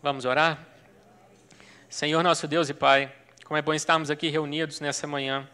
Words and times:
Vamos 0.00 0.24
orar? 0.24 0.64
Senhor 1.88 2.22
nosso 2.22 2.46
Deus 2.46 2.68
e 2.68 2.74
Pai, 2.74 3.12
como 3.44 3.58
é 3.58 3.62
bom 3.62 3.74
estarmos 3.74 4.12
aqui 4.12 4.28
reunidos 4.28 4.78
nessa 4.78 5.08
manhã 5.08 5.48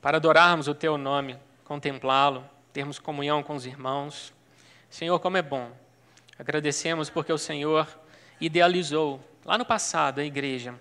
para 0.00 0.16
adorarmos 0.16 0.68
o 0.68 0.74
Teu 0.74 0.96
nome, 0.96 1.36
contemplá-lo, 1.64 2.48
termos 2.72 2.98
comunhão 2.98 3.42
com 3.42 3.54
os 3.54 3.66
irmãos. 3.66 4.32
Senhor, 4.88 5.20
como 5.20 5.36
é 5.36 5.42
bom. 5.42 5.70
Agradecemos 6.38 7.10
porque 7.10 7.30
o 7.30 7.36
Senhor 7.36 7.86
idealizou 8.40 9.20
lá 9.44 9.58
no 9.58 9.66
passado 9.66 10.20
a 10.20 10.24
igreja, 10.24 10.74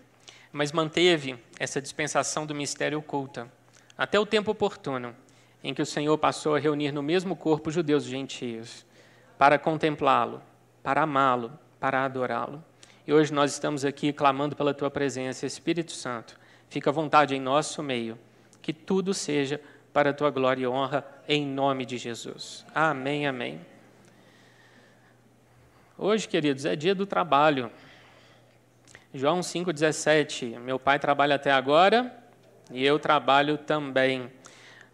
mas 0.53 0.71
manteve 0.71 1.37
essa 1.59 1.81
dispensação 1.81 2.45
do 2.45 2.55
mistério 2.55 2.99
oculta 2.99 3.51
até 3.97 4.17
o 4.17 4.25
tempo 4.25 4.51
oportuno 4.51 5.13
em 5.61 5.73
que 5.73 5.81
o 5.81 5.85
Senhor 5.85 6.17
passou 6.17 6.55
a 6.55 6.59
reunir 6.59 6.93
no 6.93 7.03
mesmo 7.03 7.35
corpo 7.35 7.69
judeus 7.69 8.05
e 8.05 8.11
gentios 8.11 8.85
para 9.37 9.59
contemplá-lo, 9.59 10.41
para 10.81 11.01
amá-lo, 11.01 11.51
para 11.81 12.05
adorá-lo. 12.05 12.63
E 13.07 13.13
hoje 13.13 13.33
nós 13.33 13.53
estamos 13.53 13.85
aqui 13.85 14.11
clamando 14.11 14.53
pela 14.53 14.73
tua 14.73 14.91
presença, 14.91 15.45
Espírito 15.45 15.93
Santo. 15.93 16.37
Fica 16.69 16.89
à 16.89 16.93
vontade 16.93 17.33
em 17.33 17.39
nosso 17.39 17.81
meio, 17.81 18.19
que 18.61 18.73
tudo 18.73 19.13
seja 19.13 19.61
para 19.93 20.09
a 20.09 20.13
tua 20.13 20.29
glória 20.29 20.63
e 20.63 20.67
honra, 20.67 21.07
em 21.25 21.47
nome 21.47 21.85
de 21.85 21.97
Jesus. 21.97 22.65
Amém, 22.75 23.25
amém. 23.25 23.61
Hoje, 25.97 26.27
queridos, 26.27 26.65
é 26.65 26.75
dia 26.75 26.93
do 26.93 27.05
trabalho. 27.05 27.71
João 29.13 29.39
5,17. 29.39 30.59
Meu 30.59 30.77
pai 30.77 30.99
trabalha 30.99 31.35
até 31.35 31.49
agora 31.49 32.13
e 32.69 32.85
eu 32.85 32.99
trabalho 32.99 33.57
também. 33.57 34.29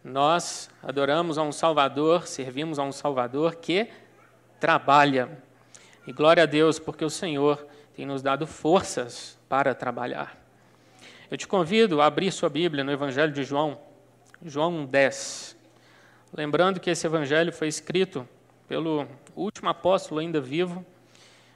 Nós 0.03 0.69
adoramos 0.83 1.39
a 1.39 1.41
um 1.41 1.51
Salvador, 1.51 2.27
servimos 2.27 2.77
a 2.77 2.83
um 2.83 2.91
Salvador 2.91 3.55
que 3.55 3.89
trabalha. 4.59 5.35
E 6.05 6.13
glória 6.13 6.43
a 6.43 6.45
Deus, 6.45 6.77
porque 6.77 7.03
o 7.03 7.09
Senhor 7.09 7.72
tem 7.95 8.05
nos 8.05 8.21
dado 8.21 8.47
forças 8.47 9.37
para 9.47 9.75
trabalhar. 9.75 10.37
Eu 11.29 11.37
te 11.37 11.47
convido 11.47 12.01
a 12.01 12.05
abrir 12.05 12.31
sua 12.31 12.49
Bíblia 12.49 12.83
no 12.83 12.91
Evangelho 12.91 13.31
de 13.31 13.43
João, 13.43 13.79
João 14.43 14.85
10. 14.85 15.55
Lembrando 16.33 16.79
que 16.79 16.89
esse 16.89 17.05
evangelho 17.05 17.53
foi 17.53 17.67
escrito 17.67 18.27
pelo 18.67 19.07
último 19.35 19.69
apóstolo 19.69 20.19
ainda 20.19 20.41
vivo. 20.41 20.85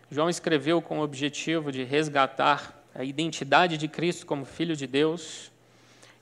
João 0.10 0.30
escreveu 0.30 0.82
com 0.82 1.00
o 1.00 1.04
objetivo 1.04 1.72
de 1.72 1.84
resgatar 1.84 2.84
a 2.94 3.04
identidade 3.04 3.78
de 3.78 3.88
Cristo 3.88 4.26
como 4.26 4.46
Filho 4.46 4.76
de 4.76 4.88
Deus. 4.88 5.52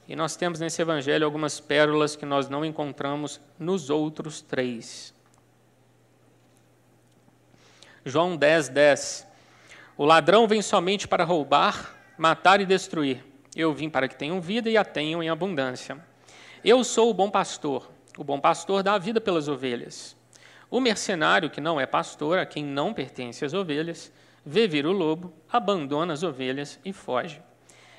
E 0.08 0.16
nós 0.16 0.36
temos 0.36 0.60
nesse 0.60 0.82
evangelho 0.82 1.26
algumas 1.26 1.60
pérolas 1.60 2.16
que 2.16 2.26
nós 2.26 2.48
não 2.48 2.64
encontramos 2.64 3.42
nos 3.60 3.90
outros 3.90 4.42
três. 4.42 5.14
João 8.06 8.38
10, 8.38 8.70
10. 8.70 9.28
O 9.98 10.04
ladrão 10.04 10.46
vem 10.46 10.62
somente 10.62 11.08
para 11.08 11.24
roubar, 11.24 11.96
matar 12.18 12.60
e 12.60 12.66
destruir. 12.66 13.24
Eu 13.56 13.74
vim 13.74 13.90
para 13.90 14.10
que 14.10 14.16
tenham 14.18 14.42
vida 14.42 14.70
e 14.70 14.76
a 14.76 14.84
tenham 14.84 15.24
em 15.24 15.30
abundância. 15.30 15.98
Eu 16.66 16.84
sou 16.84 17.10
o 17.10 17.14
bom 17.14 17.32
pastor. 17.32 17.90
O 18.18 18.24
bom 18.24 18.38
pastor 18.38 18.84
dá 18.84 18.96
a 18.96 18.98
vida 18.98 19.22
pelas 19.22 19.48
ovelhas. 19.48 20.14
O 20.70 20.82
mercenário, 20.82 21.50
que 21.50 21.62
não 21.62 21.80
é 21.80 21.86
pastor, 21.86 22.38
a 22.38 22.46
quem 22.46 22.66
não 22.66 22.94
pertence 22.94 23.46
as 23.46 23.54
ovelhas, 23.54 24.12
vê 24.46 24.68
vir 24.68 24.86
o 24.86 24.92
lobo, 24.92 25.32
abandona 25.50 26.12
as 26.12 26.24
ovelhas 26.24 26.78
e 26.84 26.92
foge. 26.92 27.42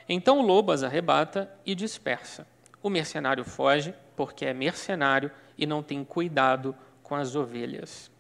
Então 0.06 0.41
o 0.41 0.42
lobo 0.42 0.72
as 0.72 0.83
arrebata 0.83 1.50
e 1.64 1.74
dispersa. 1.74 2.47
O 2.83 2.91
mercenário 2.91 3.42
foge 3.42 3.94
porque 4.14 4.44
é 4.44 4.52
mercenário 4.52 5.30
e 5.56 5.64
não 5.64 5.83
tem 5.83 6.05
cuidado 6.05 6.77
com 7.02 7.14
as 7.14 7.34
ovelhas. 7.34 8.11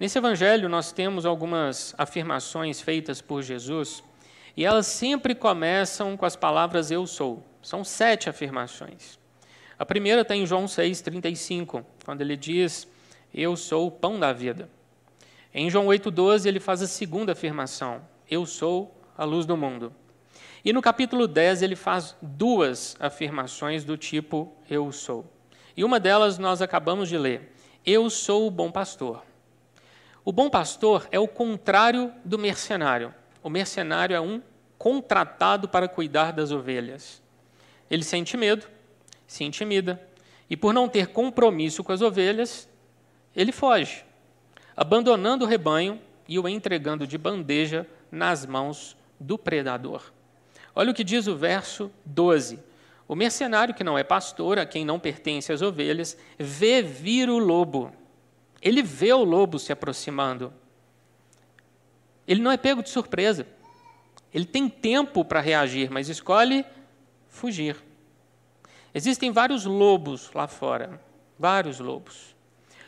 Nesse 0.00 0.16
evangelho, 0.16 0.68
nós 0.68 0.92
temos 0.92 1.26
algumas 1.26 1.92
afirmações 1.98 2.80
feitas 2.80 3.20
por 3.20 3.42
Jesus 3.42 4.04
e 4.56 4.64
elas 4.64 4.86
sempre 4.86 5.34
começam 5.34 6.16
com 6.16 6.24
as 6.24 6.36
palavras 6.36 6.92
eu 6.92 7.04
sou. 7.04 7.44
São 7.60 7.82
sete 7.82 8.30
afirmações. 8.30 9.18
A 9.76 9.84
primeira 9.84 10.20
está 10.20 10.36
em 10.36 10.46
João 10.46 10.66
6,35, 10.66 11.84
quando 12.04 12.20
ele 12.20 12.36
diz: 12.36 12.86
Eu 13.34 13.56
sou 13.56 13.88
o 13.88 13.90
pão 13.90 14.20
da 14.20 14.32
vida. 14.32 14.70
Em 15.52 15.68
João 15.68 15.86
8,12, 15.86 16.46
ele 16.46 16.60
faz 16.60 16.80
a 16.80 16.86
segunda 16.86 17.32
afirmação: 17.32 18.00
Eu 18.30 18.46
sou 18.46 18.96
a 19.16 19.24
luz 19.24 19.46
do 19.46 19.56
mundo. 19.56 19.92
E 20.64 20.72
no 20.72 20.80
capítulo 20.80 21.26
10, 21.26 21.60
ele 21.62 21.74
faz 21.74 22.14
duas 22.22 22.96
afirmações 23.00 23.82
do 23.82 23.96
tipo 23.96 24.54
Eu 24.70 24.92
sou. 24.92 25.28
E 25.76 25.82
uma 25.82 25.98
delas 25.98 26.38
nós 26.38 26.62
acabamos 26.62 27.08
de 27.08 27.18
ler: 27.18 27.52
Eu 27.84 28.08
sou 28.08 28.46
o 28.46 28.50
bom 28.50 28.70
pastor. 28.70 29.27
O 30.28 30.32
bom 30.32 30.50
pastor 30.50 31.08
é 31.10 31.18
o 31.18 31.26
contrário 31.26 32.12
do 32.22 32.38
mercenário. 32.38 33.14
O 33.42 33.48
mercenário 33.48 34.14
é 34.14 34.20
um 34.20 34.42
contratado 34.76 35.66
para 35.66 35.88
cuidar 35.88 36.34
das 36.34 36.52
ovelhas. 36.52 37.22
Ele 37.90 38.04
sente 38.04 38.36
medo, 38.36 38.68
se 39.26 39.42
intimida, 39.42 39.98
e 40.50 40.54
por 40.54 40.74
não 40.74 40.86
ter 40.86 41.06
compromisso 41.06 41.82
com 41.82 41.92
as 41.92 42.02
ovelhas, 42.02 42.68
ele 43.34 43.52
foge, 43.52 44.04
abandonando 44.76 45.46
o 45.46 45.48
rebanho 45.48 45.98
e 46.28 46.38
o 46.38 46.46
entregando 46.46 47.06
de 47.06 47.16
bandeja 47.16 47.86
nas 48.12 48.44
mãos 48.44 48.98
do 49.18 49.38
predador. 49.38 50.12
Olha 50.74 50.90
o 50.90 50.94
que 50.94 51.04
diz 51.04 51.26
o 51.26 51.38
verso 51.38 51.90
12. 52.04 52.58
O 53.08 53.16
mercenário, 53.16 53.72
que 53.72 53.82
não 53.82 53.96
é 53.96 54.04
pastor, 54.04 54.58
a 54.58 54.66
quem 54.66 54.84
não 54.84 55.00
pertence 55.00 55.50
as 55.50 55.62
ovelhas, 55.62 56.18
vê 56.38 56.82
vir 56.82 57.30
o 57.30 57.38
lobo 57.38 57.96
ele 58.60 58.82
vê 58.82 59.12
o 59.12 59.24
lobo 59.24 59.58
se 59.58 59.72
aproximando. 59.72 60.52
Ele 62.26 62.42
não 62.42 62.50
é 62.50 62.56
pego 62.56 62.82
de 62.82 62.90
surpresa. 62.90 63.46
Ele 64.32 64.44
tem 64.44 64.68
tempo 64.68 65.24
para 65.24 65.40
reagir, 65.40 65.90
mas 65.90 66.08
escolhe 66.08 66.64
fugir. 67.28 67.76
Existem 68.94 69.30
vários 69.30 69.64
lobos 69.64 70.30
lá 70.34 70.46
fora, 70.46 71.00
vários 71.38 71.78
lobos. 71.78 72.34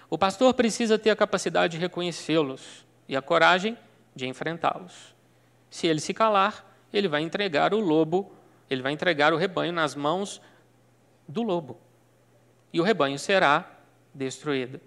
O 0.09 0.19
pastor 0.19 0.53
precisa 0.55 0.99
ter 0.99 1.11
a 1.11 1.17
capacidade 1.17 1.75
de 1.75 1.79
reconhecê-los 1.79 2.85
e 3.09 3.17
a 3.17 3.23
coragem 3.23 3.79
de 4.15 4.27
enfrentá-los. 4.27 5.15
Se 5.71 5.87
ele 5.87 6.01
se 6.01 6.13
calar, 6.13 6.67
ele 6.93 7.07
vai 7.07 7.23
entregar 7.23 7.73
o 7.73 7.79
lobo, 7.79 8.33
ele 8.69 8.83
vai 8.83 8.93
entregar 8.93 9.33
o 9.33 9.37
rebanho 9.37 9.73
nas 9.73 9.95
mãos 9.95 10.41
do 11.29 11.43
lobo. 11.43 11.79
E 12.73 12.81
o 12.81 12.85
rebanho 12.85 13.19
será 13.19 13.71
destruído. 14.13 14.81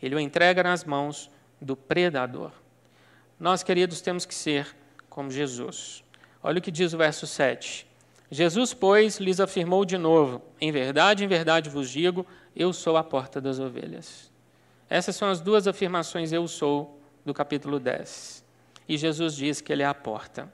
Ele 0.00 0.14
o 0.14 0.20
entrega 0.20 0.62
nas 0.62 0.84
mãos 0.84 1.30
do 1.60 1.76
predador. 1.76 2.52
Nós, 3.38 3.62
queridos, 3.62 4.00
temos 4.00 4.24
que 4.24 4.34
ser 4.34 4.76
como 5.08 5.30
Jesus. 5.30 6.02
Olha 6.42 6.58
o 6.58 6.62
que 6.62 6.70
diz 6.70 6.92
o 6.92 6.98
verso 6.98 7.26
7. 7.26 7.86
Jesus, 8.30 8.74
pois, 8.74 9.18
lhes 9.18 9.40
afirmou 9.40 9.84
de 9.84 9.96
novo: 9.96 10.42
Em 10.60 10.70
verdade, 10.70 11.24
em 11.24 11.28
verdade 11.28 11.70
vos 11.70 11.90
digo, 11.90 12.26
eu 12.54 12.72
sou 12.72 12.96
a 12.96 13.04
porta 13.04 13.40
das 13.40 13.58
ovelhas. 13.58 14.30
Essas 14.88 15.16
são 15.16 15.28
as 15.28 15.40
duas 15.40 15.66
afirmações 15.66 16.32
eu 16.32 16.46
sou 16.48 17.00
do 17.24 17.34
capítulo 17.34 17.78
10. 17.78 18.44
E 18.88 18.96
Jesus 18.96 19.34
diz 19.34 19.60
que 19.60 19.72
ele 19.72 19.82
é 19.82 19.86
a 19.86 19.94
porta. 19.94 20.50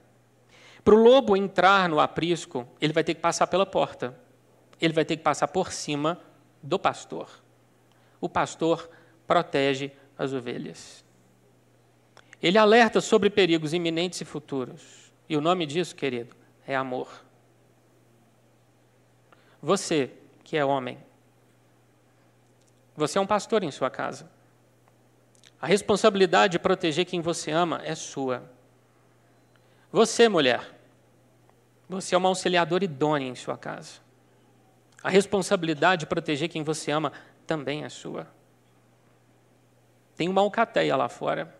Para 0.83 0.93
o 0.93 1.01
lobo 1.01 1.35
entrar 1.35 1.89
no 1.89 1.99
aprisco, 1.99 2.67
ele 2.79 2.93
vai 2.93 3.03
ter 3.03 3.15
que 3.15 3.21
passar 3.21 3.47
pela 3.47 3.65
porta. 3.65 4.15
Ele 4.79 4.93
vai 4.93 5.05
ter 5.05 5.17
que 5.17 5.23
passar 5.23 5.47
por 5.47 5.71
cima 5.71 6.19
do 6.61 6.77
pastor. 6.77 7.29
O 8.19 8.27
pastor 8.27 8.89
protege 9.27 9.91
as 10.17 10.33
ovelhas. 10.33 11.03
Ele 12.41 12.57
alerta 12.57 13.01
sobre 13.01 13.29
perigos 13.29 13.73
iminentes 13.73 14.21
e 14.21 14.25
futuros. 14.25 15.11
E 15.27 15.35
o 15.35 15.41
nome 15.41 15.65
disso, 15.65 15.95
querido, 15.95 16.35
é 16.67 16.75
amor. 16.75 17.09
Você, 19.61 20.11
que 20.43 20.55
é 20.55 20.63
homem, 20.63 20.97
você 22.95 23.17
é 23.17 23.21
um 23.21 23.25
pastor 23.27 23.63
em 23.63 23.71
sua 23.71 23.89
casa. 23.89 24.29
A 25.59 25.67
responsabilidade 25.67 26.53
de 26.53 26.59
proteger 26.59 27.05
quem 27.05 27.19
você 27.19 27.51
ama 27.51 27.81
é 27.83 27.95
sua. 27.95 28.43
Você, 29.91 30.29
mulher, 30.29 30.75
você 31.89 32.13
é 32.15 32.17
uma 32.17 32.29
auxiliadora 32.29 32.85
idônea 32.85 33.27
em 33.27 33.35
sua 33.35 33.57
casa. 33.57 33.99
A 35.01 35.09
responsabilidade 35.09 36.01
de 36.01 36.05
proteger 36.05 36.49
quem 36.49 36.63
você 36.63 36.91
ama 36.91 37.11
também 37.47 37.83
é 37.83 37.89
sua. 37.89 38.27
Tem 40.15 40.29
uma 40.29 40.41
alcateia 40.41 40.95
lá 40.95 41.09
fora, 41.09 41.53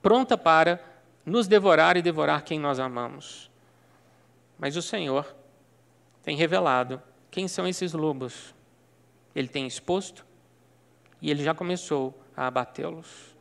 pronta 0.00 0.36
para 0.38 0.82
nos 1.24 1.46
devorar 1.46 1.96
e 1.96 2.02
devorar 2.02 2.42
quem 2.42 2.58
nós 2.58 2.78
amamos. 2.78 3.50
Mas 4.58 4.76
o 4.76 4.82
Senhor 4.82 5.34
tem 6.22 6.36
revelado 6.36 7.00
quem 7.30 7.46
são 7.46 7.66
esses 7.66 7.92
lobos. 7.92 8.54
Ele 9.34 9.48
tem 9.48 9.66
exposto 9.66 10.26
e 11.20 11.30
ele 11.30 11.42
já 11.42 11.54
começou 11.54 12.18
a 12.36 12.46
abatê-los. 12.46 13.36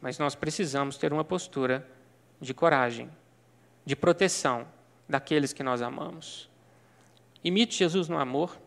Mas 0.00 0.18
nós 0.18 0.34
precisamos 0.34 0.96
ter 0.96 1.12
uma 1.12 1.24
postura 1.24 1.86
de 2.40 2.52
coragem, 2.52 3.10
de 3.84 3.96
proteção 3.96 4.66
daqueles 5.08 5.52
que 5.52 5.62
nós 5.62 5.82
amamos. 5.82 6.48
Imite 7.42 7.76
Jesus 7.78 8.08
no 8.08 8.18
amor, 8.18 8.58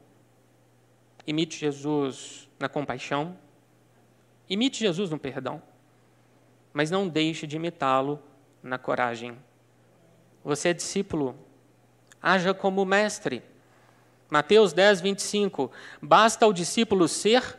imite 1.27 1.59
Jesus 1.59 2.49
na 2.57 2.67
compaixão. 2.67 3.37
Imite 4.49 4.79
Jesus 4.79 5.11
no 5.11 5.19
perdão. 5.19 5.61
mas 6.73 6.91
não 6.91 7.07
deixe 7.07 7.47
de 7.47 7.55
imitá-lo 7.55 8.21
na 8.61 8.77
coragem. 8.77 9.35
Você 10.43 10.69
é 10.69 10.73
discípulo, 10.73 11.35
haja 12.21 12.53
como 12.53 12.85
mestre. 12.85 13.41
Mateus 14.29 14.73
10, 14.73 15.01
25. 15.01 15.71
Basta 15.99 16.45
ao 16.45 16.53
discípulo 16.53 17.07
ser 17.07 17.57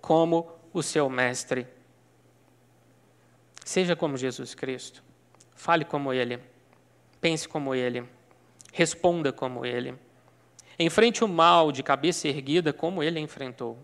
como 0.00 0.52
o 0.72 0.84
seu 0.84 1.10
mestre. 1.10 1.66
Seja 3.64 3.96
como 3.96 4.16
Jesus 4.16 4.54
Cristo. 4.54 5.02
Fale 5.56 5.84
como 5.84 6.12
Ele. 6.12 6.38
Pense 7.20 7.48
como 7.48 7.74
Ele. 7.74 8.08
Responda 8.72 9.32
como 9.32 9.66
Ele. 9.66 9.98
Enfrente 10.82 11.22
o 11.22 11.28
mal 11.28 11.70
de 11.70 11.82
cabeça 11.82 12.26
erguida 12.26 12.72
como 12.72 13.02
Ele 13.02 13.20
enfrentou. 13.20 13.78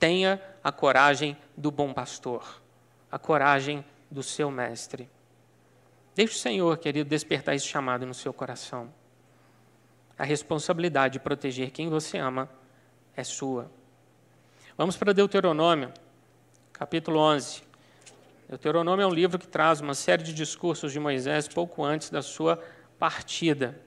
Tenha 0.00 0.42
a 0.62 0.72
coragem 0.72 1.36
do 1.56 1.70
bom 1.70 1.94
pastor, 1.94 2.60
a 3.08 3.20
coragem 3.20 3.84
do 4.10 4.20
seu 4.20 4.50
mestre. 4.50 5.08
Deixe 6.12 6.34
o 6.34 6.38
Senhor, 6.38 6.76
querido, 6.78 7.08
despertar 7.08 7.54
esse 7.54 7.66
chamado 7.66 8.04
no 8.04 8.14
seu 8.14 8.32
coração. 8.32 8.92
A 10.18 10.24
responsabilidade 10.24 11.12
de 11.12 11.20
proteger 11.20 11.70
quem 11.70 11.88
você 11.88 12.18
ama 12.18 12.50
é 13.16 13.22
sua. 13.22 13.70
Vamos 14.76 14.96
para 14.96 15.12
Deuteronômio, 15.12 15.92
capítulo 16.72 17.20
11. 17.20 17.62
Deuteronômio 18.48 19.04
é 19.04 19.06
um 19.06 19.14
livro 19.14 19.38
que 19.38 19.46
traz 19.46 19.80
uma 19.80 19.94
série 19.94 20.24
de 20.24 20.34
discursos 20.34 20.90
de 20.90 20.98
Moisés 20.98 21.46
pouco 21.46 21.84
antes 21.84 22.10
da 22.10 22.22
sua 22.22 22.60
partida. 22.98 23.85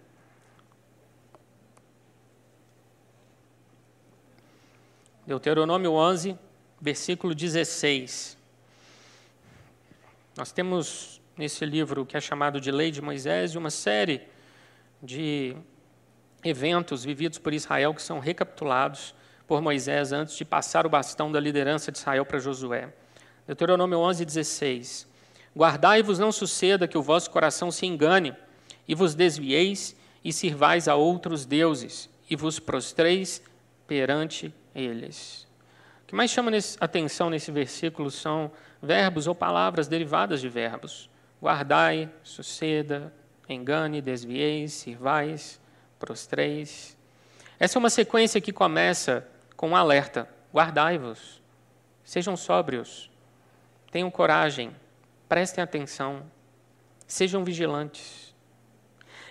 Deuteronômio 5.30 5.92
11, 5.92 6.36
versículo 6.82 7.36
16. 7.36 8.36
Nós 10.36 10.52
temos 10.52 11.22
nesse 11.38 11.64
livro 11.68 12.04
que 12.04 12.18
é 12.18 12.20
chamado 12.20 12.60
de 12.60 12.72
Lei 12.72 12.90
de 12.90 13.00
Moisés 13.00 13.54
uma 13.54 13.70
série 13.70 14.24
de 15.00 15.56
eventos 16.44 17.04
vividos 17.04 17.38
por 17.38 17.54
Israel 17.54 17.94
que 17.94 18.02
são 18.02 18.18
recapitulados 18.18 19.14
por 19.48 19.62
Moisés 19.62 20.12
antes 20.12 20.36
de 20.36 20.44
passar 20.44 20.88
o 20.88 20.90
bastão 20.90 21.32
da 21.32 21.40
liderança 21.40 21.92
de 21.92 22.00
Israel 22.00 22.26
para 22.26 22.40
Josué. 22.40 22.92
Deuteronômio 23.46 24.00
11, 24.00 24.26
16. 24.26 25.08
Guardai-vos 25.56 26.18
não 26.18 26.32
suceda 26.32 26.88
que 26.88 26.98
o 26.98 27.04
vosso 27.04 27.30
coração 27.30 27.70
se 27.70 27.86
engane, 27.86 28.36
e 28.88 28.96
vos 28.96 29.14
desvieis 29.14 29.96
e 30.26 30.34
sirvais 30.34 30.88
a 30.88 30.96
outros 30.96 31.46
deuses, 31.46 32.10
e 32.28 32.36
vos 32.36 32.58
prostreis 32.58 33.44
perante 33.86 34.52
eles. 34.80 35.48
O 36.04 36.08
que 36.08 36.16
mais 36.16 36.32
chama 36.32 36.52
atenção 36.80 37.30
nesse 37.30 37.52
versículo 37.52 38.10
são 38.10 38.52
verbos 38.82 39.28
ou 39.28 39.36
palavras 39.36 39.88
derivadas 39.88 40.42
de 40.42 40.50
verbos. 40.50 41.10
Guardai, 41.42 42.10
suceda, 42.24 43.14
engane, 43.48 44.02
desvieis, 44.02 44.74
sirvais, 44.74 45.62
prostreis. 46.00 46.98
Essa 47.60 47.78
é 47.78 47.80
uma 47.80 47.90
sequência 47.90 48.42
que 48.42 48.52
começa 48.52 49.28
com 49.56 49.70
um 49.70 49.76
alerta: 49.76 50.28
guardai-vos, 50.54 51.42
sejam 52.04 52.36
sóbrios, 52.36 53.10
Tenham 53.92 54.12
coragem, 54.12 54.76
prestem 55.28 55.64
atenção, 55.64 56.24
sejam 57.08 57.44
vigilantes. 57.44 58.36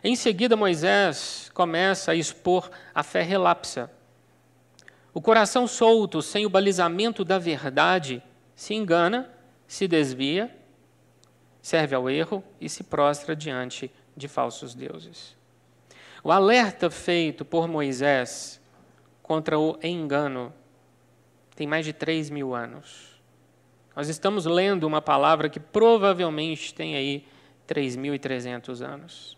Em 0.02 0.16
seguida, 0.16 0.56
Moisés 0.56 1.48
começa 1.54 2.10
a 2.10 2.14
expor 2.14 2.68
a 2.92 3.04
fé 3.04 3.22
relapsa. 3.22 3.90
O 5.18 5.20
coração 5.20 5.66
solto, 5.66 6.22
sem 6.22 6.46
o 6.46 6.48
balizamento 6.48 7.24
da 7.24 7.40
verdade, 7.40 8.22
se 8.54 8.72
engana, 8.72 9.28
se 9.66 9.88
desvia, 9.88 10.56
serve 11.60 11.96
ao 11.96 12.08
erro 12.08 12.40
e 12.60 12.68
se 12.68 12.84
prostra 12.84 13.34
diante 13.34 13.90
de 14.16 14.28
falsos 14.28 14.76
deuses. 14.76 15.36
O 16.22 16.30
alerta 16.30 16.88
feito 16.88 17.44
por 17.44 17.66
Moisés 17.66 18.60
contra 19.20 19.58
o 19.58 19.76
engano 19.82 20.54
tem 21.56 21.66
mais 21.66 21.84
de 21.84 21.92
três 21.92 22.30
mil 22.30 22.54
anos. 22.54 23.20
Nós 23.96 24.08
estamos 24.08 24.46
lendo 24.46 24.84
uma 24.84 25.02
palavra 25.02 25.48
que 25.48 25.58
provavelmente 25.58 26.72
tem 26.72 26.94
aí 26.94 27.26
3.300 27.66 28.86
anos. 28.86 29.36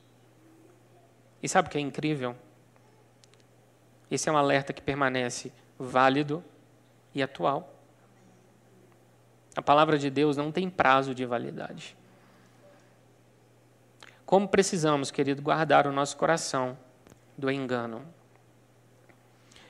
E 1.43 1.49
sabe 1.49 1.69
o 1.69 1.71
que 1.71 1.79
é 1.79 1.81
incrível? 1.81 2.37
Esse 4.11 4.29
é 4.29 4.33
um 4.33 4.37
alerta 4.37 4.75
que 4.75 4.83
permanece 4.83 5.51
válido 5.85 6.45
e 7.15 7.23
atual. 7.23 7.75
A 9.57 9.63
palavra 9.63 9.99
de 9.99 10.11
Deus 10.11 10.37
não 10.37 10.53
tem 10.53 10.71
prazo 10.71 11.15
de 11.15 11.25
validade. 11.25 11.97
Como 14.25 14.47
precisamos, 14.47 15.11
querido, 15.11 15.43
guardar 15.43 15.87
o 15.87 15.93
nosso 15.93 16.17
coração 16.17 16.79
do 17.37 17.51
engano? 17.51 18.05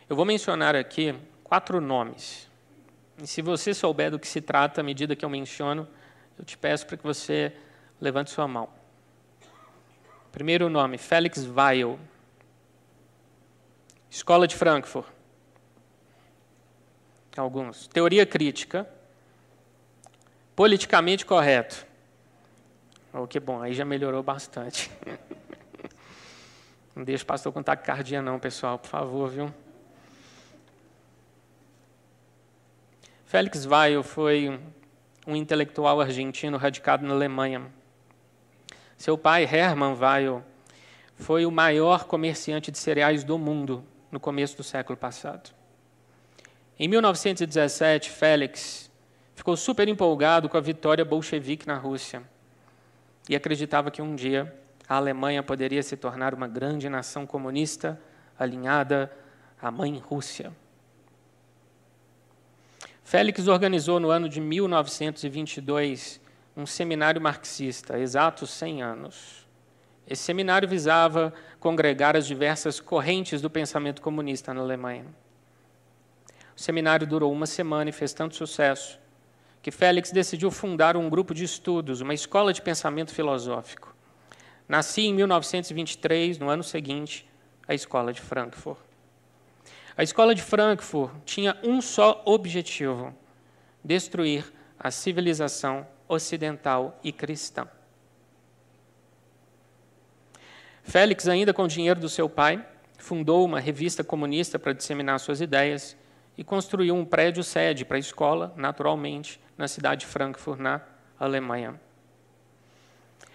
Eu 0.08 0.16
vou 0.16 0.24
mencionar 0.24 0.76
aqui 0.76 1.14
quatro 1.44 1.80
nomes 1.80 2.50
e 3.22 3.26
se 3.26 3.42
você 3.42 3.74
souber 3.74 4.10
do 4.10 4.18
que 4.18 4.26
se 4.26 4.40
trata 4.40 4.80
à 4.80 4.84
medida 4.84 5.14
que 5.14 5.24
eu 5.24 5.30
menciono, 5.30 5.86
eu 6.38 6.44
te 6.44 6.56
peço 6.56 6.86
para 6.86 6.96
que 6.96 7.02
você 7.04 7.54
levante 8.00 8.30
sua 8.30 8.48
mão. 8.48 8.68
Primeiro 10.32 10.68
nome, 10.70 10.96
Félix 10.96 11.46
Weil. 11.46 11.98
Escola 14.08 14.46
de 14.46 14.56
Frankfurt. 14.56 15.06
Alguns. 17.36 17.86
Teoria 17.88 18.26
crítica. 18.26 18.88
Politicamente 20.54 21.24
correto. 21.24 21.86
Oh, 23.12 23.26
que 23.26 23.40
bom, 23.40 23.60
aí 23.62 23.72
já 23.72 23.84
melhorou 23.84 24.22
bastante. 24.22 24.90
Não 26.94 27.04
deixe 27.04 27.22
o 27.22 27.26
pastor 27.26 27.52
com 27.52 27.62
taquicardia 27.62 28.20
não, 28.20 28.38
pessoal, 28.38 28.78
por 28.78 28.88
favor, 28.88 29.30
viu? 29.30 29.54
Félix 33.24 33.64
Weil 33.64 34.02
foi 34.02 34.60
um 35.26 35.36
intelectual 35.36 36.00
argentino 36.00 36.58
radicado 36.58 37.06
na 37.06 37.14
Alemanha. 37.14 37.72
Seu 38.98 39.16
pai, 39.16 39.44
Hermann 39.44 39.94
Weil, 39.94 40.44
foi 41.14 41.46
o 41.46 41.50
maior 41.50 42.04
comerciante 42.04 42.70
de 42.70 42.78
cereais 42.78 43.24
do 43.24 43.38
mundo 43.38 43.84
no 44.10 44.18
começo 44.18 44.56
do 44.56 44.62
século 44.62 44.96
passado. 44.96 45.50
Em 46.82 46.88
1917, 46.88 48.08
Félix 48.08 48.90
ficou 49.34 49.54
super 49.54 49.86
empolgado 49.86 50.48
com 50.48 50.56
a 50.56 50.62
vitória 50.62 51.04
bolchevique 51.04 51.66
na 51.66 51.76
Rússia 51.76 52.22
e 53.28 53.36
acreditava 53.36 53.90
que 53.90 54.00
um 54.00 54.14
dia 54.14 54.50
a 54.88 54.96
Alemanha 54.96 55.42
poderia 55.42 55.82
se 55.82 55.94
tornar 55.94 56.32
uma 56.32 56.48
grande 56.48 56.88
nação 56.88 57.26
comunista 57.26 58.00
alinhada 58.38 59.12
à 59.60 59.70
mãe 59.70 59.98
Rússia. 59.98 60.56
Félix 63.04 63.46
organizou 63.46 64.00
no 64.00 64.08
ano 64.08 64.26
de 64.26 64.40
1922 64.40 66.18
um 66.56 66.64
seminário 66.64 67.20
marxista, 67.20 67.98
exatos 67.98 68.48
100 68.52 68.82
anos. 68.82 69.46
Esse 70.08 70.22
seminário 70.22 70.66
visava 70.66 71.34
congregar 71.58 72.16
as 72.16 72.26
diversas 72.26 72.80
correntes 72.80 73.42
do 73.42 73.50
pensamento 73.50 74.00
comunista 74.00 74.54
na 74.54 74.62
Alemanha. 74.62 75.19
O 76.60 76.62
seminário 76.62 77.06
durou 77.06 77.32
uma 77.32 77.46
semana 77.46 77.88
e 77.88 77.92
fez 77.92 78.12
tanto 78.12 78.36
sucesso 78.36 78.98
que 79.62 79.70
Félix 79.70 80.10
decidiu 80.12 80.50
fundar 80.50 80.94
um 80.94 81.08
grupo 81.08 81.32
de 81.32 81.42
estudos, 81.42 82.02
uma 82.02 82.12
escola 82.12 82.52
de 82.52 82.60
pensamento 82.60 83.14
filosófico. 83.14 83.96
Nasci 84.68 85.06
em 85.06 85.14
1923, 85.14 86.38
no 86.38 86.50
ano 86.50 86.62
seguinte, 86.62 87.26
a 87.66 87.72
Escola 87.72 88.12
de 88.12 88.20
Frankfurt. 88.20 88.76
A 89.96 90.02
escola 90.02 90.34
de 90.34 90.42
Frankfurt 90.42 91.10
tinha 91.24 91.56
um 91.62 91.80
só 91.80 92.20
objetivo: 92.26 93.14
destruir 93.82 94.44
a 94.78 94.90
civilização 94.90 95.86
ocidental 96.06 97.00
e 97.02 97.10
cristã. 97.10 97.66
Félix, 100.82 101.26
ainda 101.26 101.54
com 101.54 101.62
o 101.62 101.68
dinheiro 101.68 101.98
do 101.98 102.08
seu 102.10 102.28
pai, 102.28 102.62
fundou 102.98 103.46
uma 103.46 103.60
revista 103.60 104.04
comunista 104.04 104.58
para 104.58 104.74
disseminar 104.74 105.18
suas 105.20 105.40
ideias 105.40 105.96
e 106.40 106.42
construiu 106.42 106.94
um 106.94 107.04
prédio 107.04 107.44
sede 107.44 107.84
para 107.84 107.98
a 107.98 108.00
escola, 108.00 108.54
naturalmente, 108.56 109.38
na 109.58 109.68
cidade 109.68 110.00
de 110.00 110.06
Frankfurt, 110.06 110.58
na 110.58 110.80
Alemanha. 111.18 111.78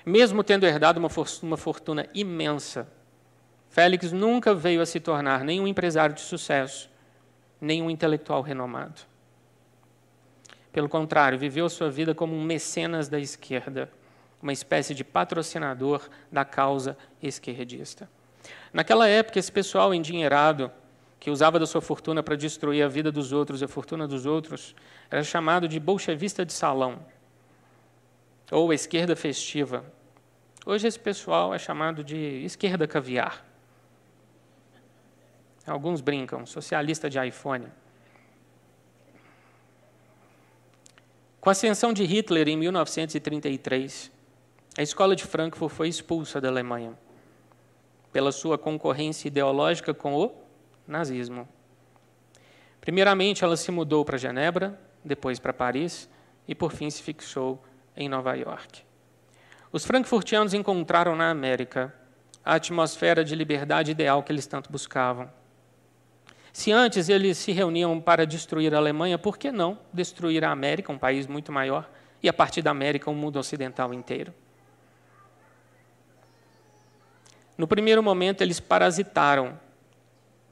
Mesmo 0.04 0.44
tendo 0.44 0.66
herdado 0.66 1.00
uma 1.00 1.56
fortuna 1.56 2.08
imensa, 2.16 2.88
Félix 3.70 4.12
nunca 4.12 4.56
veio 4.56 4.82
a 4.82 4.88
se 4.88 5.00
tornar 5.00 5.44
nem 5.44 5.62
um 5.62 5.68
empresário 5.68 6.16
de 6.16 6.22
sucesso, 6.22 6.90
nem 7.62 7.80
um 7.80 7.92
intelectual 7.92 8.42
renomado. 8.42 9.02
Pelo 10.74 10.90
contrário, 10.90 11.38
viveu 11.38 11.70
sua 11.70 11.92
vida 11.92 12.16
como 12.16 12.36
um 12.36 12.44
mecenas 12.44 13.08
da 13.08 13.20
esquerda, 13.20 13.88
uma 14.42 14.52
espécie 14.52 14.96
de 14.96 15.04
patrocinador 15.04 16.10
da 16.32 16.44
causa 16.44 16.98
esquerdista. 17.22 18.10
Naquela 18.74 19.08
época, 19.08 19.38
esse 19.38 19.52
pessoal 19.52 19.94
endinheirado, 19.94 20.72
que 21.26 21.32
usava 21.32 21.58
da 21.58 21.66
sua 21.66 21.82
fortuna 21.82 22.22
para 22.22 22.36
destruir 22.36 22.84
a 22.84 22.88
vida 22.88 23.12
dos 23.12 23.32
outros 23.32 23.60
e 23.60 23.66
a 23.66 23.68
fortuna 23.68 24.08
dos 24.08 24.28
outros, 24.28 24.76
era 25.10 25.24
chamado 25.24 25.68
de 25.68 25.80
bolchevista 25.80 26.46
de 26.46 26.54
salão. 26.54 27.04
ou 28.52 28.72
esquerda 28.72 29.16
festiva. 29.16 29.84
Hoje 30.68 30.88
esse 30.88 31.00
pessoal 31.00 31.52
é 31.52 31.58
chamado 31.58 32.04
de 32.04 32.46
esquerda 32.46 32.88
caviar. 32.88 33.44
Alguns 35.66 36.00
brincam, 36.00 36.46
socialista 36.46 37.10
de 37.10 37.18
iPhone. 37.18 37.70
Com 41.42 41.50
a 41.50 41.54
ascensão 41.54 41.92
de 41.92 42.04
Hitler 42.04 42.48
em 42.50 42.56
1933, 42.56 44.12
a 44.78 44.84
escola 44.84 45.16
de 45.16 45.24
Frankfurt 45.24 45.74
foi 45.74 45.88
expulsa 45.88 46.40
da 46.40 46.50
Alemanha 46.50 46.96
pela 48.14 48.32
sua 48.32 48.60
concorrência 48.60 49.28
ideológica 49.28 49.92
com 49.92 50.14
o 50.14 50.45
nazismo. 50.88 51.48
Primeiramente, 52.82 53.44
ela 53.44 53.58
se 53.58 53.72
mudou 53.72 54.06
para 54.06 54.18
Genebra, 54.18 54.80
depois 55.04 55.40
para 55.40 55.54
Paris 55.54 56.10
e, 56.48 56.54
por 56.54 56.72
fim, 56.72 56.90
se 56.90 57.02
fixou 57.02 57.64
em 57.96 58.08
Nova 58.08 58.36
York. 58.36 58.84
Os 59.72 59.86
frankfurtianos 59.86 60.54
encontraram 60.54 61.16
na 61.16 61.30
América 61.30 61.94
a 62.44 62.56
atmosfera 62.56 63.24
de 63.24 63.36
liberdade 63.36 63.92
ideal 63.92 64.22
que 64.22 64.32
eles 64.32 64.46
tanto 64.46 64.72
buscavam. 64.72 65.30
Se 66.54 66.72
antes 66.72 67.10
eles 67.10 67.38
se 67.38 67.52
reuniam 67.52 68.00
para 68.00 68.26
destruir 68.26 68.74
a 68.74 68.78
Alemanha, 68.78 69.18
por 69.18 69.38
que 69.38 69.52
não 69.52 69.78
destruir 69.92 70.46
a 70.46 70.52
América, 70.52 70.92
um 70.92 70.98
país 70.98 71.28
muito 71.28 71.52
maior, 71.52 71.90
e 72.24 72.30
a 72.30 72.34
partir 72.34 72.62
da 72.62 72.72
América 72.72 73.10
o 73.10 73.16
mundo 73.16 73.38
ocidental 73.38 73.94
inteiro? 73.94 74.34
No 77.58 77.68
primeiro 77.68 78.04
momento, 78.04 78.42
eles 78.42 78.60
parasitaram 78.60 79.60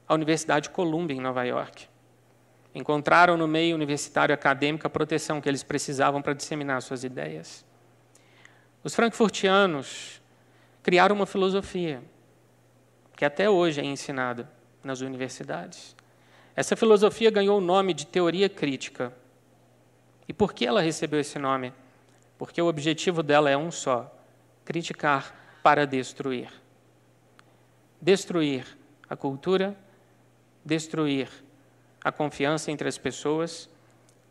a 0.06 0.14
Universidade 0.14 0.70
Columbia, 0.70 1.16
em 1.16 1.20
Nova 1.20 1.44
York. 1.44 1.88
Encontraram 2.74 3.36
no 3.36 3.46
meio 3.46 3.74
universitário 3.74 4.34
acadêmico 4.34 4.86
a 4.86 4.90
proteção 4.90 5.40
que 5.40 5.48
eles 5.48 5.62
precisavam 5.62 6.20
para 6.20 6.32
disseminar 6.32 6.82
suas 6.82 7.04
ideias. 7.04 7.64
Os 8.82 8.94
frankfurtianos 8.94 10.20
criaram 10.82 11.16
uma 11.16 11.26
filosofia 11.26 12.02
que 13.16 13.24
até 13.24 13.48
hoje 13.48 13.80
é 13.80 13.84
ensinada 13.84 14.50
nas 14.82 15.00
universidades. 15.00 15.96
Essa 16.56 16.76
filosofia 16.76 17.30
ganhou 17.30 17.58
o 17.58 17.60
nome 17.60 17.94
de 17.94 18.06
teoria 18.06 18.48
crítica. 18.48 19.12
E 20.28 20.32
por 20.32 20.52
que 20.52 20.66
ela 20.66 20.80
recebeu 20.80 21.20
esse 21.20 21.38
nome? 21.38 21.72
Porque 22.36 22.60
o 22.60 22.66
objetivo 22.66 23.22
dela 23.22 23.48
é 23.48 23.56
um 23.56 23.70
só: 23.70 24.12
criticar 24.64 25.34
para 25.62 25.86
destruir. 25.86 26.50
Destruir 28.00 28.66
a 29.08 29.16
cultura, 29.16 29.76
destruir 30.64 31.28
a 32.02 32.10
confiança 32.10 32.70
entre 32.70 32.88
as 32.88 32.98
pessoas, 32.98 33.68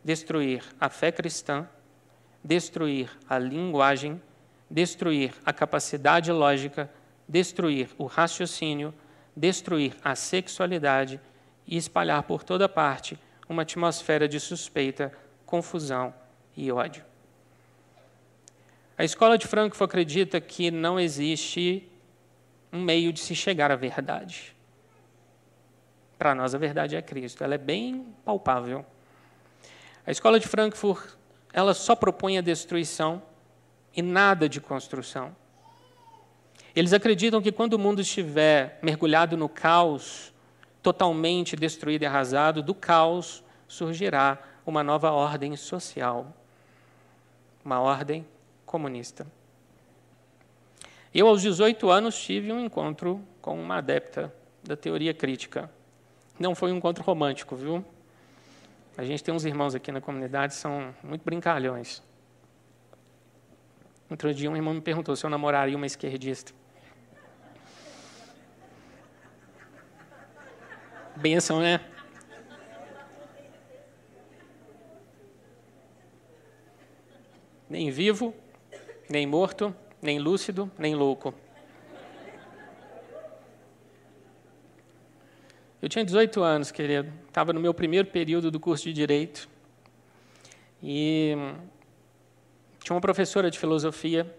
destruir 0.02 0.62
a 0.80 0.88
fé 0.88 1.10
cristã, 1.12 1.68
destruir 2.42 3.10
a 3.28 3.38
linguagem, 3.38 4.20
destruir 4.70 5.32
a 5.44 5.52
capacidade 5.52 6.30
lógica, 6.30 6.90
destruir 7.28 7.88
o 7.96 8.06
raciocínio, 8.06 8.92
destruir 9.36 9.96
a 10.04 10.14
sexualidade 10.14 11.20
e 11.66 11.76
espalhar 11.76 12.22
por 12.24 12.44
toda 12.44 12.68
parte 12.68 13.18
uma 13.48 13.62
atmosfera 13.62 14.28
de 14.28 14.38
suspeita, 14.38 15.12
confusão 15.46 16.14
e 16.56 16.70
ódio. 16.70 17.04
A 18.96 19.04
escola 19.04 19.36
de 19.36 19.46
Frankfurt 19.46 19.90
acredita 19.90 20.40
que 20.40 20.70
não 20.70 21.00
existe 21.00 21.88
um 22.72 22.80
meio 22.80 23.12
de 23.12 23.20
se 23.20 23.34
chegar 23.34 23.70
à 23.70 23.76
verdade. 23.76 24.53
Para 26.24 26.34
nós, 26.34 26.54
a 26.54 26.58
verdade 26.58 26.96
é 26.96 27.02
Cristo. 27.02 27.44
Ela 27.44 27.56
é 27.56 27.58
bem 27.58 28.06
palpável. 28.24 28.82
A 30.06 30.10
escola 30.10 30.40
de 30.40 30.48
Frankfurt, 30.48 31.16
ela 31.52 31.74
só 31.74 31.94
propõe 31.94 32.38
a 32.38 32.40
destruição 32.40 33.22
e 33.94 34.00
nada 34.00 34.48
de 34.48 34.58
construção. 34.58 35.36
Eles 36.74 36.94
acreditam 36.94 37.42
que 37.42 37.52
quando 37.52 37.74
o 37.74 37.78
mundo 37.78 38.00
estiver 38.00 38.78
mergulhado 38.80 39.36
no 39.36 39.50
caos, 39.50 40.32
totalmente 40.82 41.56
destruído 41.56 42.04
e 42.04 42.06
arrasado, 42.06 42.62
do 42.62 42.74
caos 42.74 43.44
surgirá 43.68 44.38
uma 44.64 44.82
nova 44.82 45.10
ordem 45.10 45.54
social, 45.56 46.34
uma 47.62 47.80
ordem 47.80 48.26
comunista. 48.64 49.26
Eu, 51.14 51.28
aos 51.28 51.42
18 51.42 51.90
anos, 51.90 52.18
tive 52.18 52.50
um 52.50 52.64
encontro 52.64 53.20
com 53.42 53.60
uma 53.60 53.76
adepta 53.76 54.32
da 54.62 54.74
teoria 54.74 55.12
crítica. 55.12 55.70
Não 56.38 56.54
foi 56.54 56.72
um 56.72 56.76
encontro 56.76 57.04
romântico, 57.04 57.54
viu? 57.54 57.84
A 58.96 59.04
gente 59.04 59.22
tem 59.22 59.34
uns 59.34 59.44
irmãos 59.44 59.74
aqui 59.74 59.92
na 59.92 60.00
comunidade, 60.00 60.54
são 60.54 60.94
muito 61.02 61.22
brincalhões. 61.24 62.02
Outro 64.10 64.32
dia 64.34 64.50
um 64.50 64.56
irmão 64.56 64.74
me 64.74 64.80
perguntou 64.80 65.16
se 65.16 65.24
eu 65.24 65.30
namoraria 65.30 65.76
uma 65.76 65.86
esquerdista. 65.86 66.52
Benção, 71.16 71.60
né? 71.60 71.80
Nem 77.68 77.90
vivo, 77.90 78.34
nem 79.08 79.26
morto, 79.26 79.74
nem 80.02 80.18
lúcido, 80.18 80.70
nem 80.78 80.94
louco. 80.94 81.34
Eu 85.84 85.88
tinha 85.90 86.02
18 86.02 86.42
anos, 86.42 86.70
querido. 86.70 87.12
Estava 87.28 87.52
no 87.52 87.60
meu 87.60 87.74
primeiro 87.74 88.08
período 88.08 88.50
do 88.50 88.58
curso 88.58 88.84
de 88.84 88.94
Direito. 88.94 89.46
E 90.82 91.34
tinha 92.82 92.94
uma 92.94 93.02
professora 93.02 93.50
de 93.50 93.58
filosofia 93.58 94.34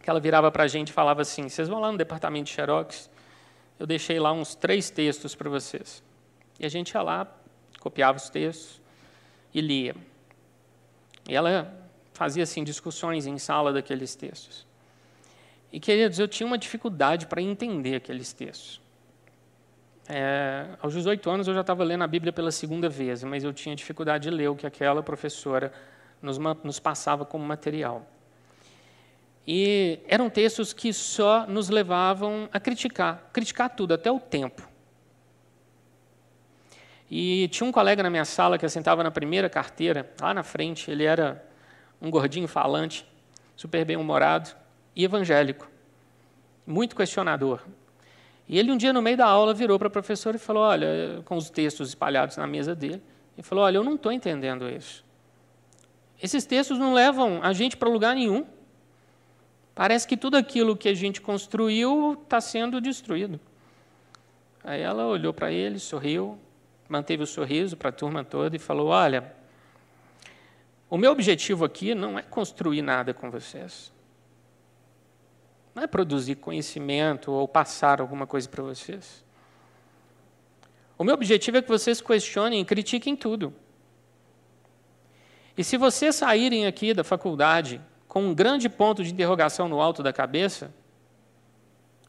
que 0.00 0.08
ela 0.08 0.20
virava 0.20 0.52
para 0.52 0.62
a 0.62 0.68
gente 0.68 0.90
e 0.90 0.92
falava 0.92 1.20
assim: 1.20 1.48
Vocês 1.48 1.68
vão 1.68 1.80
lá 1.80 1.90
no 1.90 1.98
departamento 1.98 2.44
de 2.44 2.52
Xerox 2.52 3.10
eu 3.76 3.88
deixei 3.88 4.20
lá 4.20 4.32
uns 4.32 4.54
três 4.54 4.88
textos 4.88 5.34
para 5.34 5.50
vocês. 5.50 6.00
E 6.60 6.64
a 6.64 6.68
gente 6.68 6.92
ia 6.92 7.02
lá, 7.02 7.26
copiava 7.80 8.16
os 8.16 8.30
textos 8.30 8.80
e 9.52 9.60
lia. 9.60 9.96
E 11.28 11.34
ela 11.34 11.76
fazia 12.12 12.44
assim 12.44 12.62
discussões 12.62 13.26
em 13.26 13.36
sala 13.36 13.72
daqueles 13.72 14.14
textos. 14.14 14.64
E 15.72 15.80
queridos, 15.80 16.20
eu 16.20 16.28
tinha 16.28 16.46
uma 16.46 16.56
dificuldade 16.56 17.26
para 17.26 17.42
entender 17.42 17.96
aqueles 17.96 18.32
textos. 18.32 18.80
É, 20.10 20.64
aos 20.80 20.94
18 20.94 21.28
anos 21.28 21.48
eu 21.48 21.52
já 21.52 21.60
estava 21.60 21.84
lendo 21.84 22.02
a 22.02 22.06
Bíblia 22.06 22.32
pela 22.32 22.50
segunda 22.50 22.88
vez, 22.88 23.22
mas 23.22 23.44
eu 23.44 23.52
tinha 23.52 23.76
dificuldade 23.76 24.30
de 24.30 24.34
ler 24.34 24.48
o 24.48 24.56
que 24.56 24.66
aquela 24.66 25.02
professora 25.02 25.70
nos, 26.22 26.38
nos 26.38 26.80
passava 26.80 27.26
como 27.26 27.44
material. 27.44 28.06
E 29.46 30.00
eram 30.08 30.30
textos 30.30 30.72
que 30.72 30.92
só 30.92 31.46
nos 31.46 31.68
levavam 31.68 32.48
a 32.52 32.58
criticar, 32.58 33.28
criticar 33.32 33.68
tudo, 33.68 33.92
até 33.92 34.10
o 34.10 34.18
tempo. 34.18 34.66
E 37.10 37.48
tinha 37.48 37.66
um 37.66 37.72
colega 37.72 38.02
na 38.02 38.10
minha 38.10 38.24
sala 38.24 38.58
que 38.58 38.68
sentava 38.68 39.02
na 39.02 39.10
primeira 39.10 39.48
carteira, 39.48 40.10
lá 40.20 40.32
na 40.32 40.42
frente, 40.42 40.90
ele 40.90 41.04
era 41.04 41.42
um 42.00 42.10
gordinho 42.10 42.48
falante, 42.48 43.06
super 43.56 43.84
bem-humorado 43.84 44.50
e 44.94 45.04
evangélico, 45.04 45.68
muito 46.66 46.94
questionador. 46.94 47.62
E 48.48 48.58
ele 48.58 48.72
um 48.72 48.76
dia 48.76 48.92
no 48.92 49.02
meio 49.02 49.16
da 49.16 49.26
aula 49.26 49.52
virou 49.52 49.78
para 49.78 49.88
a 49.88 49.90
professora 49.90 50.36
e 50.36 50.40
falou, 50.40 50.62
olha, 50.62 51.20
com 51.26 51.36
os 51.36 51.50
textos 51.50 51.90
espalhados 51.90 52.36
na 52.38 52.46
mesa 52.46 52.74
dele, 52.74 53.02
e 53.36 53.42
falou, 53.42 53.64
olha, 53.64 53.76
eu 53.76 53.84
não 53.84 53.94
estou 53.94 54.10
entendendo 54.10 54.68
isso. 54.68 55.04
Esses 56.20 56.46
textos 56.46 56.78
não 56.78 56.94
levam 56.94 57.40
a 57.42 57.52
gente 57.52 57.76
para 57.76 57.88
lugar 57.88 58.14
nenhum. 58.14 58.46
Parece 59.74 60.08
que 60.08 60.16
tudo 60.16 60.36
aquilo 60.36 60.76
que 60.76 60.88
a 60.88 60.94
gente 60.94 61.20
construiu 61.20 62.18
está 62.24 62.40
sendo 62.40 62.80
destruído. 62.80 63.38
Aí 64.64 64.80
ela 64.80 65.06
olhou 65.06 65.32
para 65.32 65.52
ele, 65.52 65.78
sorriu, 65.78 66.36
manteve 66.88 67.22
o 67.22 67.26
sorriso 67.26 67.76
para 67.76 67.90
a 67.90 67.92
turma 67.92 68.24
toda 68.24 68.56
e 68.56 68.58
falou: 68.58 68.88
Olha, 68.88 69.32
o 70.90 70.98
meu 70.98 71.12
objetivo 71.12 71.64
aqui 71.64 71.94
não 71.94 72.18
é 72.18 72.22
construir 72.22 72.82
nada 72.82 73.14
com 73.14 73.30
vocês. 73.30 73.92
Não 75.78 75.84
é 75.84 75.86
produzir 75.86 76.34
conhecimento 76.34 77.30
ou 77.30 77.46
passar 77.46 78.00
alguma 78.00 78.26
coisa 78.26 78.48
para 78.48 78.64
vocês. 78.64 79.24
O 80.98 81.04
meu 81.04 81.14
objetivo 81.14 81.58
é 81.58 81.62
que 81.62 81.68
vocês 81.68 82.00
questionem 82.00 82.60
e 82.60 82.64
critiquem 82.64 83.14
tudo. 83.14 83.54
E 85.56 85.62
se 85.62 85.76
vocês 85.76 86.16
saírem 86.16 86.66
aqui 86.66 86.92
da 86.92 87.04
faculdade 87.04 87.80
com 88.08 88.24
um 88.24 88.34
grande 88.34 88.68
ponto 88.68 89.04
de 89.04 89.12
interrogação 89.12 89.68
no 89.68 89.80
alto 89.80 90.02
da 90.02 90.12
cabeça, 90.12 90.74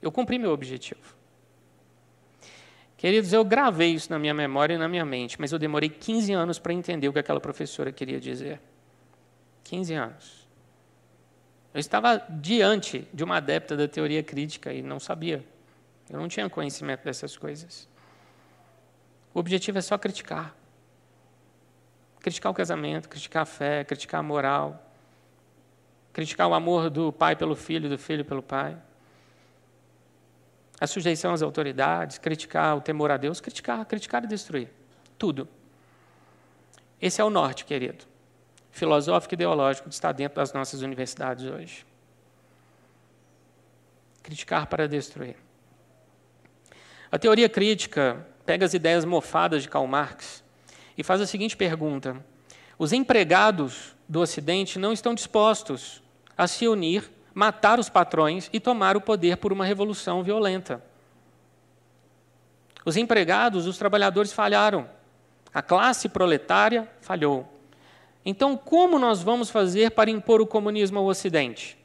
eu 0.02 0.12
cumpri 0.12 0.40
meu 0.40 0.52
objetivo. 0.52 1.16
Queridos, 2.98 3.32
eu 3.34 3.46
gravei 3.46 3.94
isso 3.94 4.10
na 4.10 4.18
minha 4.18 4.34
memória 4.34 4.74
e 4.74 4.78
na 4.80 4.88
minha 4.88 5.06
mente, 5.06 5.40
mas 5.40 5.52
eu 5.52 5.60
demorei 5.60 5.90
15 5.90 6.34
anos 6.34 6.58
para 6.58 6.74
entender 6.74 7.08
o 7.08 7.14
que 7.14 7.20
aquela 7.20 7.40
professora 7.40 7.92
queria 7.92 8.20
dizer. 8.20 8.60
15 9.66 9.94
anos. 9.94 10.49
Eu 11.74 11.80
estava 11.80 12.18
diante 12.30 13.08
de 13.14 13.24
uma 13.24 13.38
adepta 13.38 13.78
da 13.78 13.88
teoria 13.88 14.24
crítica 14.24 14.74
e 14.74 14.82
não 14.82 15.00
sabia. 15.00 15.46
Eu 16.10 16.20
não 16.20 16.28
tinha 16.28 16.50
conhecimento 16.50 17.04
dessas 17.04 17.38
coisas. 17.38 17.88
O 19.34 19.40
objetivo 19.40 19.78
é 19.78 19.82
só 19.82 19.98
criticar. 19.98 20.56
Criticar 22.20 22.52
o 22.52 22.56
casamento, 22.56 23.08
criticar 23.08 23.44
a 23.44 23.46
fé, 23.46 23.84
criticar 23.84 24.20
a 24.20 24.24
moral, 24.24 24.92
criticar 26.12 26.48
o 26.48 26.54
amor 26.54 26.90
do 26.90 27.14
pai 27.14 27.36
pelo 27.36 27.56
filho, 27.56 27.88
do 27.88 27.98
filho 27.98 28.26
pelo 28.26 28.42
pai, 28.42 28.76
a 30.80 30.88
sujeição 30.88 31.34
às 31.34 31.42
autoridades, 31.42 32.18
criticar 32.18 32.76
o 32.78 32.82
temor 32.82 33.12
a 33.12 33.18
Deus, 33.18 33.40
criticar, 33.40 33.86
criticar 33.86 34.24
e 34.24 34.28
destruir. 34.28 34.70
Tudo. 35.18 35.48
Esse 37.02 37.22
é 37.22 37.24
o 37.24 37.30
norte, 37.30 37.66
querido, 37.66 38.06
filosófico 38.72 39.34
e 39.34 39.36
ideológico 39.36 39.90
que 39.90 39.94
está 39.94 40.12
dentro 40.12 40.36
das 40.36 40.54
nossas 40.54 40.82
universidades 40.82 41.46
hoje. 41.46 41.86
Criticar 44.24 44.68
para 44.68 44.88
destruir. 44.88 45.36
A 47.12 47.18
teoria 47.18 47.50
crítica 47.50 48.26
pega 48.46 48.66
as 48.66 48.74
ideias 48.74 49.06
mofadas 49.06 49.64
de 49.64 49.70
Karl 49.70 49.88
Marx 49.88 50.44
e 50.98 51.04
faz 51.04 51.22
a 51.22 51.26
seguinte 51.26 51.58
pergunta: 51.58 52.24
os 52.78 52.94
empregados 52.94 53.96
do 54.08 54.20
Ocidente 54.20 54.78
não 54.78 54.94
estão 54.94 55.14
dispostos 55.14 56.02
a 56.38 56.48
se 56.48 56.68
unir, 56.68 57.10
matar 57.34 57.80
os 57.80 57.90
patrões 57.90 58.50
e 58.54 58.60
tomar 58.60 58.96
o 58.96 59.02
poder 59.02 59.38
por 59.38 59.52
uma 59.52 59.66
revolução 59.66 60.24
violenta. 60.24 60.84
Os 62.86 62.96
empregados, 62.96 63.68
os 63.68 63.78
trabalhadores 63.78 64.32
falharam. 64.32 64.90
A 65.54 65.62
classe 65.62 66.08
proletária 66.08 66.90
falhou. 67.02 67.59
Então, 68.26 68.58
como 68.58 69.00
nós 69.00 69.22
vamos 69.24 69.50
fazer 69.50 69.92
para 69.92 70.10
impor 70.10 70.42
o 70.42 70.48
comunismo 70.48 71.00
ao 71.00 71.06
Ocidente? 71.06 71.78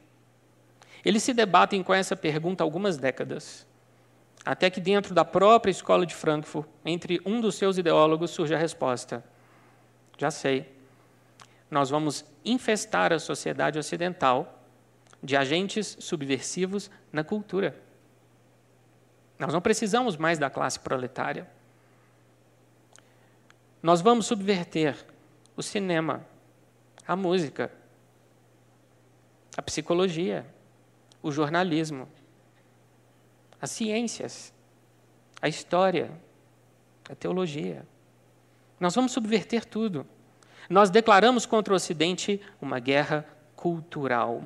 Eles 1.03 1.23
se 1.23 1.33
debatem 1.33 1.83
com 1.83 1.93
essa 1.93 2.15
pergunta 2.15 2.63
há 2.63 2.65
algumas 2.65 2.97
décadas. 2.97 3.65
Até 4.43 4.69
que, 4.69 4.81
dentro 4.81 5.13
da 5.13 5.23
própria 5.23 5.71
escola 5.71 6.05
de 6.05 6.13
Frankfurt, 6.13 6.67
entre 6.83 7.21
um 7.25 7.39
dos 7.39 7.55
seus 7.55 7.77
ideólogos, 7.77 8.31
surge 8.31 8.53
a 8.53 8.57
resposta: 8.57 9.23
Já 10.17 10.29
sei. 10.29 10.73
Nós 11.69 11.89
vamos 11.89 12.25
infestar 12.43 13.11
a 13.11 13.19
sociedade 13.19 13.79
ocidental 13.79 14.63
de 15.21 15.35
agentes 15.35 15.97
subversivos 15.99 16.91
na 17.11 17.23
cultura. 17.23 17.75
Nós 19.39 19.51
não 19.51 19.61
precisamos 19.61 20.15
mais 20.15 20.37
da 20.37 20.49
classe 20.49 20.79
proletária. 20.79 21.47
Nós 23.81 24.01
vamos 24.01 24.27
subverter 24.27 24.95
o 25.55 25.63
cinema, 25.63 26.25
a 27.07 27.15
música, 27.15 27.71
a 29.55 29.61
psicologia, 29.61 30.45
o 31.21 31.31
jornalismo, 31.31 32.07
as 33.61 33.71
ciências, 33.71 34.53
a 35.41 35.47
história, 35.47 36.11
a 37.09 37.15
teologia. 37.15 37.85
Nós 38.79 38.93
vamos 38.93 39.11
subverter 39.11 39.65
tudo. 39.65 40.05
Nós 40.69 40.89
declaramos 40.89 41.45
contra 41.45 41.73
o 41.73 41.75
Ocidente 41.75 42.41
uma 42.61 42.79
guerra 42.79 43.25
cultural. 43.55 44.43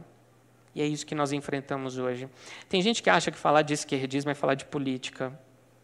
E 0.75 0.81
é 0.81 0.85
isso 0.85 1.05
que 1.05 1.15
nós 1.15 1.31
enfrentamos 1.31 1.97
hoje. 1.97 2.29
Tem 2.67 2.81
gente 2.81 3.01
que 3.01 3.09
acha 3.09 3.31
que 3.31 3.37
falar 3.37 3.63
de 3.63 3.73
esquerdismo 3.73 4.29
é 4.31 4.35
falar 4.35 4.55
de 4.55 4.65
política. 4.65 5.37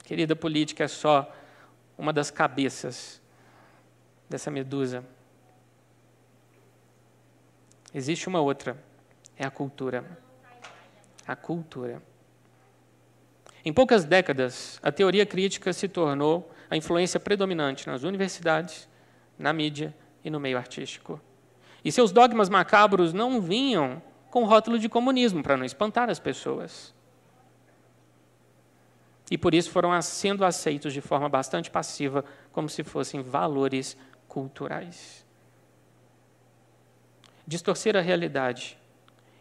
Querida, 0.03 0.35
política 0.35 0.83
é 0.83 0.87
só 0.87 1.33
uma 1.97 2.13
das 2.13 2.29
cabeças 2.29 3.21
dessa 4.29 4.51
medusa. 4.51 5.03
Existe 7.95 8.27
uma 8.27 8.41
outra, 8.41 8.77
é 9.37 9.45
a 9.45 9.49
cultura. 9.49 10.03
A 11.25 11.33
cultura. 11.33 12.03
Em 13.63 13.71
poucas 13.71 14.03
décadas, 14.03 14.81
a 14.83 14.91
teoria 14.91 15.25
crítica 15.25 15.71
se 15.71 15.87
tornou 15.87 16.51
a 16.69 16.75
influência 16.75 17.21
predominante 17.21 17.87
nas 17.87 18.03
universidades, 18.03 18.89
na 19.39 19.53
mídia 19.53 19.95
e 20.25 20.29
no 20.29 20.41
meio 20.41 20.57
artístico. 20.57 21.21
E 21.85 21.89
seus 21.89 22.11
dogmas 22.11 22.49
macabros 22.49 23.13
não 23.13 23.39
vinham 23.39 24.03
com 24.29 24.43
rótulo 24.43 24.77
de 24.77 24.89
comunismo, 24.89 25.41
para 25.41 25.55
não 25.55 25.63
espantar 25.63 26.09
as 26.09 26.19
pessoas. 26.19 26.93
E 29.31 29.37
por 29.37 29.53
isso 29.53 29.71
foram 29.71 30.01
sendo 30.01 30.43
aceitos 30.43 30.91
de 30.91 30.99
forma 30.99 31.29
bastante 31.29 31.71
passiva, 31.71 32.25
como 32.51 32.67
se 32.67 32.83
fossem 32.83 33.21
valores 33.21 33.95
culturais. 34.27 35.24
Distorcer 37.47 37.95
a 37.95 38.01
realidade, 38.01 38.77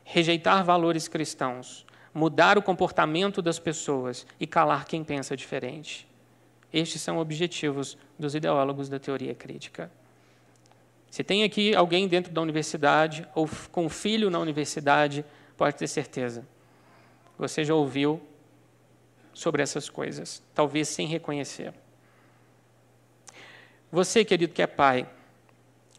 rejeitar 0.04 0.64
valores 0.64 1.08
cristãos, 1.08 1.86
mudar 2.12 2.58
o 2.58 2.62
comportamento 2.62 3.40
das 3.40 3.58
pessoas 3.58 4.26
e 4.38 4.46
calar 4.46 4.84
quem 4.84 5.02
pensa 5.02 5.36
diferente. 5.36 6.06
Estes 6.72 7.00
são 7.00 7.18
objetivos 7.18 7.96
dos 8.18 8.34
ideólogos 8.34 8.88
da 8.88 8.98
teoria 8.98 9.34
crítica. 9.34 9.90
Se 11.10 11.22
tem 11.22 11.44
aqui 11.44 11.74
alguém 11.74 12.08
dentro 12.08 12.32
da 12.32 12.40
universidade 12.42 13.26
ou 13.34 13.48
com 13.70 13.86
um 13.86 13.88
filho 13.88 14.28
na 14.28 14.38
universidade, 14.38 15.24
pode 15.56 15.76
ter 15.76 15.86
certeza. 15.86 16.46
Você 17.38 17.64
já 17.64 17.74
ouviu 17.74 18.20
sobre 19.32 19.62
essas 19.62 19.88
coisas, 19.88 20.42
talvez 20.54 20.88
sem 20.88 21.06
reconhecer. 21.06 21.72
Você, 23.90 24.24
querido 24.24 24.52
que 24.52 24.62
é 24.62 24.66
pai, 24.66 25.08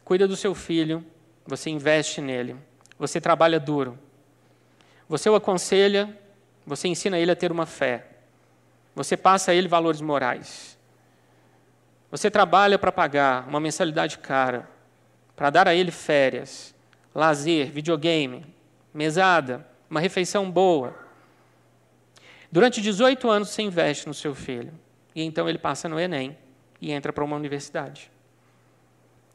cuida 0.04 0.28
do 0.28 0.36
seu 0.36 0.54
filho, 0.54 1.06
você 1.46 1.70
investe 1.70 2.22
nele, 2.22 2.56
você 2.98 3.22
trabalha 3.22 3.60
duro, 3.60 3.98
você 5.08 5.30
o 5.30 5.36
aconselha, 5.36 6.18
você 6.66 6.88
ensina 6.88 7.20
ele 7.20 7.32
a 7.32 7.36
ter 7.36 7.52
uma 7.52 7.66
fé. 7.66 8.08
Você 8.96 9.16
passa 9.16 9.52
a 9.52 9.54
ele 9.54 9.68
valores 9.68 10.02
morais. 10.02 10.78
Você 12.10 12.32
trabalha 12.32 12.80
para 12.80 12.92
pagar 12.92 13.48
uma 13.48 13.60
mensalidade 13.60 14.18
cara, 14.18 14.68
para 15.36 15.50
dar 15.50 15.68
a 15.68 15.76
ele 15.76 15.92
férias, 15.92 16.74
lazer, 17.14 17.70
videogame, 17.70 18.46
mesada, 18.94 19.68
uma 19.90 20.00
refeição 20.00 20.50
boa. 20.50 20.96
Durante 22.52 22.82
18 22.82 23.30
anos 23.30 23.50
você 23.50 23.62
investe 23.62 24.08
no 24.08 24.14
seu 24.14 24.34
filho. 24.34 24.74
E 25.14 25.22
então 25.24 25.48
ele 25.48 25.58
passa 25.58 25.88
no 25.88 26.00
Enem 26.00 26.38
e 26.82 26.92
entra 26.92 27.14
para 27.14 27.24
uma 27.24 27.36
universidade. 27.36 28.12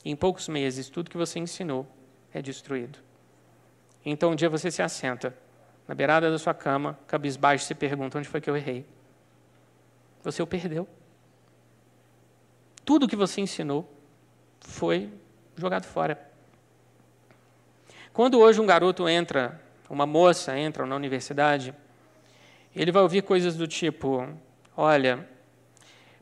Em 0.05 0.16
poucos 0.16 0.49
meses, 0.49 0.88
tudo 0.88 1.11
que 1.11 1.16
você 1.16 1.38
ensinou 1.38 1.87
é 2.33 2.40
destruído. 2.40 2.99
Então 4.05 4.33
um 4.33 4.35
dia 4.35 4.49
você 4.49 4.71
se 4.71 4.83
assenta 4.83 5.37
na 5.87 5.95
beirada 5.95 6.31
da 6.31 6.38
sua 6.38 6.55
cama, 6.55 6.99
cabisbaixo, 7.07 7.64
se 7.64 7.75
pergunta: 7.75 8.19
onde 8.19 8.29
foi 8.29 8.40
que 8.40 8.49
eu 8.49 8.57
errei? 8.57 8.87
Você 10.23 10.43
o 10.43 10.47
perdeu. 10.47 10.88
Tudo 12.85 13.09
que 13.09 13.16
você 13.16 13.40
ensinou 13.40 13.93
foi 14.61 15.12
jogado 15.57 15.85
fora. 15.85 16.31
Quando 18.12 18.38
hoje 18.38 18.61
um 18.61 18.66
garoto 18.66 19.09
entra, 19.09 19.61
uma 19.88 20.07
moça 20.07 20.59
entra 20.59 20.87
na 20.87 20.97
universidade, 20.97 21.75
ele 22.75 22.93
vai 22.93 23.03
ouvir 23.03 23.23
coisas 23.23 23.57
do 23.57 23.66
tipo: 23.66 24.29
olha, 24.77 25.29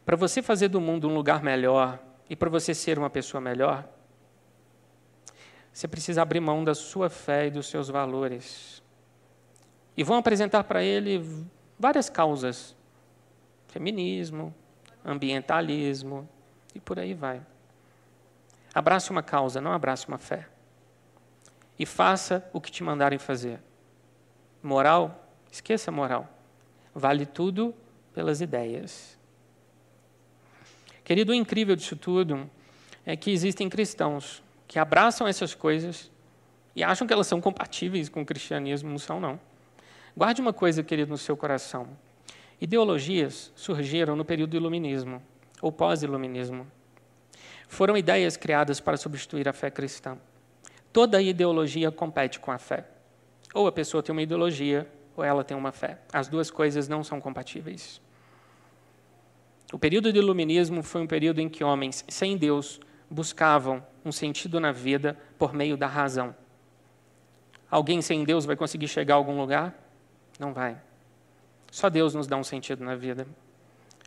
para 0.04 0.16
você 0.16 0.40
fazer 0.40 0.68
do 0.68 0.80
mundo 0.80 1.08
um 1.08 1.14
lugar 1.14 1.42
melhor 1.42 1.98
e 2.28 2.34
para 2.34 2.48
você 2.48 2.74
ser 2.74 2.98
uma 2.98 3.10
pessoa 3.10 3.40
melhor, 3.40 3.86
você 5.72 5.86
precisa 5.86 6.22
abrir 6.22 6.40
mão 6.40 6.64
da 6.64 6.74
sua 6.74 7.08
fé 7.08 7.46
e 7.46 7.50
dos 7.50 7.66
seus 7.66 7.88
valores 7.88 8.82
e 9.98 10.04
vão 10.04 10.16
apresentar 10.16 10.62
para 10.62 10.80
ele 10.80 11.20
várias 11.76 12.08
causas: 12.08 12.76
feminismo, 13.66 14.54
ambientalismo 15.04 16.28
e 16.72 16.78
por 16.78 17.00
aí 17.00 17.14
vai. 17.14 17.44
Abrace 18.72 19.10
uma 19.10 19.24
causa, 19.24 19.60
não 19.60 19.72
abrace 19.72 20.06
uma 20.06 20.16
fé. 20.16 20.46
E 21.76 21.84
faça 21.84 22.48
o 22.52 22.60
que 22.60 22.70
te 22.70 22.84
mandarem 22.84 23.18
fazer. 23.18 23.60
Moral, 24.62 25.28
esqueça 25.50 25.90
moral. 25.90 26.28
Vale 26.94 27.26
tudo 27.26 27.74
pelas 28.14 28.40
ideias. 28.40 29.18
Querido, 31.02 31.32
o 31.32 31.34
incrível 31.34 31.74
disso 31.74 31.96
tudo 31.96 32.48
é 33.04 33.16
que 33.16 33.32
existem 33.32 33.68
cristãos 33.68 34.44
que 34.68 34.78
abraçam 34.78 35.26
essas 35.26 35.54
coisas 35.54 36.10
e 36.76 36.84
acham 36.84 37.06
que 37.06 37.12
elas 37.12 37.26
são 37.26 37.40
compatíveis 37.40 38.08
com 38.08 38.20
o 38.20 38.26
cristianismo, 38.26 38.90
não 38.90 38.98
são, 38.98 39.18
não. 39.18 39.40
Guarde 40.14 40.42
uma 40.42 40.52
coisa, 40.52 40.82
querido, 40.82 41.10
no 41.10 41.18
seu 41.18 41.36
coração. 41.36 41.88
Ideologias 42.60 43.50
surgiram 43.56 44.14
no 44.14 44.24
período 44.24 44.50
do 44.50 44.56
iluminismo, 44.56 45.22
ou 45.62 45.72
pós-iluminismo. 45.72 46.66
Foram 47.66 47.96
ideias 47.96 48.36
criadas 48.36 48.78
para 48.78 48.96
substituir 48.96 49.48
a 49.48 49.52
fé 49.52 49.70
cristã. 49.70 50.18
Toda 50.92 51.22
ideologia 51.22 51.90
compete 51.90 52.38
com 52.38 52.50
a 52.50 52.58
fé. 52.58 52.84
Ou 53.54 53.66
a 53.66 53.72
pessoa 53.72 54.02
tem 54.02 54.12
uma 54.12 54.22
ideologia, 54.22 54.86
ou 55.16 55.24
ela 55.24 55.42
tem 55.42 55.56
uma 55.56 55.72
fé. 55.72 55.98
As 56.12 56.28
duas 56.28 56.50
coisas 56.50 56.88
não 56.88 57.02
são 57.02 57.20
compatíveis. 57.20 58.00
O 59.72 59.78
período 59.78 60.12
do 60.12 60.18
iluminismo 60.18 60.82
foi 60.82 61.00
um 61.00 61.06
período 61.06 61.40
em 61.40 61.48
que 61.48 61.64
homens 61.64 62.04
sem 62.08 62.36
Deus 62.36 62.80
buscavam 63.10 63.84
um 64.08 64.12
sentido 64.12 64.58
na 64.58 64.72
vida 64.72 65.16
por 65.38 65.52
meio 65.52 65.76
da 65.76 65.86
razão. 65.86 66.34
Alguém 67.70 68.00
sem 68.00 68.24
Deus 68.24 68.46
vai 68.46 68.56
conseguir 68.56 68.88
chegar 68.88 69.14
a 69.14 69.16
algum 69.16 69.38
lugar? 69.38 69.74
Não 70.38 70.52
vai. 70.52 70.76
Só 71.70 71.90
Deus 71.90 72.14
nos 72.14 72.26
dá 72.26 72.36
um 72.36 72.44
sentido 72.44 72.82
na 72.82 72.96
vida. 72.96 73.26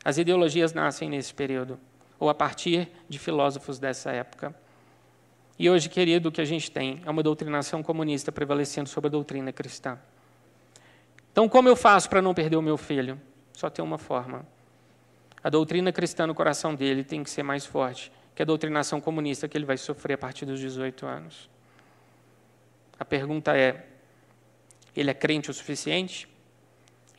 As 0.03 0.17
ideologias 0.17 0.73
nascem 0.73 1.09
nesse 1.09 1.33
período, 1.33 1.79
ou 2.19 2.27
a 2.27 2.33
partir 2.33 2.89
de 3.07 3.19
filósofos 3.19 3.77
dessa 3.77 4.11
época. 4.11 4.55
E 5.59 5.69
hoje, 5.69 5.89
querido, 5.89 6.29
o 6.29 6.31
que 6.31 6.41
a 6.41 6.45
gente 6.45 6.71
tem 6.71 7.03
é 7.05 7.09
uma 7.09 7.21
doutrinação 7.21 7.83
comunista 7.83 8.31
prevalecendo 8.31 8.89
sobre 8.89 9.09
a 9.09 9.11
doutrina 9.11 9.53
cristã. 9.53 9.99
Então, 11.31 11.47
como 11.47 11.69
eu 11.69 11.75
faço 11.75 12.09
para 12.09 12.21
não 12.21 12.33
perder 12.33 12.57
o 12.57 12.61
meu 12.63 12.77
filho? 12.77 13.21
Só 13.53 13.69
tem 13.69 13.85
uma 13.85 13.99
forma. 13.99 14.43
A 15.43 15.49
doutrina 15.49 15.91
cristã 15.91 16.25
no 16.25 16.33
coração 16.33 16.73
dele 16.73 17.03
tem 17.03 17.23
que 17.23 17.29
ser 17.29 17.43
mais 17.43 17.63
forte 17.63 18.11
que 18.35 18.41
a 18.41 18.45
doutrinação 18.45 19.01
comunista 19.01 19.47
que 19.47 19.57
ele 19.57 19.65
vai 19.65 19.77
sofrer 19.77 20.13
a 20.13 20.17
partir 20.17 20.45
dos 20.45 20.59
18 20.59 21.05
anos. 21.05 21.49
A 22.99 23.05
pergunta 23.05 23.57
é: 23.57 23.87
ele 24.95 25.09
é 25.09 25.13
crente 25.13 25.49
o 25.49 25.53
suficiente? 25.53 26.27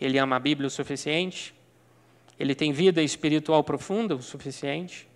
Ele 0.01 0.19
ama 0.19 0.37
a 0.37 0.41
Bíblia 0.41 0.67
o 0.67 0.71
suficiente? 0.71 1.55
Ele 2.39 2.55
tem 2.55 2.73
vida 2.73 3.03
espiritual 3.03 3.63
profunda 3.63 4.15
o 4.15 4.23
suficiente? 4.23 5.09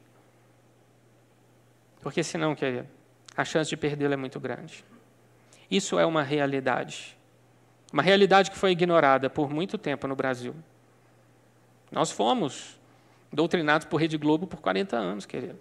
Porque 2.00 2.22
senão, 2.22 2.54
querido, 2.54 2.86
a 3.36 3.44
chance 3.44 3.68
de 3.68 3.76
perdê-lo 3.76 4.14
é 4.14 4.16
muito 4.16 4.38
grande. 4.38 4.84
Isso 5.70 5.98
é 5.98 6.06
uma 6.06 6.22
realidade. 6.22 7.16
Uma 7.92 8.02
realidade 8.02 8.50
que 8.50 8.56
foi 8.56 8.70
ignorada 8.70 9.28
por 9.28 9.50
muito 9.50 9.76
tempo 9.76 10.06
no 10.06 10.14
Brasil. 10.14 10.54
Nós 11.90 12.10
fomos 12.10 12.78
doutrinados 13.32 13.86
por 13.86 13.96
Rede 13.96 14.16
Globo 14.16 14.46
por 14.46 14.60
40 14.60 14.96
anos, 14.96 15.26
querido. 15.26 15.58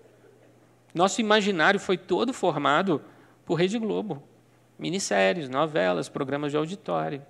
Nosso 0.95 1.19
imaginário 1.19 1.77
foi 1.77 1.97
todo 1.97 2.31
formado 2.31 3.01
por 3.45 3.55
Rede 3.55 3.77
Globo. 3.77 4.23
Minisséries, 4.79 5.49
novelas, 5.49 6.07
programas 6.07 6.51
de 6.51 6.57
auditório. 6.57 7.21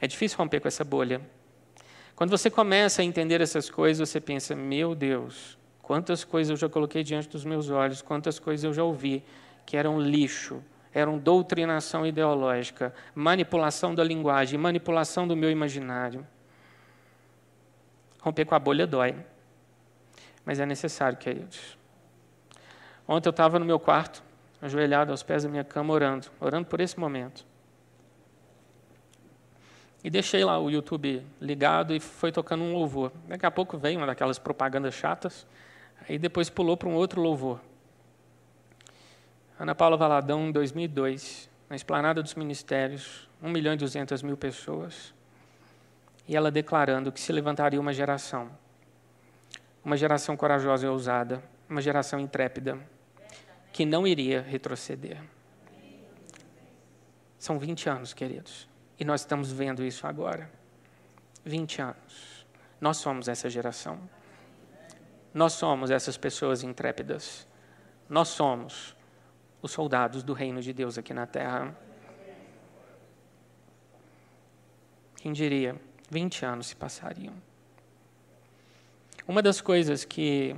É 0.00 0.06
difícil 0.08 0.36
romper 0.36 0.58
com 0.58 0.66
essa 0.66 0.82
bolha. 0.82 1.20
Quando 2.16 2.30
você 2.30 2.50
começa 2.50 3.02
a 3.02 3.04
entender 3.04 3.40
essas 3.40 3.70
coisas, 3.70 4.08
você 4.08 4.20
pensa: 4.20 4.56
meu 4.56 4.96
Deus, 4.96 5.56
quantas 5.80 6.24
coisas 6.24 6.50
eu 6.50 6.56
já 6.56 6.68
coloquei 6.68 7.04
diante 7.04 7.28
dos 7.28 7.44
meus 7.44 7.70
olhos, 7.70 8.02
quantas 8.02 8.40
coisas 8.40 8.64
eu 8.64 8.74
já 8.74 8.82
ouvi 8.82 9.22
que 9.64 9.76
eram 9.76 10.00
lixo, 10.00 10.60
eram 10.92 11.18
doutrinação 11.18 12.04
ideológica, 12.04 12.92
manipulação 13.14 13.94
da 13.94 14.02
linguagem, 14.02 14.58
manipulação 14.58 15.26
do 15.26 15.36
meu 15.36 15.52
imaginário. 15.52 16.26
Romper 18.20 18.44
com 18.44 18.56
a 18.56 18.58
bolha 18.58 18.88
dói, 18.88 19.14
mas 20.46 20.60
é 20.60 20.64
necessário, 20.64 21.18
queridos. 21.18 21.76
Ontem 23.06 23.28
eu 23.28 23.30
estava 23.30 23.58
no 23.58 23.64
meu 23.64 23.80
quarto, 23.80 24.22
ajoelhado 24.62 25.10
aos 25.10 25.24
pés 25.24 25.42
da 25.42 25.48
minha 25.48 25.64
cama, 25.64 25.92
orando, 25.92 26.28
orando 26.40 26.66
por 26.66 26.80
esse 26.80 26.98
momento. 26.98 27.44
E 30.04 30.08
deixei 30.08 30.44
lá 30.44 30.56
o 30.56 30.70
YouTube 30.70 31.26
ligado 31.40 31.92
e 31.92 31.98
foi 31.98 32.30
tocando 32.30 32.62
um 32.62 32.72
louvor. 32.72 33.10
Daqui 33.26 33.44
a 33.44 33.50
pouco 33.50 33.76
veio 33.76 33.98
uma 33.98 34.06
daquelas 34.06 34.38
propagandas 34.38 34.94
chatas, 34.94 35.44
aí 36.08 36.16
depois 36.16 36.48
pulou 36.48 36.76
para 36.76 36.88
um 36.88 36.94
outro 36.94 37.20
louvor. 37.20 37.60
Ana 39.58 39.74
Paula 39.74 39.96
Valadão, 39.96 40.46
em 40.46 40.52
2002, 40.52 41.50
na 41.68 41.74
esplanada 41.74 42.22
dos 42.22 42.34
ministérios, 42.36 43.28
1 43.42 43.50
milhão 43.50 43.74
e 43.74 43.76
200 43.76 44.22
mil 44.22 44.36
pessoas, 44.36 45.12
e 46.28 46.36
ela 46.36 46.50
declarando 46.50 47.10
que 47.10 47.18
se 47.18 47.32
levantaria 47.32 47.80
uma 47.80 47.92
geração, 47.92 48.50
uma 49.86 49.96
geração 49.96 50.36
corajosa 50.36 50.84
e 50.84 50.88
ousada, 50.88 51.40
uma 51.70 51.80
geração 51.80 52.18
intrépida, 52.18 52.76
que 53.72 53.86
não 53.86 54.04
iria 54.04 54.42
retroceder. 54.42 55.22
São 57.38 57.56
20 57.56 57.88
anos, 57.88 58.12
queridos, 58.12 58.68
e 58.98 59.04
nós 59.04 59.20
estamos 59.20 59.52
vendo 59.52 59.84
isso 59.84 60.04
agora. 60.04 60.50
20 61.44 61.82
anos. 61.82 62.44
Nós 62.80 62.96
somos 62.96 63.28
essa 63.28 63.48
geração. 63.48 64.00
Nós 65.32 65.52
somos 65.52 65.92
essas 65.92 66.16
pessoas 66.16 66.64
intrépidas. 66.64 67.46
Nós 68.08 68.26
somos 68.26 68.96
os 69.62 69.70
soldados 69.70 70.24
do 70.24 70.32
reino 70.32 70.60
de 70.60 70.72
Deus 70.72 70.98
aqui 70.98 71.14
na 71.14 71.26
terra. 71.26 71.78
Quem 75.14 75.32
diria? 75.32 75.80
20 76.10 76.44
anos 76.44 76.66
se 76.66 76.74
passariam. 76.74 77.34
Uma 79.28 79.42
das 79.42 79.60
coisas 79.60 80.04
que 80.04 80.54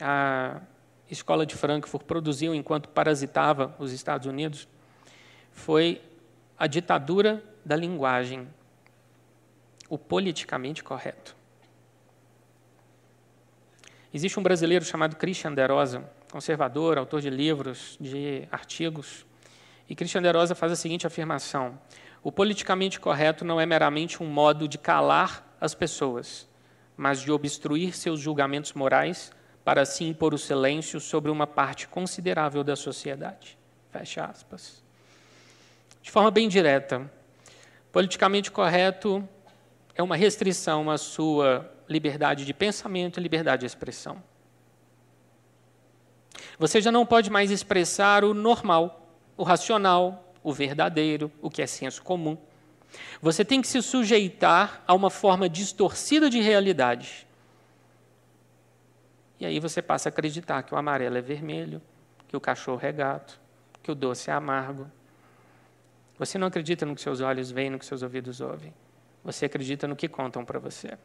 a 0.00 0.60
escola 1.08 1.46
de 1.46 1.54
Frankfurt 1.54 2.04
produziu 2.04 2.54
enquanto 2.54 2.88
parasitava 2.88 3.74
os 3.78 3.92
Estados 3.92 4.26
Unidos 4.26 4.68
foi 5.52 6.02
a 6.58 6.66
ditadura 6.66 7.42
da 7.64 7.76
linguagem, 7.76 8.48
o 9.88 9.96
politicamente 9.96 10.82
correto. 10.82 11.36
Existe 14.12 14.40
um 14.40 14.42
brasileiro 14.42 14.84
chamado 14.84 15.16
Christian 15.16 15.54
Derosa, 15.54 16.10
conservador, 16.32 16.98
autor 16.98 17.20
de 17.20 17.30
livros, 17.30 17.96
de 18.00 18.48
artigos. 18.50 19.24
E 19.88 19.94
Christian 19.94 20.22
de 20.22 20.30
Rosa 20.30 20.54
faz 20.54 20.72
a 20.72 20.76
seguinte 20.76 21.06
afirmação: 21.06 21.78
o 22.22 22.32
politicamente 22.32 22.98
correto 22.98 23.44
não 23.44 23.60
é 23.60 23.66
meramente 23.66 24.22
um 24.22 24.26
modo 24.26 24.66
de 24.66 24.76
calar 24.76 25.46
as 25.60 25.74
pessoas, 25.74 26.47
mas 26.98 27.20
de 27.20 27.30
obstruir 27.30 27.96
seus 27.96 28.18
julgamentos 28.18 28.72
morais 28.72 29.30
para 29.64 29.82
assim 29.82 30.08
impor 30.08 30.34
o 30.34 30.38
silêncio 30.38 30.98
sobre 30.98 31.30
uma 31.30 31.46
parte 31.46 31.86
considerável 31.86 32.64
da 32.64 32.74
sociedade. 32.74 33.56
Fecha 33.92 34.24
aspas. 34.24 34.82
De 36.02 36.10
forma 36.10 36.30
bem 36.32 36.48
direta, 36.48 37.08
politicamente 37.92 38.50
correto 38.50 39.26
é 39.94 40.02
uma 40.02 40.16
restrição 40.16 40.90
à 40.90 40.98
sua 40.98 41.72
liberdade 41.88 42.44
de 42.44 42.52
pensamento 42.52 43.20
e 43.20 43.22
liberdade 43.22 43.60
de 43.60 43.66
expressão. 43.66 44.20
Você 46.58 46.80
já 46.80 46.90
não 46.90 47.06
pode 47.06 47.30
mais 47.30 47.52
expressar 47.52 48.24
o 48.24 48.34
normal, 48.34 49.14
o 49.36 49.44
racional, 49.44 50.34
o 50.42 50.52
verdadeiro, 50.52 51.30
o 51.40 51.48
que 51.48 51.62
é 51.62 51.66
senso 51.66 52.02
comum. 52.02 52.36
Você 53.20 53.44
tem 53.44 53.60
que 53.60 53.68
se 53.68 53.82
sujeitar 53.82 54.82
a 54.86 54.94
uma 54.94 55.10
forma 55.10 55.48
distorcida 55.48 56.30
de 56.30 56.40
realidade. 56.40 57.26
E 59.40 59.46
aí 59.46 59.60
você 59.60 59.80
passa 59.80 60.08
a 60.08 60.10
acreditar 60.10 60.62
que 60.62 60.74
o 60.74 60.76
amarelo 60.76 61.16
é 61.16 61.20
vermelho, 61.20 61.80
que 62.26 62.36
o 62.36 62.40
cachorro 62.40 62.80
é 62.82 62.92
gato, 62.92 63.38
que 63.82 63.90
o 63.90 63.94
doce 63.94 64.30
é 64.30 64.32
amargo. 64.32 64.90
Você 66.18 66.36
não 66.36 66.48
acredita 66.48 66.84
no 66.84 66.94
que 66.94 67.00
seus 67.00 67.20
olhos 67.20 67.50
veem, 67.50 67.70
no 67.70 67.78
que 67.78 67.86
seus 67.86 68.02
ouvidos 68.02 68.40
ouvem. 68.40 68.74
Você 69.22 69.46
acredita 69.46 69.86
no 69.86 69.94
que 69.94 70.08
contam 70.08 70.44
para 70.44 70.58
você. 70.58 70.98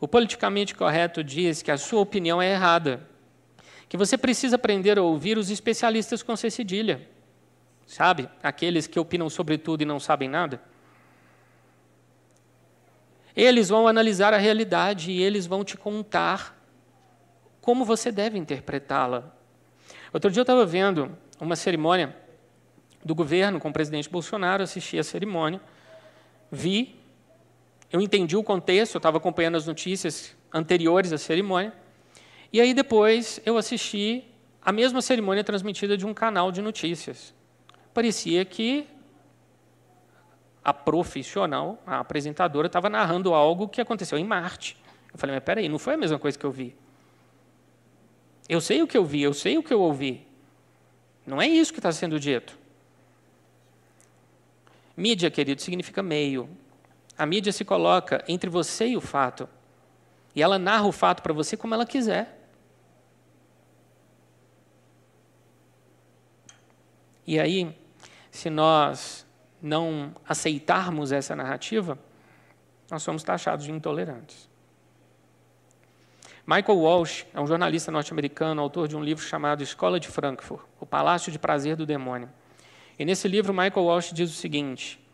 O 0.00 0.06
politicamente 0.06 0.74
correto 0.74 1.24
diz 1.24 1.62
que 1.62 1.70
a 1.70 1.78
sua 1.78 2.00
opinião 2.00 2.40
é 2.40 2.52
errada 2.52 3.06
que 3.88 3.96
você 3.96 4.18
precisa 4.18 4.56
aprender 4.56 4.98
a 4.98 5.02
ouvir 5.02 5.38
os 5.38 5.50
especialistas 5.50 6.22
com 6.22 6.36
C 6.36 6.50
cedilha. 6.50 7.08
Sabe? 7.88 8.28
Aqueles 8.42 8.86
que 8.86 9.00
opinam 9.00 9.30
sobre 9.30 9.56
tudo 9.56 9.80
e 9.80 9.86
não 9.86 9.98
sabem 9.98 10.28
nada. 10.28 10.60
Eles 13.34 13.70
vão 13.70 13.88
analisar 13.88 14.34
a 14.34 14.36
realidade 14.36 15.10
e 15.10 15.22
eles 15.22 15.46
vão 15.46 15.64
te 15.64 15.74
contar 15.76 16.54
como 17.62 17.86
você 17.86 18.12
deve 18.12 18.38
interpretá-la. 18.38 19.34
Outro 20.12 20.30
dia 20.30 20.40
eu 20.40 20.42
estava 20.42 20.66
vendo 20.66 21.16
uma 21.40 21.56
cerimônia 21.56 22.14
do 23.02 23.14
governo 23.14 23.58
com 23.58 23.70
o 23.70 23.72
presidente 23.72 24.10
Bolsonaro, 24.10 24.62
assisti 24.62 24.98
a 24.98 25.04
cerimônia, 25.04 25.60
vi, 26.52 26.94
eu 27.90 28.02
entendi 28.02 28.36
o 28.36 28.42
contexto, 28.42 28.96
eu 28.96 28.98
estava 28.98 29.16
acompanhando 29.16 29.56
as 29.56 29.66
notícias 29.66 30.36
anteriores 30.52 31.10
à 31.10 31.16
cerimônia, 31.16 31.72
e 32.52 32.60
aí 32.60 32.74
depois 32.74 33.40
eu 33.46 33.56
assisti 33.56 34.24
a 34.60 34.72
mesma 34.72 35.00
cerimônia 35.00 35.42
transmitida 35.42 35.96
de 35.96 36.04
um 36.04 36.12
canal 36.12 36.52
de 36.52 36.60
notícias. 36.60 37.37
Parecia 37.98 38.44
que 38.44 38.86
a 40.62 40.72
profissional, 40.72 41.82
a 41.84 41.98
apresentadora, 41.98 42.68
estava 42.68 42.88
narrando 42.88 43.34
algo 43.34 43.68
que 43.68 43.80
aconteceu 43.80 44.16
em 44.16 44.22
Marte. 44.22 44.76
Eu 45.12 45.18
falei, 45.18 45.34
mas 45.34 45.42
peraí, 45.42 45.68
não 45.68 45.80
foi 45.80 45.94
a 45.94 45.96
mesma 45.96 46.16
coisa 46.16 46.38
que 46.38 46.46
eu 46.46 46.52
vi. 46.52 46.76
Eu 48.48 48.60
sei 48.60 48.80
o 48.82 48.86
que 48.86 48.96
eu 48.96 49.04
vi, 49.04 49.22
eu 49.22 49.34
sei 49.34 49.58
o 49.58 49.64
que 49.64 49.74
eu 49.74 49.80
ouvi. 49.80 50.24
Não 51.26 51.42
é 51.42 51.48
isso 51.48 51.72
que 51.72 51.80
está 51.80 51.90
sendo 51.90 52.20
dito. 52.20 52.56
Mídia, 54.96 55.28
querido, 55.28 55.60
significa 55.60 56.00
meio. 56.00 56.48
A 57.18 57.26
mídia 57.26 57.52
se 57.52 57.64
coloca 57.64 58.24
entre 58.28 58.48
você 58.48 58.86
e 58.86 58.96
o 58.96 59.00
fato. 59.00 59.48
E 60.36 60.40
ela 60.40 60.56
narra 60.56 60.86
o 60.86 60.92
fato 60.92 61.20
para 61.20 61.32
você 61.32 61.56
como 61.56 61.74
ela 61.74 61.84
quiser. 61.84 62.48
E 67.26 67.40
aí, 67.40 67.74
se 68.38 68.48
nós 68.48 69.26
não 69.60 70.14
aceitarmos 70.24 71.10
essa 71.10 71.34
narrativa, 71.34 71.98
nós 72.88 73.02
somos 73.02 73.24
taxados 73.24 73.64
de 73.64 73.72
intolerantes. 73.72 74.48
Michael 76.46 76.78
Walsh 76.78 77.26
é 77.34 77.40
um 77.40 77.48
jornalista 77.48 77.90
norte-americano, 77.90 78.62
autor 78.62 78.86
de 78.86 78.96
um 78.96 79.02
livro 79.02 79.24
chamado 79.24 79.60
Escola 79.64 79.98
de 79.98 80.06
Frankfurt, 80.06 80.62
O 80.78 80.86
Palácio 80.86 81.32
de 81.32 81.38
Prazer 81.38 81.74
do 81.74 81.84
Demônio. 81.84 82.30
E 82.96 83.04
nesse 83.04 83.26
livro, 83.26 83.52
Michael 83.52 83.86
Walsh 83.86 84.12
diz 84.12 84.30
o 84.30 84.34
seguinte: 84.34 85.04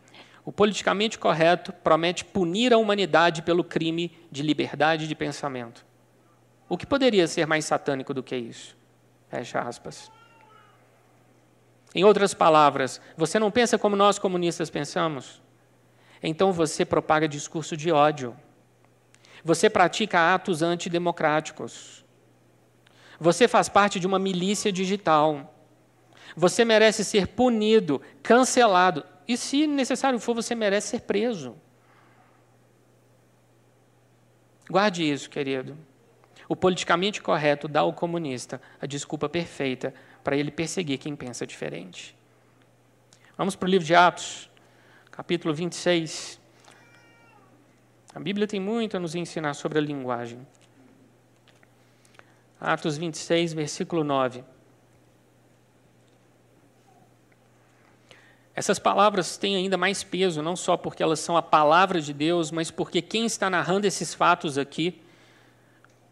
o 0.45 0.51
politicamente 0.51 1.17
correto 1.17 1.73
promete 1.73 2.23
punir 2.23 2.71
a 2.73 2.77
humanidade 2.77 3.41
pelo 3.41 3.63
crime 3.63 4.15
de 4.31 4.43
liberdade 4.43 5.07
de 5.07 5.15
pensamento. 5.15 5.83
O 6.69 6.77
que 6.77 6.85
poderia 6.85 7.27
ser 7.27 7.47
mais 7.47 7.65
satânico 7.65 8.13
do 8.13 8.21
que 8.21 8.35
isso? 8.35 8.77
Fecha 9.29 9.61
aspas. 9.61 10.11
Em 11.95 12.03
outras 12.03 12.33
palavras, 12.33 12.99
você 13.15 13.39
não 13.39 13.49
pensa 13.49 13.77
como 13.77 13.95
nós 13.95 14.19
comunistas 14.19 14.69
pensamos? 14.69 15.41
Então 16.21 16.51
você 16.51 16.83
propaga 16.83 17.25
discurso 17.25 17.77
de 17.77 17.89
ódio. 17.89 18.35
Você 19.45 19.69
pratica 19.69 20.35
atos 20.35 20.61
antidemocráticos. 20.61 22.03
Você 23.17 23.47
faz 23.47 23.69
parte 23.69 23.97
de 23.97 24.05
uma 24.05 24.19
milícia 24.19 24.73
digital. 24.73 25.55
Você 26.35 26.65
merece 26.65 27.05
ser 27.05 27.27
punido, 27.27 28.01
cancelado. 28.21 29.05
E, 29.25 29.37
se 29.37 29.65
necessário 29.65 30.19
for, 30.19 30.35
você 30.35 30.53
merece 30.53 30.89
ser 30.89 31.01
preso. 31.01 31.55
Guarde 34.69 35.09
isso, 35.09 35.29
querido. 35.29 35.77
O 36.49 36.55
politicamente 36.55 37.21
correto 37.21 37.67
dá 37.69 37.79
ao 37.79 37.93
comunista 37.93 38.61
a 38.81 38.85
desculpa 38.85 39.29
perfeita 39.29 39.93
para 40.25 40.35
ele 40.35 40.49
perseguir 40.49 40.97
quem 40.97 41.15
pensa 41.15 41.45
diferente. 41.45 42.17
Vamos 43.37 43.55
para 43.55 43.67
o 43.67 43.69
livro 43.69 43.85
de 43.85 43.93
Atos, 43.93 44.49
capítulo 45.11 45.53
26. 45.53 46.39
A 48.15 48.19
Bíblia 48.19 48.47
tem 48.47 48.59
muito 48.59 48.97
a 48.97 48.99
nos 48.99 49.13
ensinar 49.13 49.53
sobre 49.53 49.77
a 49.77 49.81
linguagem. 49.81 50.39
Atos 52.59 52.97
26, 52.97 53.53
versículo 53.53 54.03
9. 54.03 54.43
Essas 58.55 58.79
palavras 58.79 59.37
têm 59.37 59.55
ainda 59.57 59.77
mais 59.77 60.03
peso, 60.03 60.41
não 60.41 60.55
só 60.55 60.75
porque 60.75 61.03
elas 61.03 61.19
são 61.19 61.37
a 61.37 61.41
palavra 61.43 62.01
de 62.01 62.13
Deus, 62.13 62.49
mas 62.49 62.71
porque 62.71 62.99
quem 62.99 63.27
está 63.27 63.47
narrando 63.47 63.85
esses 63.85 64.15
fatos 64.15 64.57
aqui 64.57 65.03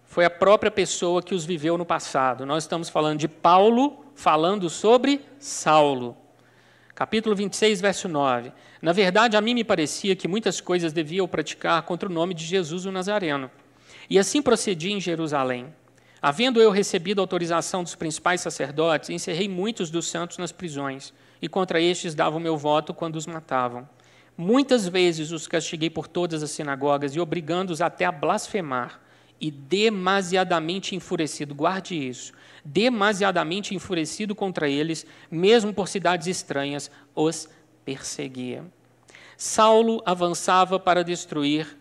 foi 0.05 0.23
a 0.23 0.29
própria 0.29 0.69
pessoa 0.69 1.23
que 1.23 1.33
os 1.33 1.45
viveu 1.45 1.79
no 1.79 1.85
passado. 1.85 2.45
Nós 2.45 2.65
estamos 2.65 2.89
falando 2.89 3.17
de 3.17 3.27
Paulo 3.27 4.02
falando 4.15 4.69
sobre 4.69 5.21
Saulo. 5.39 6.17
Capítulo 6.95 7.35
26, 7.35 7.81
verso 7.81 8.07
9. 8.07 8.51
Na 8.81 8.91
verdade, 8.91 9.35
a 9.35 9.41
mim 9.41 9.53
me 9.53 9.63
parecia 9.63 10.15
que 10.15 10.27
muitas 10.27 10.61
coisas 10.61 10.93
devia 10.93 11.27
praticar 11.27 11.81
contra 11.83 12.07
o 12.07 12.11
nome 12.11 12.33
de 12.33 12.45
Jesus 12.45 12.85
o 12.85 12.91
Nazareno. 12.91 13.49
E 14.09 14.19
assim 14.19 14.41
procedi 14.41 14.91
em 14.91 14.99
Jerusalém. 14.99 15.73
Havendo 16.21 16.61
eu 16.61 16.71
recebido 16.71 17.19
autorização 17.19 17.83
dos 17.83 17.95
principais 17.95 18.41
sacerdotes, 18.41 19.09
encerrei 19.09 19.49
muitos 19.49 19.89
dos 19.89 20.07
santos 20.07 20.37
nas 20.37 20.51
prisões 20.51 21.13
e 21.41 21.49
contra 21.49 21.81
estes 21.81 22.15
dava 22.15 22.37
o 22.37 22.39
meu 22.39 22.55
voto 22.55 22.93
quando 22.93 23.17
os 23.17 23.27
matavam. 23.27 23.89
Muitas 24.37 24.87
vezes 24.87 25.31
os 25.31 25.47
castiguei 25.47 25.89
por 25.89 26.07
todas 26.07 26.41
as 26.41 26.51
sinagogas 26.51 27.15
e 27.15 27.19
obrigando-os 27.19 27.81
até 27.81 28.05
a 28.05 28.11
blasfemar. 28.11 29.01
E 29.43 29.51
demasiadamente 29.51 30.95
enfurecido, 30.95 31.53
guarde 31.53 31.95
isso, 31.95 32.31
demasiadamente 32.63 33.75
enfurecido 33.75 34.33
contra 34.33 34.69
eles, 34.69 35.05
mesmo 35.29 35.73
por 35.73 35.89
cidades 35.89 36.27
estranhas, 36.27 36.89
os 37.13 37.49
perseguia. 37.83 38.63
Saulo 39.35 40.01
avançava 40.05 40.79
para 40.79 41.03
destruir 41.03 41.77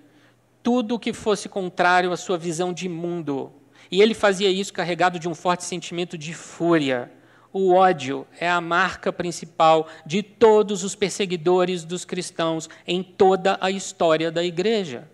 tudo 0.60 0.98
que 0.98 1.12
fosse 1.12 1.48
contrário 1.48 2.10
à 2.10 2.16
sua 2.16 2.36
visão 2.36 2.72
de 2.72 2.88
mundo. 2.88 3.52
E 3.92 4.02
ele 4.02 4.12
fazia 4.12 4.50
isso 4.50 4.72
carregado 4.72 5.20
de 5.20 5.28
um 5.28 5.34
forte 5.34 5.62
sentimento 5.62 6.18
de 6.18 6.34
fúria 6.34 7.12
o 7.52 7.74
ódio 7.74 8.26
é 8.40 8.48
a 8.48 8.62
marca 8.62 9.12
principal 9.12 9.86
de 10.06 10.22
todos 10.22 10.82
os 10.82 10.94
perseguidores 10.94 11.84
dos 11.84 12.02
cristãos 12.02 12.68
em 12.86 13.02
toda 13.02 13.58
a 13.60 13.70
história 13.70 14.32
da 14.32 14.42
igreja. 14.42 15.06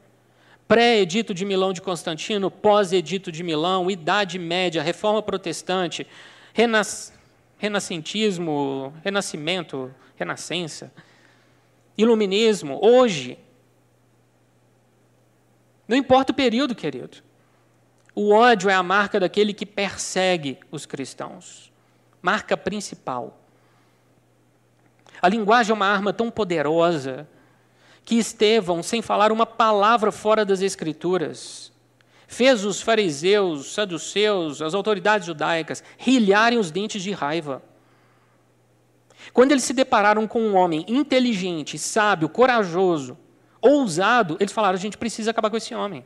Pré-edito 0.69 1.33
de 1.33 1.45
Milão 1.45 1.73
de 1.73 1.81
Constantino, 1.81 2.51
pós-edito 2.51 3.33
de 3.33 3.43
Milão, 3.43 3.91
Idade 3.91 4.39
Média, 4.39 4.83
Reforma 4.83 5.23
Protestante, 5.23 6.07
renas... 6.53 7.13
renascentismo, 7.57 8.93
renascimento, 9.03 9.93
renascença, 10.15 10.93
iluminismo, 11.97 12.79
hoje. 12.83 13.39
Não 15.89 15.97
importa 15.97 16.33
o 16.33 16.37
período, 16.37 16.75
querido. 16.75 17.17
O 18.15 18.31
ódio 18.31 18.69
é 18.69 18.75
a 18.75 18.83
marca 18.83 19.19
daquele 19.19 19.55
que 19.55 19.65
persegue 19.65 20.59
os 20.71 20.85
cristãos 20.85 21.69
marca 22.23 22.57
principal. 22.57 23.39
A 25.21 25.29
linguagem 25.29 25.71
é 25.73 25.75
uma 25.75 25.87
arma 25.87 26.13
tão 26.13 26.31
poderosa 26.31 27.29
que 28.09 28.16
Estevão, 28.16 28.83
sem 28.83 29.03
falar 29.03 29.31
uma 29.31 29.44
palavra 29.44 30.11
fora 30.11 30.42
das 30.42 30.62
Escrituras, 30.62 31.71
fez 32.27 32.64
os 32.64 32.81
fariseus, 32.81 33.75
saduceus, 33.75 34.62
as 34.62 34.73
autoridades 34.73 35.27
judaicas 35.27 35.85
rilharem 35.99 36.59
os 36.59 36.71
dentes 36.71 37.03
de 37.03 37.12
raiva. 37.12 37.62
Quando 39.35 39.53
eles 39.53 39.64
se 39.64 39.75
depararam 39.75 40.27
com 40.27 40.40
um 40.40 40.57
homem 40.57 40.87
inteligente, 40.88 41.79
sábio, 41.79 42.31
corajoso, 42.31 43.14
ousado, 43.61 44.38
eles 44.40 44.55
falaram: 44.55 44.77
a 44.77 44.81
gente 44.81 44.97
precisa 44.97 45.31
acabar 45.31 45.51
com 45.51 45.59
esse 45.59 45.75
homem. 45.75 46.03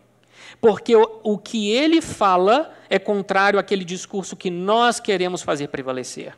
Porque 0.61 0.97
o, 0.97 1.21
o 1.23 1.39
que 1.39 1.71
ele 1.71 2.03
fala 2.03 2.75
é 2.91 2.99
contrário 2.99 3.61
àquele 3.61 3.85
discurso 3.85 4.35
que 4.35 4.51
nós 4.51 4.99
queremos 4.99 5.41
fazer 5.41 5.69
prevalecer. 5.69 6.37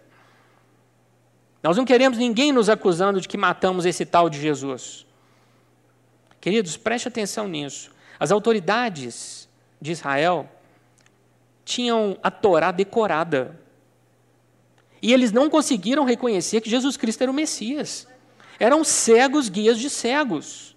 Nós 1.63 1.75
não 1.75 1.87
queremos 1.87 2.19
ninguém 2.19 2.53
nos 2.53 2.69
acusando 2.69 3.19
de 3.19 3.27
que 3.27 3.39
matamos 3.39 3.87
esse 3.87 4.05
tal 4.05 4.29
de 4.29 4.39
Jesus. 4.39 5.07
Queridos, 6.45 6.77
preste 6.77 7.09
atenção 7.09 7.49
nisso. 7.49 7.91
As 8.21 8.31
autoridades 8.31 9.49
de 9.81 9.93
Israel 9.93 10.47
tinham 11.65 12.19
a 12.23 12.31
Torá 12.31 12.71
decorada. 12.71 13.59
E 15.01 15.11
eles 15.11 15.33
não 15.33 15.49
conseguiram 15.49 16.05
reconhecer 16.05 16.61
que 16.61 16.69
Jesus 16.69 16.99
Cristo 16.99 17.23
era 17.23 17.31
o 17.31 17.35
Messias. 17.35 18.07
Eram 18.61 18.85
cegos 18.85 19.49
guias 19.49 19.79
de 19.79 19.89
cegos. 19.89 20.77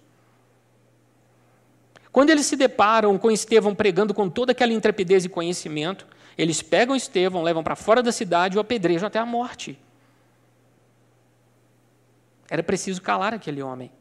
Quando 2.10 2.30
eles 2.30 2.46
se 2.46 2.56
deparam 2.56 3.18
com 3.18 3.30
Estevão 3.30 3.74
pregando 3.74 4.14
com 4.14 4.26
toda 4.30 4.52
aquela 4.52 4.72
intrepidez 4.72 5.26
e 5.26 5.28
conhecimento, 5.28 6.06
eles 6.38 6.62
pegam 6.62 6.96
Estevão, 6.96 7.42
levam 7.42 7.62
para 7.62 7.76
fora 7.76 8.02
da 8.02 8.10
cidade 8.10 8.56
e 8.56 8.58
o 8.58 8.60
apedrejam 8.62 9.06
até 9.06 9.18
a 9.18 9.26
morte. 9.26 9.78
Era 12.48 12.62
preciso 12.62 13.02
calar 13.02 13.34
aquele 13.34 13.60
homem. 13.60 13.92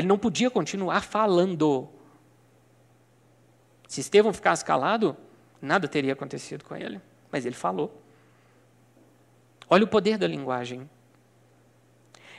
Ele 0.00 0.08
não 0.08 0.18
podia 0.18 0.50
continuar 0.50 1.02
falando. 1.02 1.88
Se 3.86 4.00
Estevão 4.00 4.32
ficasse 4.32 4.64
calado, 4.64 5.14
nada 5.60 5.86
teria 5.86 6.14
acontecido 6.14 6.64
com 6.64 6.74
ele. 6.74 7.00
Mas 7.30 7.44
ele 7.44 7.54
falou. 7.54 8.02
Olha 9.68 9.84
o 9.84 9.88
poder 9.88 10.16
da 10.16 10.26
linguagem. 10.26 10.88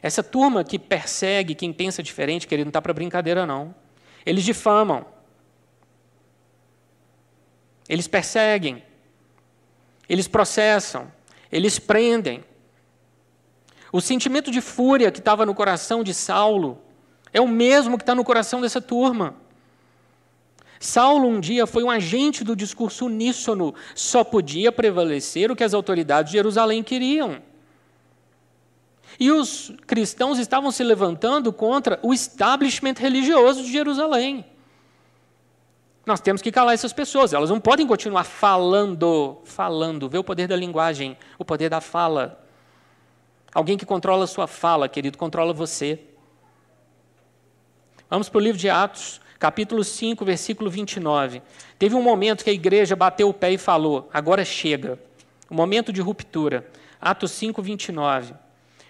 Essa 0.02 0.24
turma 0.24 0.64
que 0.64 0.80
persegue 0.80 1.54
quem 1.54 1.72
pensa 1.72 2.02
diferente, 2.02 2.48
querido, 2.48 2.66
não 2.66 2.72
está 2.72 2.82
para 2.82 2.94
brincadeira, 2.94 3.46
não. 3.46 3.76
Eles 4.26 4.44
difamam. 4.44 5.06
Eles 7.88 8.08
perseguem. 8.08 8.84
Eles 10.10 10.28
processam. 10.28 11.12
Eles 11.52 11.78
prendem. 11.78 12.44
O 13.92 14.02
sentimento 14.02 14.50
de 14.50 14.62
fúria 14.62 15.12
que 15.12 15.20
estava 15.20 15.46
no 15.46 15.54
coração 15.54 16.04
de 16.04 16.14
Saulo 16.14 16.82
é 17.34 17.40
o 17.40 17.48
mesmo 17.48 17.98
que 17.98 18.04
está 18.04 18.14
no 18.16 18.24
coração 18.24 18.62
dessa 18.62 18.82
turma. 18.82 19.36
Saulo 20.80 21.28
um 21.28 21.40
dia 21.40 21.68
foi 21.68 21.84
um 21.84 21.92
agente 21.92 22.44
do 22.44 22.56
discurso 22.56 23.06
uníssono, 23.06 23.76
só 23.94 24.24
podia 24.24 24.72
prevalecer 24.72 25.52
o 25.52 25.56
que 25.56 25.64
as 25.64 25.76
autoridades 25.76 26.32
de 26.32 26.38
Jerusalém 26.38 26.82
queriam. 26.82 27.42
E 29.20 29.32
os 29.32 29.72
cristãos 29.86 30.40
estavam 30.40 30.72
se 30.72 30.84
levantando 30.84 31.54
contra 31.54 32.00
o 32.02 32.12
establishment 32.12 32.96
religioso 32.98 33.64
de 33.64 33.72
Jerusalém. 33.72 34.44
Nós 36.04 36.20
temos 36.20 36.42
que 36.42 36.52
calar 36.52 36.74
essas 36.74 36.92
pessoas, 36.92 37.32
elas 37.32 37.52
não 37.52 37.60
podem 37.60 37.86
continuar 37.86 38.24
falando, 38.24 39.38
falando. 39.46 40.10
Vê 40.10 40.18
o 40.18 40.24
poder 40.24 40.48
da 40.48 40.56
linguagem, 40.56 41.16
o 41.38 41.46
poder 41.46 41.70
da 41.70 41.80
fala. 41.80 42.44
Alguém 43.54 43.78
que 43.78 43.86
controla 43.86 44.24
a 44.24 44.28
sua 44.28 44.48
fala, 44.48 44.90
querido, 44.90 45.18
controla 45.18 45.54
você. 45.54 46.00
Vamos 48.12 48.28
para 48.28 48.40
o 48.40 48.42
livro 48.42 48.60
de 48.60 48.70
Atos, 48.70 49.22
capítulo 49.40 49.86
5, 49.86 50.26
versículo 50.26 50.70
29. 50.70 51.42
Teve 51.80 51.96
um 51.96 52.02
momento 52.02 52.44
que 52.44 52.50
a 52.50 52.54
igreja 52.54 52.94
bateu 52.94 53.30
o 53.30 53.34
pé 53.34 53.54
e 53.54 53.58
falou: 53.58 54.10
agora 54.12 54.44
chega. 54.44 55.00
Um 55.50 55.56
momento 55.56 55.94
de 55.94 56.02
ruptura. 56.02 56.68
Atos 57.00 57.32
5, 57.32 57.62
29. 57.62 58.34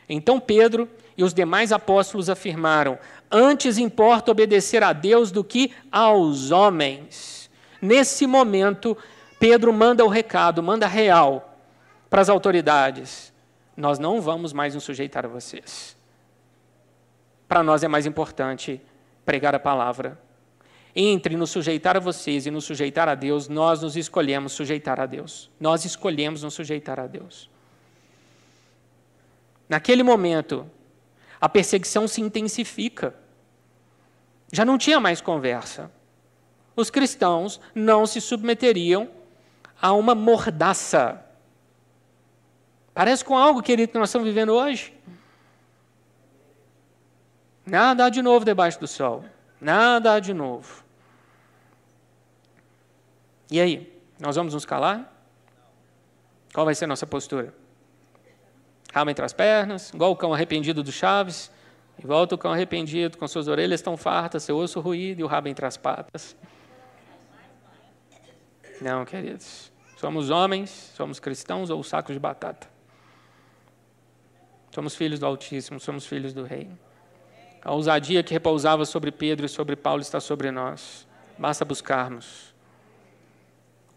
Então 0.09 0.39
Pedro 0.39 0.89
e 1.15 1.23
os 1.23 1.35
demais 1.35 1.71
apóstolos 1.71 2.31
afirmaram: 2.31 2.97
Antes 3.29 3.77
importa 3.77 4.31
obedecer 4.31 4.81
a 4.81 4.91
Deus 4.91 5.29
do 5.29 5.43
que 5.43 5.71
aos 5.91 6.49
homens. 6.49 7.47
Nesse 7.79 8.25
momento, 8.25 8.97
Pedro 9.39 9.71
manda 9.71 10.03
o 10.03 10.07
recado, 10.09 10.63
manda 10.63 10.87
real 10.87 11.59
para 12.09 12.23
as 12.23 12.29
autoridades: 12.29 13.31
Nós 13.77 13.99
não 13.99 14.19
vamos 14.19 14.51
mais 14.51 14.73
nos 14.73 14.83
sujeitar 14.83 15.27
a 15.27 15.29
vocês. 15.29 15.95
Para 17.47 17.61
nós 17.61 17.83
é 17.83 17.87
mais 17.87 18.07
importante 18.07 18.81
pregar 19.25 19.55
a 19.55 19.59
palavra. 19.59 20.19
entre 20.93 21.37
nos 21.37 21.49
sujeitar 21.49 21.95
a 21.95 22.01
vocês 22.01 22.45
e 22.45 22.51
nos 22.51 22.65
sujeitar 22.65 23.07
a 23.07 23.15
Deus, 23.15 23.47
nós 23.47 23.81
nos 23.81 23.95
escolhemos 23.95 24.51
sujeitar 24.51 24.99
a 24.99 25.05
Deus. 25.05 25.49
Nós 25.57 25.85
escolhemos 25.85 26.43
nos 26.43 26.53
sujeitar 26.53 26.99
a 26.99 27.07
Deus. 27.07 27.49
Naquele 29.69 30.03
momento, 30.03 30.69
a 31.39 31.47
perseguição 31.47 32.09
se 32.09 32.19
intensifica. 32.19 33.15
Já 34.51 34.65
não 34.65 34.77
tinha 34.77 34.99
mais 34.99 35.21
conversa. 35.21 35.89
Os 36.75 36.89
cristãos 36.89 37.59
não 37.73 38.05
se 38.05 38.19
submeteriam 38.19 39.09
a 39.81 39.93
uma 39.93 40.13
mordaça. 40.13 41.25
Parece 42.93 43.23
com 43.23 43.37
algo, 43.37 43.63
querido, 43.63 43.93
que 43.93 43.97
nós 43.97 44.09
estamos 44.09 44.27
vivendo 44.27 44.49
hoje. 44.49 44.93
Nada 47.65 48.05
há 48.05 48.09
de 48.09 48.21
novo 48.21 48.43
debaixo 48.43 48.79
do 48.79 48.87
sol. 48.87 49.23
Nada 49.59 50.13
há 50.13 50.19
de 50.19 50.33
novo. 50.33 50.83
E 53.49 53.59
aí? 53.59 54.01
Nós 54.19 54.35
vamos 54.35 54.53
nos 54.53 54.65
calar? 54.65 55.11
Qual 56.53 56.65
vai 56.65 56.75
ser 56.75 56.85
a 56.85 56.87
nossa 56.87 57.07
postura? 57.07 57.53
Rabo 58.93 59.09
entre 59.09 59.23
as 59.23 59.33
pernas, 59.33 59.93
igual 59.93 60.11
o 60.11 60.15
cão 60.15 60.33
arrependido 60.33 60.83
do 60.83 60.91
Chaves, 60.91 61.49
e 61.97 62.05
volta 62.05 62.35
o 62.35 62.37
cão 62.37 62.51
arrependido, 62.51 63.17
com 63.17 63.27
suas 63.27 63.47
orelhas 63.47 63.81
tão 63.81 63.95
fartas, 63.95 64.43
seu 64.43 64.57
osso 64.57 64.79
ruído 64.79 65.19
e 65.21 65.23
o 65.23 65.27
rabo 65.27 65.47
entre 65.47 65.65
as 65.65 65.77
patas. 65.77 66.35
Não, 68.81 69.05
queridos. 69.05 69.71
Somos 69.97 70.29
homens, 70.31 70.91
somos 70.95 71.19
cristãos 71.19 71.69
ou 71.69 71.83
sacos 71.83 72.13
de 72.13 72.19
batata. 72.19 72.67
Somos 74.73 74.95
filhos 74.95 75.19
do 75.19 75.25
Altíssimo, 75.25 75.79
somos 75.79 76.05
filhos 76.05 76.33
do 76.33 76.43
Rei. 76.43 76.69
A 77.63 77.71
ousadia 77.71 78.23
que 78.23 78.33
repousava 78.33 78.85
sobre 78.85 79.11
Pedro 79.11 79.45
e 79.45 79.49
sobre 79.49 79.75
Paulo 79.75 80.01
está 80.01 80.19
sobre 80.19 80.49
nós. 80.51 81.07
Basta 81.37 81.63
buscarmos. 81.63 82.53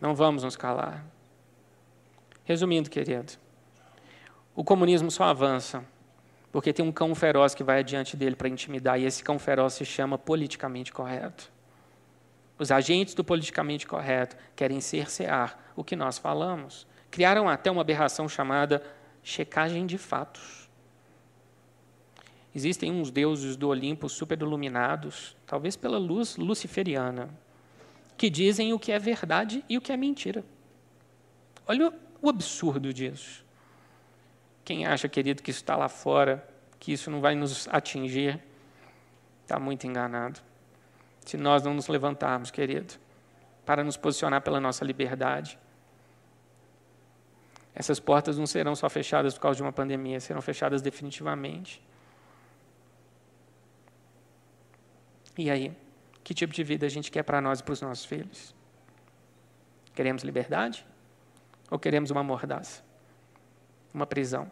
Não 0.00 0.14
vamos 0.14 0.42
nos 0.42 0.56
calar. 0.56 1.04
Resumindo, 2.44 2.90
querido, 2.90 3.32
o 4.54 4.62
comunismo 4.62 5.10
só 5.10 5.24
avança 5.24 5.84
porque 6.54 6.72
tem 6.72 6.84
um 6.84 6.92
cão 6.92 7.12
feroz 7.16 7.52
que 7.52 7.64
vai 7.64 7.80
adiante 7.80 8.16
dele 8.16 8.36
para 8.36 8.48
intimidar, 8.48 9.00
e 9.00 9.04
esse 9.04 9.24
cão 9.24 9.40
feroz 9.40 9.72
se 9.72 9.84
chama 9.84 10.16
politicamente 10.16 10.92
correto. 10.92 11.50
Os 12.56 12.70
agentes 12.70 13.12
do 13.12 13.24
politicamente 13.24 13.88
correto 13.88 14.36
querem 14.54 14.80
cercear 14.80 15.58
o 15.74 15.82
que 15.82 15.96
nós 15.96 16.16
falamos. 16.16 16.86
Criaram 17.10 17.48
até 17.48 17.72
uma 17.72 17.80
aberração 17.80 18.28
chamada 18.28 18.80
checagem 19.20 19.84
de 19.84 19.98
fatos. 19.98 20.63
Existem 22.54 22.92
uns 22.92 23.10
deuses 23.10 23.56
do 23.56 23.68
Olimpo 23.68 24.08
superiluminados, 24.08 25.36
talvez 25.44 25.74
pela 25.76 25.98
luz 25.98 26.36
luciferiana, 26.36 27.28
que 28.16 28.30
dizem 28.30 28.72
o 28.72 28.78
que 28.78 28.92
é 28.92 28.98
verdade 28.98 29.64
e 29.68 29.76
o 29.76 29.80
que 29.80 29.92
é 29.92 29.96
mentira. 29.96 30.44
Olha 31.66 31.92
o 32.22 32.28
absurdo 32.28 32.92
disso. 32.92 33.44
Quem 34.64 34.86
acha, 34.86 35.08
querido, 35.08 35.42
que 35.42 35.50
isso 35.50 35.60
está 35.60 35.76
lá 35.76 35.88
fora, 35.88 36.46
que 36.78 36.92
isso 36.92 37.10
não 37.10 37.20
vai 37.20 37.34
nos 37.34 37.66
atingir, 37.68 38.40
está 39.42 39.58
muito 39.58 39.86
enganado. 39.86 40.40
Se 41.24 41.36
nós 41.36 41.62
não 41.62 41.74
nos 41.74 41.88
levantarmos, 41.88 42.50
querido, 42.50 42.94
para 43.66 43.82
nos 43.82 43.96
posicionar 43.96 44.42
pela 44.42 44.60
nossa 44.60 44.84
liberdade, 44.84 45.58
essas 47.74 47.98
portas 47.98 48.38
não 48.38 48.46
serão 48.46 48.76
só 48.76 48.88
fechadas 48.88 49.34
por 49.34 49.40
causa 49.40 49.56
de 49.56 49.62
uma 49.62 49.72
pandemia, 49.72 50.20
serão 50.20 50.40
fechadas 50.40 50.80
definitivamente. 50.80 51.82
E 55.36 55.50
aí, 55.50 55.76
que 56.22 56.32
tipo 56.32 56.52
de 56.52 56.62
vida 56.62 56.86
a 56.86 56.88
gente 56.88 57.10
quer 57.10 57.22
para 57.22 57.40
nós 57.40 57.60
e 57.60 57.62
para 57.62 57.72
os 57.72 57.80
nossos 57.80 58.04
filhos? 58.04 58.54
Queremos 59.94 60.22
liberdade? 60.22 60.86
Ou 61.70 61.78
queremos 61.78 62.10
uma 62.10 62.22
mordaça? 62.22 62.82
Uma 63.92 64.06
prisão? 64.06 64.50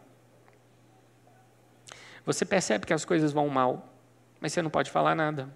Você 2.25 2.45
percebe 2.45 2.85
que 2.85 2.93
as 2.93 3.03
coisas 3.03 3.31
vão 3.31 3.49
mal, 3.49 3.93
mas 4.39 4.53
você 4.53 4.61
não 4.61 4.69
pode 4.69 4.89
falar 4.89 5.15
nada. 5.15 5.49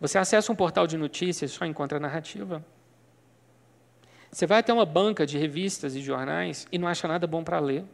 Você 0.00 0.16
acessa 0.16 0.50
um 0.50 0.56
portal 0.56 0.86
de 0.86 0.96
notícias 0.96 1.50
e 1.50 1.54
só 1.54 1.64
encontra 1.66 1.98
narrativa. 2.00 2.64
Você 4.30 4.46
vai 4.46 4.60
até 4.60 4.72
uma 4.72 4.86
banca 4.86 5.26
de 5.26 5.36
revistas 5.36 5.96
e 5.96 6.00
jornais 6.00 6.66
e 6.70 6.78
não 6.78 6.86
acha 6.86 7.08
nada 7.08 7.26
bom 7.26 7.42
para 7.42 7.58
ler. 7.58 7.84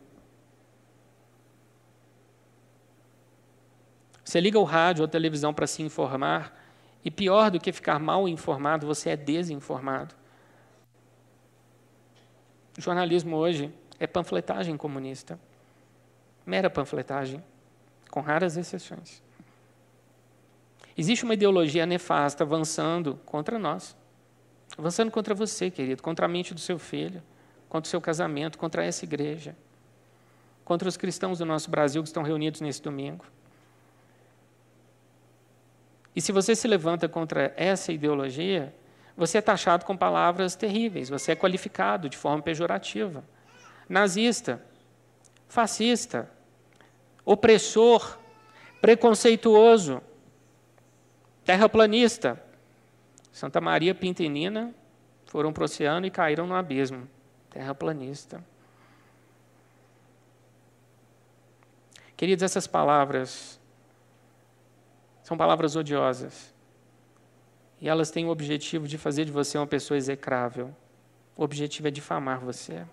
Você 4.27 4.41
liga 4.41 4.59
o 4.59 4.65
rádio 4.65 5.03
ou 5.03 5.07
a 5.07 5.09
televisão 5.09 5.55
para 5.55 5.69
se 5.69 5.85
informar, 5.85 6.53
e 7.05 7.13
pior 7.13 7.49
do 7.49 7.61
que 7.61 7.71
ficar 7.71 8.01
mal 8.01 8.29
informado, 8.29 8.85
você 8.85 9.11
é 9.11 9.17
desinformado. 9.17 10.17
O 12.77 12.81
jornalismo 12.81 13.37
hoje 13.37 13.73
é 14.01 14.07
panfletagem 14.09 14.77
comunista. 14.77 15.39
Mera 16.45 16.69
panfletagem, 16.69 17.41
com 18.11 18.21
raras 18.21 18.57
exceções. 18.57 19.23
Existe 20.99 21.23
uma 21.23 21.35
ideologia 21.35 21.87
nefasta 21.87 22.43
avançando 22.43 23.21
contra 23.25 23.61
nós. 23.61 23.97
Avançando 24.77 25.13
contra 25.13 25.37
você, 25.37 25.71
querido, 25.71 26.03
contra 26.03 26.27
a 26.27 26.29
mente 26.29 26.53
do 26.53 26.59
seu 26.59 26.81
filho, 26.81 27.23
contra 27.69 27.87
o 27.87 27.91
seu 27.91 28.01
casamento, 28.01 28.59
contra 28.59 28.85
essa 28.85 29.05
igreja, 29.05 29.55
contra 30.65 30.89
os 30.89 30.97
cristãos 30.97 31.39
do 31.39 31.47
nosso 31.47 31.71
Brasil 31.71 32.03
que 32.03 32.09
estão 32.09 32.25
reunidos 32.25 32.61
nesse 32.61 32.83
domingo. 32.83 33.25
E 36.17 36.21
se 36.23 36.33
você 36.33 36.57
se 36.57 36.67
levanta 36.67 37.07
contra 37.07 37.53
essa 37.59 37.93
ideologia, 37.93 38.75
você 39.15 39.37
é 39.37 39.43
taxado 39.43 39.85
com 39.85 39.95
palavras 39.95 40.57
terríveis, 40.57 41.11
você 41.11 41.33
é 41.33 41.37
qualificado 41.37 42.09
de 42.09 42.17
forma 42.17 42.43
pejorativa. 42.43 43.23
Nazista, 43.87 44.65
fascista, 45.47 46.31
opressor, 47.23 48.19
preconceituoso, 48.81 50.01
terraplanista. 51.45 52.43
Santa 53.31 53.61
Maria 53.61 53.95
Pintenina 53.95 54.75
foram 55.27 55.53
para 55.53 55.63
o 55.63 55.65
oceano 55.67 56.07
e 56.07 56.11
caíram 56.11 56.47
no 56.47 56.55
abismo. 56.55 57.07
Terraplanista. 57.51 58.43
Queridos, 62.17 62.43
essas 62.43 62.67
palavras 62.67 63.61
são 65.27 65.37
palavras 65.37 65.75
odiosas. 65.75 66.55
E 67.81 67.89
elas 67.89 68.13
têm 68.13 68.27
o 68.27 68.29
objetivo 68.29 68.87
de 68.87 68.97
fazer 68.97 69.25
de 69.25 69.33
você 69.33 69.59
uma 69.59 69.67
pessoa 69.67 69.99
execrável. 69.99 70.73
O 71.37 71.43
objetivo 71.43 71.89
é 71.89 71.91
difamar 71.91 72.39
você. 72.39 72.87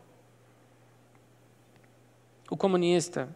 O 2.49 2.57
comunista, 2.57 3.29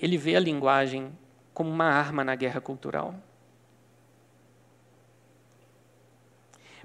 ele 0.00 0.16
vê 0.16 0.34
a 0.36 0.40
linguagem 0.40 1.12
como 1.52 1.68
uma 1.68 1.84
arma 1.84 2.24
na 2.24 2.34
guerra 2.34 2.62
cultural. 2.62 3.14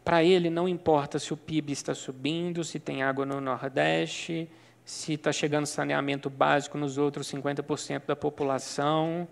Para 0.04 0.26
ele, 0.26 0.50
não 0.50 0.68
importa 0.68 1.20
se 1.20 1.32
o 1.34 1.38
PIB 1.38 1.72
está 1.72 1.96
subindo, 1.96 2.66
se 2.66 2.82
tem 2.82 3.02
água 3.02 3.26
no 3.26 3.40
Nordeste, 3.40 4.50
se 4.84 5.14
está 5.14 5.32
chegando 5.32 5.68
saneamento 5.68 6.30
básico 6.30 6.78
nos 6.78 6.98
outros 6.98 7.32
50% 7.32 8.08
da 8.08 8.16
população, 8.16 9.26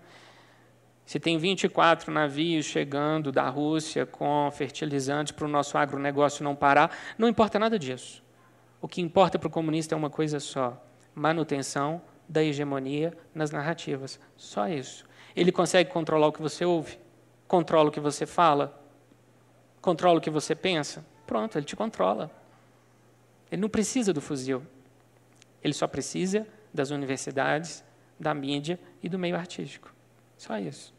se 1.05 1.19
tem 1.19 1.37
24 1.37 2.11
navios 2.11 2.65
chegando 2.65 3.31
da 3.31 3.47
Rússia 3.47 4.05
com 4.05 4.49
fertilizantes 4.51 5.31
para 5.31 5.45
o 5.45 5.47
nosso 5.47 5.77
agronegócio 5.77 6.43
não 6.43 6.55
parar, 6.55 6.95
não 7.17 7.27
importa 7.27 7.59
nada 7.59 7.77
disso. 7.77 8.23
O 8.81 8.87
que 8.87 9.01
importa 9.01 9.37
para 9.37 9.47
o 9.47 9.51
comunista 9.51 9.93
é 9.93 9.97
uma 9.97 10.09
coisa 10.09 10.39
só: 10.39 10.83
manutenção 11.13 12.01
da 12.27 12.43
hegemonia 12.43 13.15
nas 13.35 13.51
narrativas. 13.51 14.19
Só 14.35 14.67
isso. 14.67 15.05
Ele 15.35 15.51
consegue 15.51 15.91
controlar 15.91 16.27
o 16.27 16.31
que 16.31 16.41
você 16.41 16.65
ouve, 16.65 16.97
controla 17.47 17.89
o 17.89 17.91
que 17.91 17.99
você 17.99 18.25
fala, 18.25 18.81
controla 19.81 20.17
o 20.17 20.21
que 20.21 20.31
você 20.31 20.55
pensa. 20.55 21.05
Pronto, 21.27 21.55
ele 21.57 21.65
te 21.65 21.75
controla. 21.75 22.31
Ele 23.51 23.61
não 23.61 23.69
precisa 23.69 24.11
do 24.11 24.21
fuzil. 24.21 24.63
Ele 25.63 25.73
só 25.73 25.87
precisa 25.87 26.47
das 26.73 26.89
universidades, 26.89 27.83
da 28.19 28.33
mídia 28.33 28.79
e 29.03 29.09
do 29.09 29.19
meio 29.19 29.35
artístico. 29.35 29.93
Só 30.37 30.57
isso. 30.57 30.94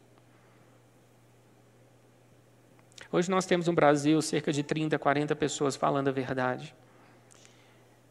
Hoje 3.11 3.31
nós 3.31 3.45
temos 3.45 3.67
no 3.67 3.73
Brasil 3.73 4.21
cerca 4.21 4.51
de 4.51 4.63
30, 4.63 4.99
40 4.99 5.35
pessoas 5.35 5.75
falando 5.75 6.09
a 6.09 6.11
verdade. 6.11 6.75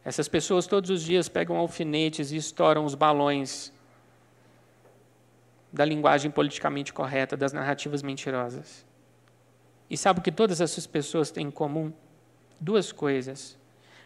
Essas 0.05 0.29
pessoas 0.29 0.67
todos 0.67 0.89
os 0.89 1.03
dias 1.03 1.29
pegam 1.29 1.57
alfinetes 1.57 2.31
e 2.31 2.37
estouram 2.37 2.85
os 2.85 2.95
balões 2.95 3.73
da 5.73 5.85
linguagem 5.85 6.31
politicamente 6.31 6.93
correta, 6.93 7.37
das 7.37 7.53
narrativas 7.53 8.03
mentirosas. 8.03 8.87
E 9.91 9.97
sabe 9.97 10.21
o 10.21 10.23
que 10.23 10.33
todas 10.33 10.61
essas 10.61 10.87
pessoas 10.87 11.31
têm 11.31 11.49
em 11.49 11.51
comum? 11.51 11.93
Duas 12.59 12.93
coisas. 12.93 13.59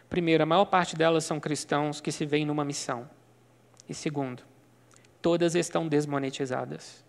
Primeiro, 0.09 0.43
a 0.43 0.45
maior 0.45 0.65
parte 0.65 0.95
delas 0.95 1.23
são 1.23 1.39
cristãos 1.39 2.01
que 2.01 2.11
se 2.11 2.25
veem 2.25 2.45
numa 2.45 2.65
missão. 2.65 3.09
E 3.87 3.93
segundo, 3.93 4.43
todas 5.21 5.55
estão 5.55 5.87
desmonetizadas. 5.87 7.03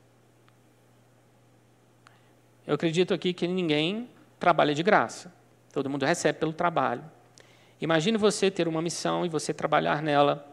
Eu 2.66 2.74
acredito 2.74 3.12
aqui 3.12 3.32
que 3.32 3.46
ninguém 3.46 4.08
trabalha 4.38 4.74
de 4.74 4.82
graça. 4.82 5.32
Todo 5.72 5.88
mundo 5.88 6.04
recebe 6.04 6.38
pelo 6.38 6.52
trabalho. 6.52 7.04
Imagine 7.80 8.16
você 8.16 8.50
ter 8.50 8.68
uma 8.68 8.80
missão 8.80 9.26
e 9.26 9.28
você 9.28 9.52
trabalhar 9.52 10.02
nela, 10.02 10.46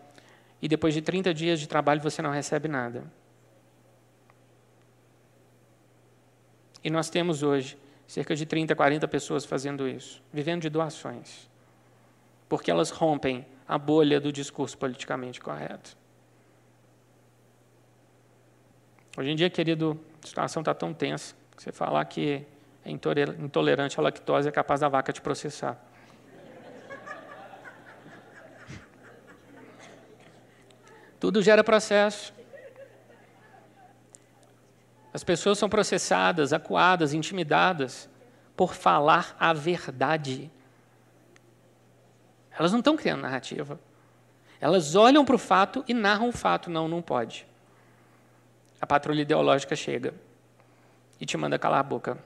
e 0.62 0.68
depois 0.68 0.94
de 0.94 1.02
30 1.02 1.34
dias 1.34 1.60
de 1.60 1.68
trabalho 1.68 2.02
você 2.02 2.22
não 2.22 2.32
recebe 2.32 2.68
nada. 2.68 3.04
E 6.84 6.90
nós 6.90 7.10
temos 7.10 7.44
hoje 7.44 7.78
cerca 8.08 8.36
de 8.36 8.46
30, 8.46 8.76
40 8.76 9.08
pessoas 9.08 9.46
fazendo 9.46 9.88
isso, 9.88 10.24
vivendo 10.34 10.62
de 10.62 10.70
doações, 10.70 11.48
porque 12.48 12.72
elas 12.72 12.90
rompem 12.90 13.46
a 13.68 13.78
bolha 13.78 14.20
do 14.20 14.32
discurso 14.32 14.76
politicamente 14.78 15.40
correto. 15.40 15.96
Hoje 19.16 19.30
em 19.30 19.36
dia, 19.36 19.50
querido, 19.50 20.00
a 20.24 20.28
situação 20.28 20.62
está 20.62 20.74
tão 20.74 20.94
tensa 20.94 21.36
você 21.60 21.74
falar 21.74 22.06
que 22.06 22.46
é 22.86 22.90
intolerante 22.90 24.00
à 24.00 24.04
lactose 24.04 24.48
é 24.48 24.52
capaz 24.52 24.80
da 24.80 24.88
vaca 24.88 25.12
te 25.12 25.20
processar. 25.20 25.78
Tudo 31.20 31.42
gera 31.42 31.62
processo. 31.62 32.34
As 35.14 35.22
pessoas 35.22 35.58
são 35.58 35.68
processadas, 35.68 36.54
acuadas, 36.54 37.14
intimidadas 37.14 38.10
por 38.56 38.74
falar 38.74 39.36
a 39.38 39.52
verdade. 39.52 40.50
Elas 42.58 42.72
não 42.72 42.80
estão 42.80 42.96
criando 42.96 43.22
narrativa. 43.22 43.78
Elas 44.62 44.96
olham 44.96 45.26
para 45.26 45.36
o 45.36 45.40
fato 45.40 45.84
e 45.90 45.94
narram 45.94 46.30
o 46.30 46.32
fato. 46.32 46.70
Não, 46.70 46.88
não 46.88 47.02
pode. 47.02 47.46
A 48.80 48.88
patrulha 48.88 49.24
ideológica 49.24 49.76
chega 49.76 50.14
e 51.20 51.26
te 51.26 51.38
manda 51.38 51.60
calar 51.60 51.80
a 51.80 51.84
boca. 51.84 52.18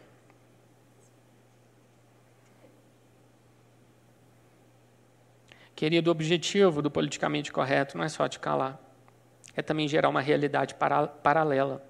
Querido, 5.75 6.09
o 6.09 6.11
objetivo 6.11 6.81
do 6.81 6.91
politicamente 6.91 7.51
correto 7.51 7.97
não 7.97 8.05
é 8.05 8.09
só 8.09 8.27
te 8.29 8.39
calar, 8.39 8.79
é 9.55 9.61
também 9.61 9.87
gerar 9.87 10.09
uma 10.09 10.21
realidade 10.21 10.75
para, 10.75 11.07
paralela. 11.07 11.83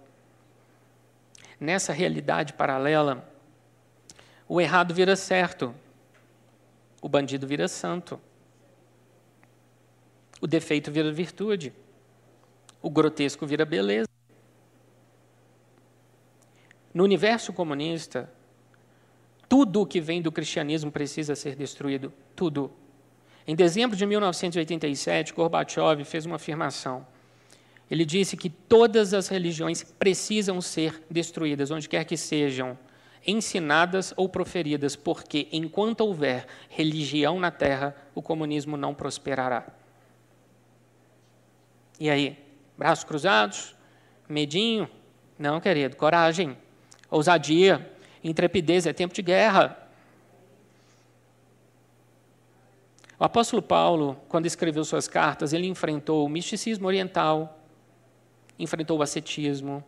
Nessa 1.59 1.93
realidade 1.93 2.53
paralela, 2.53 3.29
o 4.47 4.59
errado 4.59 4.93
vira 4.93 5.15
certo, 5.15 5.75
o 7.01 7.09
bandido 7.09 7.45
vira 7.45 7.67
santo, 7.67 8.19
o 10.41 10.47
defeito 10.47 10.91
vira 10.91 11.11
virtude, 11.11 11.73
o 12.81 12.89
grotesco 12.89 13.45
vira 13.45 13.65
beleza. 13.65 14.07
No 16.93 17.03
universo 17.03 17.51
comunista, 17.51 18.29
tudo 19.49 19.81
o 19.81 19.85
que 19.85 19.99
vem 19.99 20.21
do 20.21 20.31
cristianismo 20.31 20.91
precisa 20.91 21.35
ser 21.35 21.55
destruído, 21.55 22.13
tudo. 22.35 22.71
Em 23.47 23.55
dezembro 23.55 23.97
de 23.97 24.05
1987, 24.05 25.33
Gorbachev 25.33 26.03
fez 26.05 26.25
uma 26.25 26.35
afirmação. 26.35 27.05
Ele 27.89 28.05
disse 28.05 28.37
que 28.37 28.49
todas 28.49 29.13
as 29.13 29.27
religiões 29.27 29.83
precisam 29.83 30.61
ser 30.61 31.03
destruídas, 31.09 31.69
onde 31.69 31.89
quer 31.89 32.05
que 32.05 32.15
sejam 32.15 32.77
ensinadas 33.25 34.13
ou 34.17 34.27
proferidas, 34.27 34.95
porque 34.95 35.47
enquanto 35.51 36.01
houver 36.01 36.45
religião 36.69 37.39
na 37.39 37.51
terra, 37.51 37.95
o 38.13 38.21
comunismo 38.21 38.75
não 38.77 38.93
prosperará. 38.93 39.65
E 41.99 42.09
aí, 42.09 42.37
braços 42.77 43.03
cruzados? 43.03 43.75
Medinho? 44.27 44.89
Não, 45.37 45.59
querido, 45.59 45.95
coragem, 45.95 46.57
ousadia, 47.13 47.91
intrepidez, 48.23 48.87
é 48.87 48.93
tempo 48.93 49.13
de 49.13 49.21
guerra. 49.21 49.77
O 53.19 53.23
apóstolo 53.23 53.61
Paulo, 53.61 54.19
quando 54.27 54.47
escreveu 54.47 54.83
suas 54.83 55.07
cartas, 55.07 55.53
ele 55.53 55.67
enfrentou 55.67 56.25
o 56.25 56.29
misticismo 56.29 56.87
oriental, 56.87 57.59
enfrentou 58.57 58.97
o 58.97 59.03
ascetismo, 59.03 59.83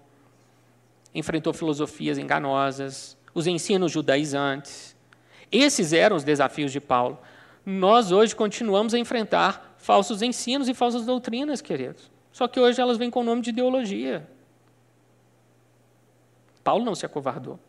enfrentou 1.14 1.52
filosofias 1.52 2.20
enganosas, 2.20 3.18
os 3.34 3.48
ensinos 3.48 3.92
judaizantes. 3.92 4.96
Esses 5.52 5.94
eram 5.94 6.16
os 6.16 6.24
desafios 6.24 6.72
de 6.72 6.80
Paulo. 6.80 7.18
Nós 7.66 8.12
hoje 8.12 8.36
continuamos 8.36 8.94
a 8.94 9.00
enfrentar 9.00 9.76
falsos 9.80 10.22
ensinos 10.22 10.70
e 10.70 10.76
falsas 10.76 11.06
doutrinas, 11.06 11.60
queridos. 11.60 12.12
Só 12.32 12.48
que 12.48 12.60
hoje 12.60 12.80
elas 12.80 12.98
vêm 12.98 13.10
com 13.10 13.22
o 13.22 13.24
nome 13.24 13.42
de 13.42 13.50
ideologia. 13.50 14.28
Paulo 16.66 16.84
não 16.84 16.96
se 16.96 17.06
acovardou. 17.06 17.60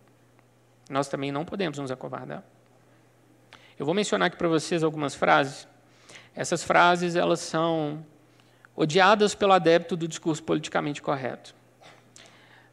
Nós 0.88 1.06
também 1.06 1.30
não 1.30 1.44
podemos 1.44 1.78
nos 1.78 1.90
acovardar. 1.90 2.42
Eu 3.78 3.84
vou 3.84 3.94
mencionar 3.94 4.28
aqui 4.28 4.38
para 4.38 4.48
vocês 4.48 4.82
algumas 4.82 5.14
frases. 5.14 5.68
Essas 6.34 6.64
frases 6.64 7.14
elas 7.14 7.40
são 7.40 8.02
odiadas 8.74 9.34
pelo 9.34 9.52
adepto 9.52 9.98
do 9.98 10.08
discurso 10.08 10.42
politicamente 10.42 11.02
correto. 11.02 11.54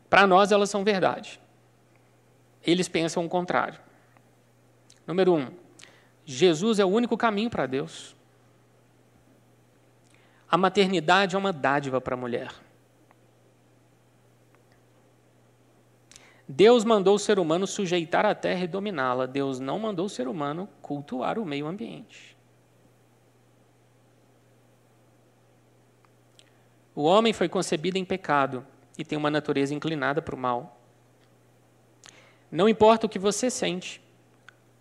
Para 0.09 0.26
nós 0.26 0.53
elas 0.53 0.69
são 0.69 0.82
verdade. 0.82 1.41
Eles 2.65 2.88
pensam 2.88 3.26
o 3.26 3.30
contrário. 3.30 3.82
Número 5.05 5.34
um, 5.34 5.51
Jesus 6.24 6.80
é 6.80 6.86
o 6.86 6.89
único 6.89 7.17
caminho 7.17 7.49
para 7.49 7.65
Deus. 7.65 8.15
A 10.49 10.57
maternidade 10.57 11.36
é 11.36 11.38
uma 11.38 11.51
dádiva 11.51 11.99
para 11.99 12.13
a 12.13 12.17
mulher. 12.17 12.62
Deus 16.48 16.84
mandou 16.84 17.16
o 17.16 17.20
ser 17.20 17.39
humano 17.39 17.66
sujeitar 17.66 18.26
a 18.26 18.36
terra 18.36 18.66
e 18.66 18.68
dominá-la. 18.68 19.26
Deus 19.26 19.60
não 19.60 19.80
mandou 19.80 20.06
o 20.06 20.10
ser 20.10 20.28
humano 20.28 20.68
cultuar 20.82 21.39
o 21.39 21.46
meio 21.46 21.68
ambiente. 21.68 22.38
O 26.96 27.04
homem 27.04 27.34
foi 27.34 27.50
concebido 27.50 27.98
em 27.98 28.06
pecado 28.06 28.66
e 28.98 29.04
tem 29.04 29.18
uma 29.18 29.32
natureza 29.32 29.74
inclinada 29.74 30.22
para 30.22 30.36
o 30.36 30.38
mal. 30.38 30.80
Não 32.52 32.70
importa 32.70 33.08
o 33.08 33.10
que 33.10 33.18
você 33.18 33.50
sente, 33.50 34.00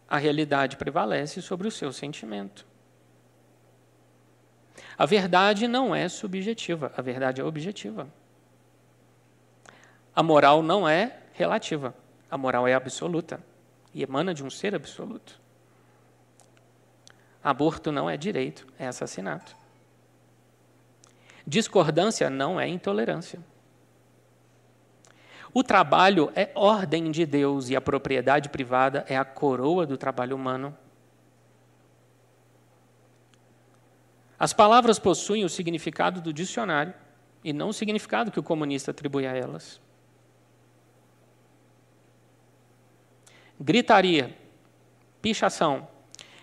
a 0.07 0.19
realidade 0.19 0.77
prevalece 0.77 1.41
sobre 1.41 1.67
o 1.67 1.71
seu 1.71 1.91
sentimento. 1.91 2.67
A 4.99 5.07
verdade 5.07 5.67
não 5.67 5.95
é 5.95 6.07
subjetiva, 6.09 6.93
a 6.95 7.01
verdade 7.01 7.41
é 7.41 7.45
objetiva. 7.45 8.07
A 10.15 10.23
moral 10.23 10.63
não 10.63 10.87
é 10.87 11.22
relativa. 11.35 11.95
A 12.31 12.39
moral 12.39 12.67
é 12.67 12.75
absoluta 12.75 13.43
e 13.95 14.03
emana 14.03 14.33
de 14.33 14.43
um 14.45 14.51
ser 14.51 14.75
absoluto. 14.75 15.41
Aborto 17.43 17.91
não 17.91 18.09
é 18.09 18.17
direito, 18.17 18.67
é 18.79 18.87
assassinato. 18.87 19.57
Discordância 21.47 22.31
não 22.31 22.61
é 22.61 22.69
intolerância. 22.69 23.41
O 25.53 25.63
trabalho 25.63 26.33
é 26.35 26.51
ordem 26.55 27.11
de 27.11 27.27
Deus 27.27 27.69
e 27.69 27.77
a 27.77 27.81
propriedade 27.81 28.49
privada 28.49 29.05
é 29.09 29.17
a 29.17 29.25
coroa 29.25 29.85
do 29.85 29.99
trabalho 29.99 30.35
humano. 30.35 30.77
As 34.39 34.53
palavras 34.53 34.99
possuem 34.99 35.45
o 35.45 35.49
significado 35.49 36.21
do 36.21 36.33
dicionário 36.33 36.95
e 37.45 37.53
não 37.53 37.69
o 37.69 37.73
significado 37.73 38.31
que 38.31 38.41
o 38.41 38.43
comunista 38.43 38.93
atribui 38.93 39.27
a 39.27 39.37
elas. 39.37 39.81
Gritaria, 43.63 44.37
pichação, 45.23 45.87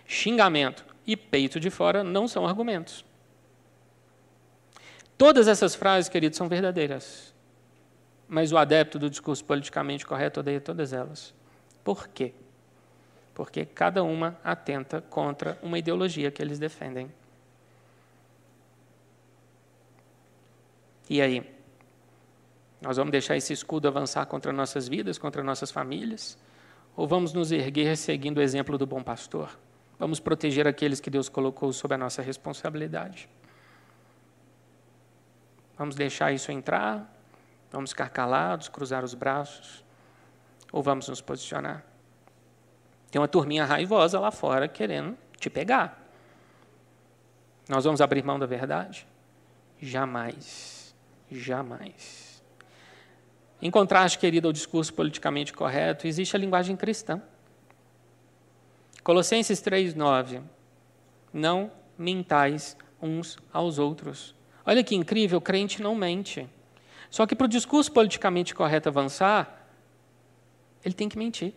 xingamento 0.05 0.85
e 1.05 1.17
peito 1.17 1.59
de 1.59 1.69
fora 1.69 2.03
não 2.03 2.27
são 2.27 2.47
argumentos. 2.47 3.03
Todas 5.17 5.49
essas 5.49 5.75
frases, 5.75 6.09
queridos, 6.09 6.37
são 6.37 6.47
verdadeiras. 6.47 7.33
Mas 8.25 8.53
o 8.53 8.57
adepto 8.57 8.97
do 8.97 9.09
discurso 9.09 9.43
politicamente 9.43 10.05
correto 10.05 10.39
odeia 10.39 10.61
todas 10.61 10.93
elas. 10.93 11.33
Por 11.83 12.07
quê? 12.07 12.33
Porque 13.33 13.65
cada 13.65 14.01
uma 14.03 14.39
atenta 14.43 15.01
contra 15.01 15.59
uma 15.61 15.77
ideologia 15.77 16.31
que 16.31 16.41
eles 16.41 16.57
defendem. 16.57 17.11
E 21.09 21.21
aí? 21.21 21.43
Nós 22.79 22.95
vamos 22.95 23.11
deixar 23.11 23.35
esse 23.35 23.51
escudo 23.51 23.89
avançar 23.89 24.25
contra 24.25 24.53
nossas 24.53 24.87
vidas, 24.87 25.17
contra 25.17 25.43
nossas 25.43 25.69
famílias? 25.69 26.37
Ou 26.99 27.07
vamos 27.07 27.31
nos 27.31 27.49
erguer 27.49 27.95
seguindo 27.95 28.39
o 28.39 28.41
exemplo 28.41 28.77
do 28.77 28.85
bom 28.85 29.01
pastor? 29.01 29.57
Vamos 29.97 30.19
proteger 30.19 30.67
aqueles 30.67 30.99
que 30.99 31.09
Deus 31.09 31.29
colocou 31.29 31.71
sob 31.71 31.95
a 31.95 31.97
nossa 31.97 32.21
responsabilidade. 32.21 33.29
Vamos 35.77 35.95
deixar 35.95 36.33
isso 36.33 36.51
entrar? 36.51 37.09
Vamos 37.71 37.91
ficar 37.91 38.09
calados, 38.09 38.67
cruzar 38.67 39.05
os 39.05 39.13
braços? 39.13 39.81
Ou 40.73 40.83
vamos 40.83 41.07
nos 41.07 41.21
posicionar? 41.21 41.85
Tem 43.09 43.21
uma 43.21 43.29
turminha 43.29 43.63
raivosa 43.63 44.19
lá 44.19 44.29
fora 44.29 44.67
querendo 44.67 45.17
te 45.37 45.49
pegar. 45.49 46.05
Nós 47.69 47.85
vamos 47.85 48.01
abrir 48.01 48.25
mão 48.25 48.37
da 48.37 48.45
verdade? 48.45 49.07
Jamais. 49.81 50.93
Jamais. 51.31 52.28
Em 53.61 53.69
contraste, 53.69 54.17
querido, 54.17 54.47
ao 54.47 54.53
discurso 54.53 54.93
politicamente 54.93 55.51
correto, 55.51 56.07
existe 56.07 56.35
a 56.35 56.39
linguagem 56.39 56.75
cristã. 56.75 57.21
Colossenses 59.03 59.61
3,9. 59.61 60.41
Não 61.33 61.71
mentais 61.97 62.77
uns 63.01 63.37
aos 63.51 63.77
outros. 63.77 64.35
Olha 64.65 64.83
que 64.83 64.95
incrível, 64.95 65.41
crente 65.41 65.81
não 65.81 65.95
mente. 65.95 66.47
Só 67.09 67.25
que 67.25 67.35
para 67.35 67.45
o 67.45 67.49
discurso 67.49 67.91
politicamente 67.91 68.53
correto 68.53 68.87
avançar, 68.87 69.67
ele 70.83 70.93
tem 70.93 71.09
que 71.09 71.17
mentir. 71.17 71.53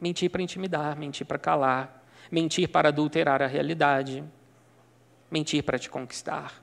Mentir 0.00 0.28
para 0.30 0.42
intimidar, 0.42 0.96
mentir 0.96 1.26
para 1.26 1.38
calar, 1.38 2.04
mentir 2.30 2.68
para 2.68 2.88
adulterar 2.88 3.40
a 3.40 3.46
realidade, 3.46 4.22
mentir 5.30 5.62
para 5.62 5.78
te 5.78 5.88
conquistar. 5.88 6.62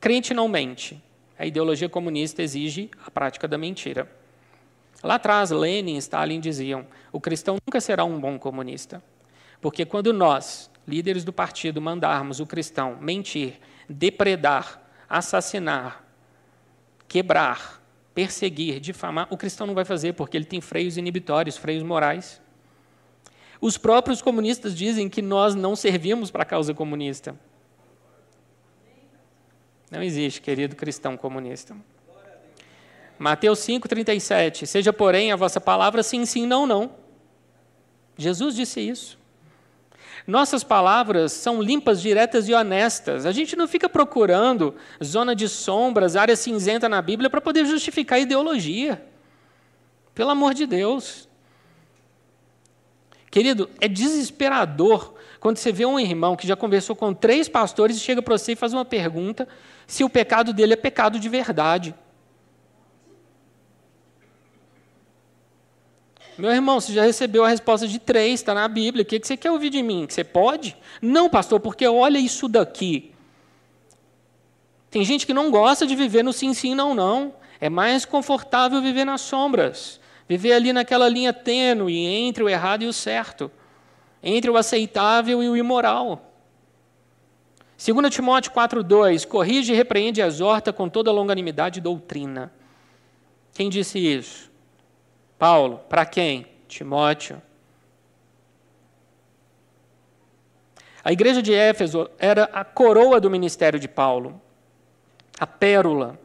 Crente 0.00 0.32
não 0.32 0.48
mente, 0.48 1.02
a 1.38 1.46
ideologia 1.46 1.88
comunista 1.88 2.42
exige 2.42 2.90
a 3.04 3.10
prática 3.10 3.48
da 3.48 3.58
mentira. 3.58 4.10
Lá 5.02 5.16
atrás, 5.16 5.50
Lenin 5.50 5.96
e 5.96 5.98
Stalin 5.98 6.40
diziam: 6.40 6.86
o 7.12 7.20
cristão 7.20 7.56
nunca 7.66 7.80
será 7.80 8.04
um 8.04 8.18
bom 8.18 8.38
comunista. 8.38 9.02
Porque 9.60 9.84
quando 9.84 10.12
nós, 10.12 10.70
líderes 10.86 11.24
do 11.24 11.32
partido, 11.32 11.80
mandarmos 11.80 12.40
o 12.40 12.46
cristão 12.46 12.98
mentir, 13.00 13.58
depredar, 13.88 14.82
assassinar, 15.08 16.04
quebrar, 17.08 17.82
perseguir, 18.14 18.80
difamar, 18.80 19.26
o 19.30 19.36
cristão 19.36 19.66
não 19.66 19.74
vai 19.74 19.84
fazer, 19.84 20.12
porque 20.12 20.36
ele 20.36 20.44
tem 20.44 20.60
freios 20.60 20.96
inibitórios, 20.96 21.56
freios 21.56 21.82
morais. 21.82 22.40
Os 23.60 23.78
próprios 23.78 24.20
comunistas 24.20 24.76
dizem 24.76 25.08
que 25.08 25.22
nós 25.22 25.54
não 25.54 25.74
servimos 25.74 26.30
para 26.30 26.42
a 26.42 26.46
causa 26.46 26.74
comunista. 26.74 27.34
Não 29.94 30.02
existe, 30.02 30.40
querido 30.40 30.74
cristão 30.74 31.16
comunista. 31.16 31.76
Mateus 33.16 33.60
5,37. 33.60 34.66
Seja, 34.66 34.92
porém, 34.92 35.30
a 35.30 35.36
vossa 35.36 35.60
palavra 35.60 36.02
sim, 36.02 36.26
sim, 36.26 36.48
não, 36.48 36.66
não. 36.66 36.90
Jesus 38.18 38.56
disse 38.56 38.80
isso. 38.80 39.16
Nossas 40.26 40.64
palavras 40.64 41.32
são 41.32 41.62
limpas, 41.62 42.02
diretas 42.02 42.48
e 42.48 42.52
honestas. 42.52 43.24
A 43.24 43.30
gente 43.30 43.54
não 43.54 43.68
fica 43.68 43.88
procurando 43.88 44.74
zona 45.02 45.32
de 45.32 45.48
sombras, 45.48 46.16
área 46.16 46.34
cinzenta 46.34 46.88
na 46.88 47.00
Bíblia 47.00 47.30
para 47.30 47.40
poder 47.40 47.64
justificar 47.64 48.18
ideologia. 48.18 49.00
Pelo 50.12 50.30
amor 50.30 50.54
de 50.54 50.66
Deus. 50.66 51.28
Querido, 53.30 53.70
é 53.80 53.86
desesperador 53.86 55.13
quando 55.44 55.58
você 55.58 55.70
vê 55.70 55.84
um 55.84 56.00
irmão 56.00 56.36
que 56.36 56.46
já 56.46 56.56
conversou 56.56 56.96
com 56.96 57.12
três 57.12 57.50
pastores 57.50 57.98
e 57.98 58.00
chega 58.00 58.22
para 58.22 58.38
você 58.38 58.52
e 58.52 58.56
faz 58.56 58.72
uma 58.72 58.82
pergunta 58.82 59.46
se 59.86 60.02
o 60.02 60.08
pecado 60.08 60.54
dele 60.54 60.72
é 60.72 60.76
pecado 60.76 61.20
de 61.20 61.28
verdade. 61.28 61.94
Meu 66.38 66.50
irmão, 66.50 66.80
você 66.80 66.94
já 66.94 67.02
recebeu 67.02 67.44
a 67.44 67.48
resposta 67.48 67.86
de 67.86 67.98
três, 67.98 68.40
está 68.40 68.54
na 68.54 68.66
Bíblia. 68.66 69.02
O 69.02 69.04
que 69.04 69.20
você 69.22 69.36
quer 69.36 69.50
ouvir 69.50 69.68
de 69.68 69.82
mim? 69.82 70.06
Que 70.06 70.14
você 70.14 70.24
pode? 70.24 70.74
Não, 71.02 71.28
pastor, 71.28 71.60
porque 71.60 71.86
olha 71.86 72.16
isso 72.16 72.48
daqui. 72.48 73.12
Tem 74.90 75.04
gente 75.04 75.26
que 75.26 75.34
não 75.34 75.50
gosta 75.50 75.86
de 75.86 75.94
viver 75.94 76.22
no 76.22 76.32
sim, 76.32 76.54
sim, 76.54 76.74
não, 76.74 76.94
não. 76.94 77.34
É 77.60 77.68
mais 77.68 78.06
confortável 78.06 78.80
viver 78.80 79.04
nas 79.04 79.20
sombras. 79.20 80.00
Viver 80.26 80.54
ali 80.54 80.72
naquela 80.72 81.06
linha 81.06 81.34
tênue 81.34 81.98
entre 81.98 82.42
o 82.42 82.48
errado 82.48 82.82
e 82.84 82.86
o 82.86 82.94
certo. 82.94 83.50
Entre 84.24 84.50
o 84.50 84.56
aceitável 84.56 85.42
e 85.42 85.48
o 85.50 85.56
imoral. 85.56 86.32
2 87.76 88.14
Timóteo 88.14 88.50
4,2: 88.52 89.26
Corrige, 89.26 89.74
repreende 89.74 90.22
e 90.22 90.24
exorta 90.24 90.72
com 90.72 90.88
toda 90.88 91.12
longanimidade 91.12 91.78
e 91.78 91.82
doutrina. 91.82 92.50
Quem 93.52 93.68
disse 93.68 93.98
isso? 93.98 94.50
Paulo. 95.38 95.80
Para 95.88 96.06
quem? 96.06 96.46
Timóteo. 96.66 97.42
A 101.04 101.12
igreja 101.12 101.42
de 101.42 101.52
Éfeso 101.52 102.10
era 102.18 102.44
a 102.44 102.64
coroa 102.64 103.20
do 103.20 103.30
ministério 103.30 103.78
de 103.78 103.86
Paulo, 103.86 104.40
a 105.38 105.46
pérola. 105.46 106.18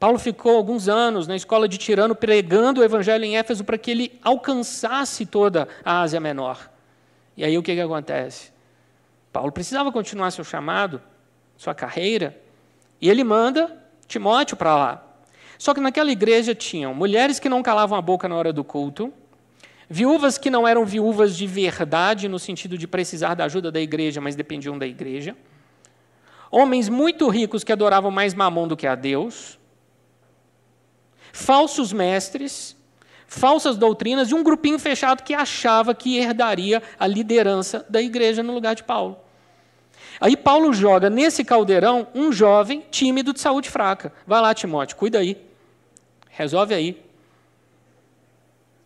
Paulo 0.00 0.18
ficou 0.18 0.56
alguns 0.56 0.88
anos 0.88 1.28
na 1.28 1.36
escola 1.36 1.68
de 1.68 1.78
Tirano 1.78 2.16
pregando 2.16 2.80
o 2.80 2.84
evangelho 2.84 3.24
em 3.24 3.36
Éfeso 3.36 3.62
para 3.62 3.78
que 3.78 3.92
ele 3.92 4.18
alcançasse 4.20 5.24
toda 5.24 5.68
a 5.84 6.00
Ásia 6.00 6.18
Menor. 6.18 6.73
E 7.36 7.44
aí 7.44 7.56
o 7.58 7.62
que, 7.62 7.74
que 7.74 7.80
acontece? 7.80 8.52
Paulo 9.32 9.50
precisava 9.50 9.90
continuar 9.90 10.30
seu 10.30 10.44
chamado, 10.44 11.02
sua 11.56 11.74
carreira, 11.74 12.40
e 13.00 13.10
ele 13.10 13.24
manda 13.24 13.84
Timóteo 14.06 14.56
para 14.56 14.76
lá. 14.76 15.04
Só 15.58 15.74
que 15.74 15.80
naquela 15.80 16.10
igreja 16.10 16.54
tinham 16.54 16.94
mulheres 16.94 17.38
que 17.38 17.48
não 17.48 17.62
calavam 17.62 17.96
a 17.98 18.02
boca 18.02 18.28
na 18.28 18.36
hora 18.36 18.52
do 18.52 18.62
culto, 18.62 19.12
viúvas 19.88 20.38
que 20.38 20.50
não 20.50 20.66
eram 20.66 20.84
viúvas 20.84 21.36
de 21.36 21.46
verdade, 21.46 22.28
no 22.28 22.38
sentido 22.38 22.76
de 22.78 22.86
precisar 22.86 23.34
da 23.34 23.44
ajuda 23.44 23.70
da 23.70 23.80
igreja, 23.80 24.20
mas 24.20 24.34
dependiam 24.34 24.78
da 24.78 24.86
igreja, 24.86 25.36
homens 26.50 26.88
muito 26.88 27.28
ricos 27.28 27.64
que 27.64 27.72
adoravam 27.72 28.10
mais 28.10 28.34
mamon 28.34 28.68
do 28.68 28.76
que 28.76 28.86
a 28.86 28.94
Deus, 28.94 29.58
falsos 31.32 31.92
mestres, 31.92 32.73
falsas 33.34 33.76
doutrinas 33.76 34.30
e 34.30 34.34
um 34.34 34.42
grupinho 34.42 34.78
fechado 34.78 35.22
que 35.22 35.34
achava 35.34 35.94
que 35.94 36.18
herdaria 36.18 36.82
a 36.98 37.06
liderança 37.06 37.84
da 37.88 38.00
igreja 38.00 38.42
no 38.42 38.52
lugar 38.52 38.74
de 38.74 38.84
Paulo. 38.84 39.18
Aí 40.20 40.36
Paulo 40.36 40.72
joga 40.72 41.10
nesse 41.10 41.44
caldeirão 41.44 42.06
um 42.14 42.30
jovem 42.30 42.84
tímido 42.90 43.32
de 43.32 43.40
saúde 43.40 43.68
fraca. 43.68 44.12
Vai 44.26 44.40
lá, 44.40 44.54
Timóteo, 44.54 44.96
cuida 44.96 45.18
aí. 45.18 45.36
Resolve 46.30 46.74
aí. 46.74 47.02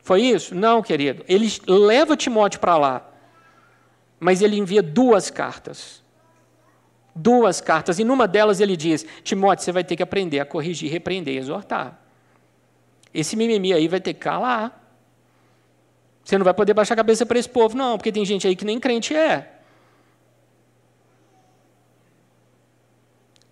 Foi 0.03 0.22
isso? 0.22 0.55
Não, 0.55 0.82
querido. 0.82 1.22
Ele 1.28 1.46
leva 1.66 2.16
Timóteo 2.16 2.59
para 2.59 2.78
lá. 2.78 3.07
Mas 4.18 4.40
ele 4.40 4.57
envia 4.57 4.82
duas 4.82 5.30
cartas. 5.30 6.03
Duas 7.14 7.61
cartas. 7.61 7.99
E 7.99 8.05
numa 8.05 8.26
delas 8.26 8.61
ele 8.61 8.76
diz: 8.76 9.05
Timóteo, 9.22 9.64
você 9.64 9.72
vai 9.72 9.84
ter 9.84 9.96
que 9.96 10.03
aprender 10.03 10.40
a 10.40 10.46
corrigir, 10.46 10.90
repreender 10.90 11.34
e 11.34 11.38
exortar. 11.38 12.07
Esse 13.12 13.36
mimimi 13.36 13.72
aí 13.72 13.88
vai 13.88 14.00
ter 14.00 14.14
que 14.14 14.20
calar. 14.20 14.84
Você 16.24 16.36
não 16.36 16.44
vai 16.44 16.54
poder 16.54 16.74
baixar 16.74 16.94
a 16.94 16.96
cabeça 16.96 17.24
para 17.24 17.38
esse 17.38 17.48
povo, 17.48 17.76
não, 17.76 17.96
porque 17.96 18.12
tem 18.12 18.24
gente 18.24 18.46
aí 18.46 18.54
que 18.54 18.64
nem 18.64 18.78
crente 18.78 19.14
é. 19.14 19.59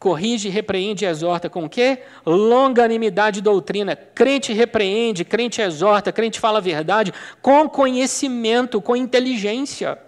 corrige, 0.07 0.49
repreende 0.49 1.05
e 1.05 1.09
exorta 1.09 1.51
com 1.51 1.65
o 1.65 1.69
quê? 1.69 1.99
Longanimidade 2.25 3.41
e 3.41 3.43
doutrina. 3.43 3.97
Crente 3.97 4.53
repreende, 4.53 5.25
crente 5.25 5.61
exorta, 5.61 6.13
crente 6.13 6.39
fala 6.39 6.59
a 6.59 6.61
verdade 6.61 7.13
com 7.43 7.69
conhecimento, 7.69 8.81
com 8.81 8.95
inteligência. 8.95 9.99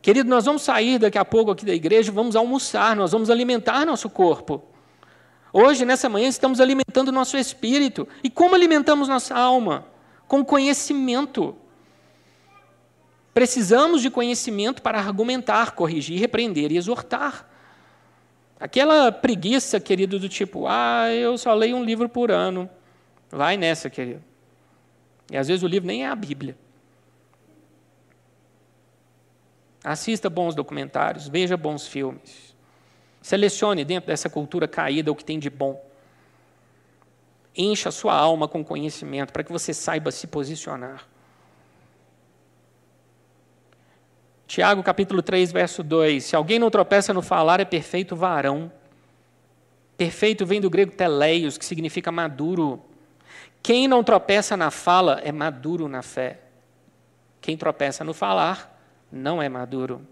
Querido, 0.00 0.28
nós 0.30 0.46
vamos 0.46 0.62
sair 0.62 0.98
daqui 0.98 1.18
a 1.18 1.24
pouco 1.24 1.50
aqui 1.50 1.66
da 1.66 1.74
igreja, 1.74 2.10
vamos 2.10 2.34
almoçar, 2.34 2.96
nós 2.96 3.12
vamos 3.12 3.28
alimentar 3.28 3.84
nosso 3.84 4.08
corpo. 4.08 4.62
Hoje, 5.56 5.84
nessa 5.84 6.08
manhã, 6.08 6.26
estamos 6.26 6.60
alimentando 6.60 7.12
nosso 7.12 7.36
espírito. 7.36 8.08
E 8.24 8.28
como 8.28 8.56
alimentamos 8.56 9.06
nossa 9.06 9.36
alma? 9.36 9.86
Com 10.26 10.44
conhecimento. 10.44 11.54
Precisamos 13.32 14.02
de 14.02 14.10
conhecimento 14.10 14.82
para 14.82 14.98
argumentar, 14.98 15.70
corrigir, 15.76 16.18
repreender 16.18 16.72
e 16.72 16.76
exortar. 16.76 17.48
Aquela 18.58 19.12
preguiça, 19.12 19.78
querido, 19.78 20.18
do 20.18 20.28
tipo, 20.28 20.66
ah, 20.66 21.12
eu 21.12 21.38
só 21.38 21.54
leio 21.54 21.76
um 21.76 21.84
livro 21.84 22.08
por 22.08 22.32
ano. 22.32 22.68
Vai 23.30 23.56
nessa, 23.56 23.88
querido. 23.88 24.24
E 25.30 25.36
às 25.36 25.46
vezes 25.46 25.62
o 25.62 25.68
livro 25.68 25.86
nem 25.86 26.04
é 26.04 26.08
a 26.08 26.16
Bíblia. 26.16 26.58
Assista 29.84 30.28
bons 30.28 30.52
documentários, 30.56 31.28
veja 31.28 31.56
bons 31.56 31.86
filmes. 31.86 32.53
Selecione 33.24 33.86
dentro 33.86 34.08
dessa 34.08 34.28
cultura 34.28 34.68
caída 34.68 35.10
o 35.10 35.16
que 35.16 35.24
tem 35.24 35.38
de 35.38 35.48
bom. 35.48 35.82
Encha 37.56 37.88
a 37.88 37.92
sua 37.92 38.12
alma 38.12 38.46
com 38.46 38.62
conhecimento 38.62 39.32
para 39.32 39.42
que 39.42 39.50
você 39.50 39.72
saiba 39.72 40.12
se 40.12 40.26
posicionar. 40.26 41.08
Tiago 44.46 44.82
capítulo 44.82 45.22
3, 45.22 45.52
verso 45.52 45.82
2. 45.82 46.22
Se 46.22 46.36
alguém 46.36 46.58
não 46.58 46.70
tropeça 46.70 47.14
no 47.14 47.22
falar, 47.22 47.60
é 47.60 47.64
perfeito 47.64 48.14
varão. 48.14 48.70
Perfeito 49.96 50.44
vem 50.44 50.60
do 50.60 50.68
grego 50.68 50.92
teleios, 50.92 51.56
que 51.56 51.64
significa 51.64 52.12
maduro. 52.12 52.84
Quem 53.62 53.88
não 53.88 54.04
tropeça 54.04 54.54
na 54.54 54.70
fala 54.70 55.22
é 55.24 55.32
maduro 55.32 55.88
na 55.88 56.02
fé. 56.02 56.42
Quem 57.40 57.56
tropeça 57.56 58.04
no 58.04 58.12
falar 58.12 58.78
não 59.10 59.42
é 59.42 59.48
maduro. 59.48 60.06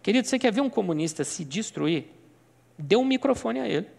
Querido, 0.00 0.28
você 0.28 0.38
quer 0.38 0.52
ver 0.52 0.60
um 0.60 0.70
comunista 0.70 1.24
se 1.24 1.44
destruir? 1.44 2.14
Dê 2.78 2.96
um 2.96 3.04
microfone 3.04 3.60
a 3.60 3.68
ele. 3.68 3.90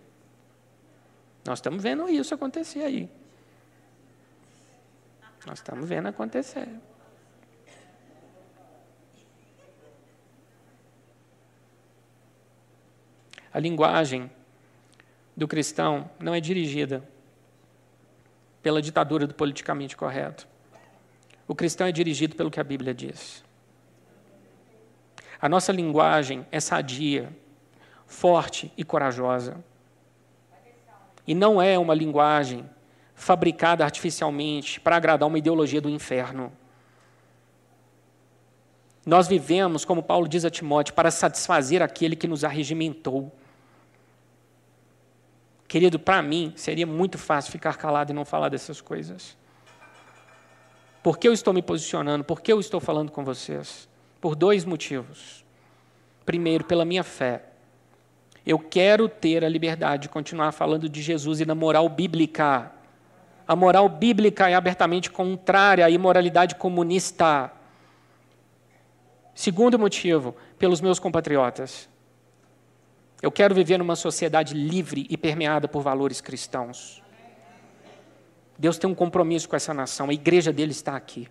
Nós 1.46 1.60
estamos 1.60 1.82
vendo 1.82 2.08
isso 2.10 2.34
acontecer 2.34 2.82
aí. 2.82 3.10
Nós 5.46 5.60
estamos 5.60 5.88
vendo 5.88 6.08
acontecer. 6.08 6.68
A 13.54 13.60
linguagem 13.60 14.30
do 15.36 15.48
cristão 15.48 16.10
não 16.20 16.36
é 16.36 16.40
dirigida 16.40 17.08
pela 18.62 18.82
ditadura 18.82 19.26
do 19.26 19.34
politicamente 19.34 19.96
correto. 19.96 20.48
O 21.48 21.56
cristão 21.56 21.88
é 21.88 21.92
dirigido 21.92 22.36
pelo 22.36 22.52
que 22.52 22.60
a 22.60 22.64
Bíblia 22.64 22.94
diz. 22.94 23.44
A 25.40 25.48
nossa 25.48 25.72
linguagem 25.72 26.46
é 26.52 26.60
sadia, 26.60 27.34
forte 28.08 28.72
e 28.78 28.84
corajosa. 28.84 29.64
E 31.28 31.36
não 31.36 31.62
é 31.62 31.78
uma 31.78 31.94
linguagem 31.94 32.68
fabricada 33.14 33.84
artificialmente 33.84 34.80
para 34.80 34.96
agradar 34.96 35.28
uma 35.28 35.38
ideologia 35.38 35.82
do 35.82 35.90
inferno. 35.90 36.52
Nós 39.06 39.28
vivemos, 39.28 39.86
como 39.86 40.02
Paulo 40.04 40.28
diz 40.28 40.46
a 40.46 40.50
Timóteo, 40.50 40.94
para 40.94 41.12
satisfazer 41.12 41.82
aquele 41.82 42.16
que 42.16 42.28
nos 42.28 42.44
arregimentou. 42.44 43.32
Querido, 45.68 46.00
para 46.00 46.22
mim 46.22 46.54
seria 46.56 46.86
muito 46.86 47.18
fácil 47.18 47.52
ficar 47.52 47.78
calado 47.78 48.12
e 48.12 48.16
não 48.16 48.24
falar 48.24 48.50
dessas 48.50 48.80
coisas. 48.80 49.38
Por 51.04 51.18
que 51.18 51.28
eu 51.28 51.34
estou 51.34 51.54
me 51.54 51.62
posicionando? 51.62 52.24
Por 52.24 52.42
que 52.42 52.52
eu 52.52 52.60
estou 52.60 52.80
falando 52.80 53.12
com 53.12 53.24
vocês? 53.24 53.88
Por 54.20 54.36
dois 54.36 54.66
motivos. 54.66 55.46
Primeiro, 56.26 56.66
pela 56.66 56.84
minha 56.84 57.04
fé. 57.04 57.47
Eu 58.48 58.58
quero 58.58 59.10
ter 59.10 59.44
a 59.44 59.50
liberdade 59.50 60.04
de 60.04 60.10
continuar 60.10 60.54
falando 60.54 60.88
de 60.88 61.02
Jesus 61.02 61.42
e 61.42 61.46
da 61.46 61.54
moral 61.54 61.90
bíblica. 61.90 62.72
A 63.46 63.58
moral 63.58 63.90
bíblica 63.90 64.50
é 64.50 64.54
abertamente 64.54 65.12
contrária 65.12 65.86
à 65.86 65.90
imoralidade 65.90 66.56
comunista. 66.56 67.52
Segundo 69.36 69.78
motivo, 69.78 70.34
pelos 70.58 70.80
meus 70.80 70.98
compatriotas. 70.98 71.90
Eu 73.22 73.34
quero 73.34 73.54
viver 73.54 73.78
numa 73.80 73.98
sociedade 73.98 74.54
livre 74.54 75.06
e 75.10 75.18
permeada 75.18 75.68
por 75.68 75.82
valores 75.82 76.22
cristãos. 76.22 77.04
Deus 78.58 78.78
tem 78.78 78.90
um 78.90 78.96
compromisso 78.96 79.50
com 79.50 79.58
essa 79.58 79.74
nação, 79.74 80.08
a 80.08 80.14
igreja 80.14 80.54
dele 80.54 80.72
está 80.72 80.96
aqui. 80.96 81.28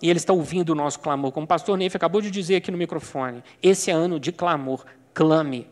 E 0.00 0.08
ele 0.08 0.18
está 0.18 0.32
ouvindo 0.32 0.70
o 0.70 0.74
nosso 0.74 0.98
clamor. 0.98 1.30
Como 1.30 1.44
o 1.44 1.46
pastor 1.46 1.76
Neif 1.76 1.94
acabou 1.94 2.22
de 2.22 2.30
dizer 2.30 2.56
aqui 2.56 2.70
no 2.70 2.78
microfone, 2.78 3.44
esse 3.62 3.90
é 3.90 3.92
ano 3.92 4.18
de 4.18 4.32
clamor. 4.32 4.86
Clame. 5.14 5.68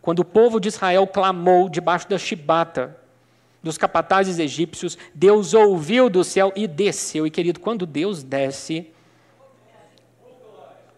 Quando 0.00 0.20
o 0.20 0.24
povo 0.24 0.58
de 0.58 0.68
Israel 0.68 1.06
clamou 1.06 1.68
debaixo 1.68 2.08
da 2.08 2.18
chibata 2.18 2.96
dos 3.62 3.78
capatazes 3.78 4.38
egípcios, 4.38 4.98
Deus 5.14 5.54
ouviu 5.54 6.10
do 6.10 6.24
céu 6.24 6.52
e 6.56 6.66
desceu. 6.66 7.26
E 7.26 7.30
querido, 7.30 7.60
quando 7.60 7.86
Deus 7.86 8.22
desce, 8.22 8.90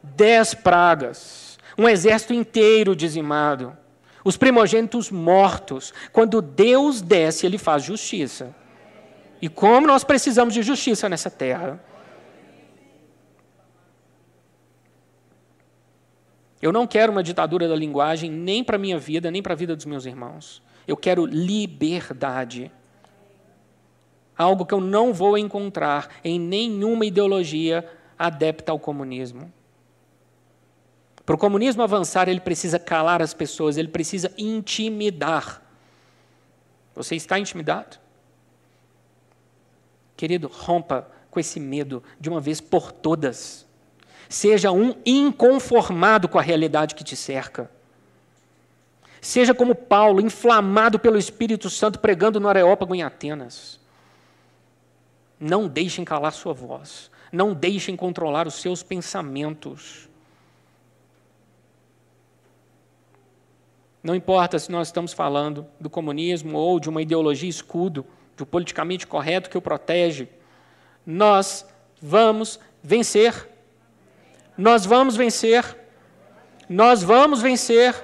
dez 0.03 0.55
pragas 0.55 1.55
um 1.77 1.89
exército 1.89 2.33
inteiro 2.33 2.95
dizimado, 2.95 3.77
os 4.25 4.37
primogênitos 4.37 5.11
mortos. 5.11 5.93
Quando 6.13 6.41
Deus 6.41 7.03
desce, 7.03 7.45
ele 7.45 7.59
faz 7.59 7.83
justiça. 7.83 8.55
E 9.43 9.49
como 9.49 9.87
nós 9.87 10.05
precisamos 10.05 10.55
de 10.55 10.63
justiça 10.63 11.09
nessa 11.09 11.31
terra. 11.31 11.83
Eu 16.65 16.73
não 16.73 16.87
quero 16.87 17.13
uma 17.13 17.23
ditadura 17.23 17.69
da 17.69 17.77
linguagem 17.77 18.31
nem 18.31 18.65
para 18.65 18.77
a 18.77 18.79
minha 18.79 18.99
vida, 18.99 19.31
nem 19.31 19.43
para 19.43 19.53
a 19.53 19.57
vida 19.57 19.77
dos 19.77 19.85
meus 19.85 20.07
irmãos. 20.07 20.63
Eu 20.89 20.97
quero 20.97 21.27
liberdade. 21.27 22.73
Algo 24.35 24.65
que 24.65 24.73
eu 24.73 24.81
não 24.81 25.13
vou 25.13 25.37
encontrar 25.37 26.09
em 26.25 26.41
nenhuma 26.41 27.05
ideologia 27.05 27.87
adepta 28.19 28.73
ao 28.73 28.79
comunismo. 28.79 29.53
Para 31.27 31.35
o 31.35 31.39
comunismo 31.39 31.83
avançar, 31.83 32.31
ele 32.31 32.41
precisa 32.41 32.79
calar 32.79 33.21
as 33.21 33.35
pessoas, 33.35 33.77
ele 33.77 33.89
precisa 33.89 34.33
intimidar. 34.39 35.61
Você 36.95 37.15
está 37.15 37.39
intimidado? 37.39 37.99
Querido, 40.17 40.51
rompa 40.51 41.11
com 41.31 41.39
esse 41.39 41.61
medo 41.61 42.03
de 42.19 42.31
uma 42.31 42.41
vez 42.41 42.59
por 42.59 42.91
todas. 42.91 43.67
Seja 44.29 44.73
um 44.73 44.95
inconformado 45.05 46.29
com 46.29 46.39
a 46.39 46.43
realidade 46.43 46.95
que 46.95 47.05
te 47.05 47.17
cerca. 47.17 47.71
Seja 49.21 49.55
como 49.55 49.75
Paulo, 49.75 50.21
inflamado 50.21 50.99
pelo 50.99 51.19
Espírito 51.19 51.71
Santo, 51.71 51.99
pregando 51.99 52.39
no 52.39 52.49
Areópago 52.49 52.95
em 52.95 53.03
Atenas. 53.03 53.81
Não 55.41 55.67
deixem 55.67 56.05
calar 56.05 56.33
sua 56.33 56.53
voz. 56.53 57.11
Não 57.33 57.53
deixem 57.53 57.97
controlar 57.97 58.47
os 58.47 58.55
seus 58.55 58.83
pensamentos. 58.83 60.09
Não 64.03 64.15
importa 64.15 64.59
se 64.59 64.71
nós 64.71 64.89
estamos 64.89 65.15
falando 65.15 65.67
do 65.81 65.89
comunismo 65.89 66.59
ou 66.59 66.79
de 66.79 66.91
uma 66.91 67.01
ideologia 67.01 67.49
escudo, 67.49 68.05
do 68.37 68.45
politicamente 68.45 69.07
correto 69.07 69.49
que 69.49 69.57
o 69.57 69.63
protege, 69.63 70.29
nós 71.07 71.67
vamos 72.03 72.61
vencer. 72.83 73.49
Nós 74.57 74.87
vamos 74.87 75.17
vencer. 75.17 75.77
Nós 76.69 77.03
vamos 77.03 77.43
vencer. 77.43 77.95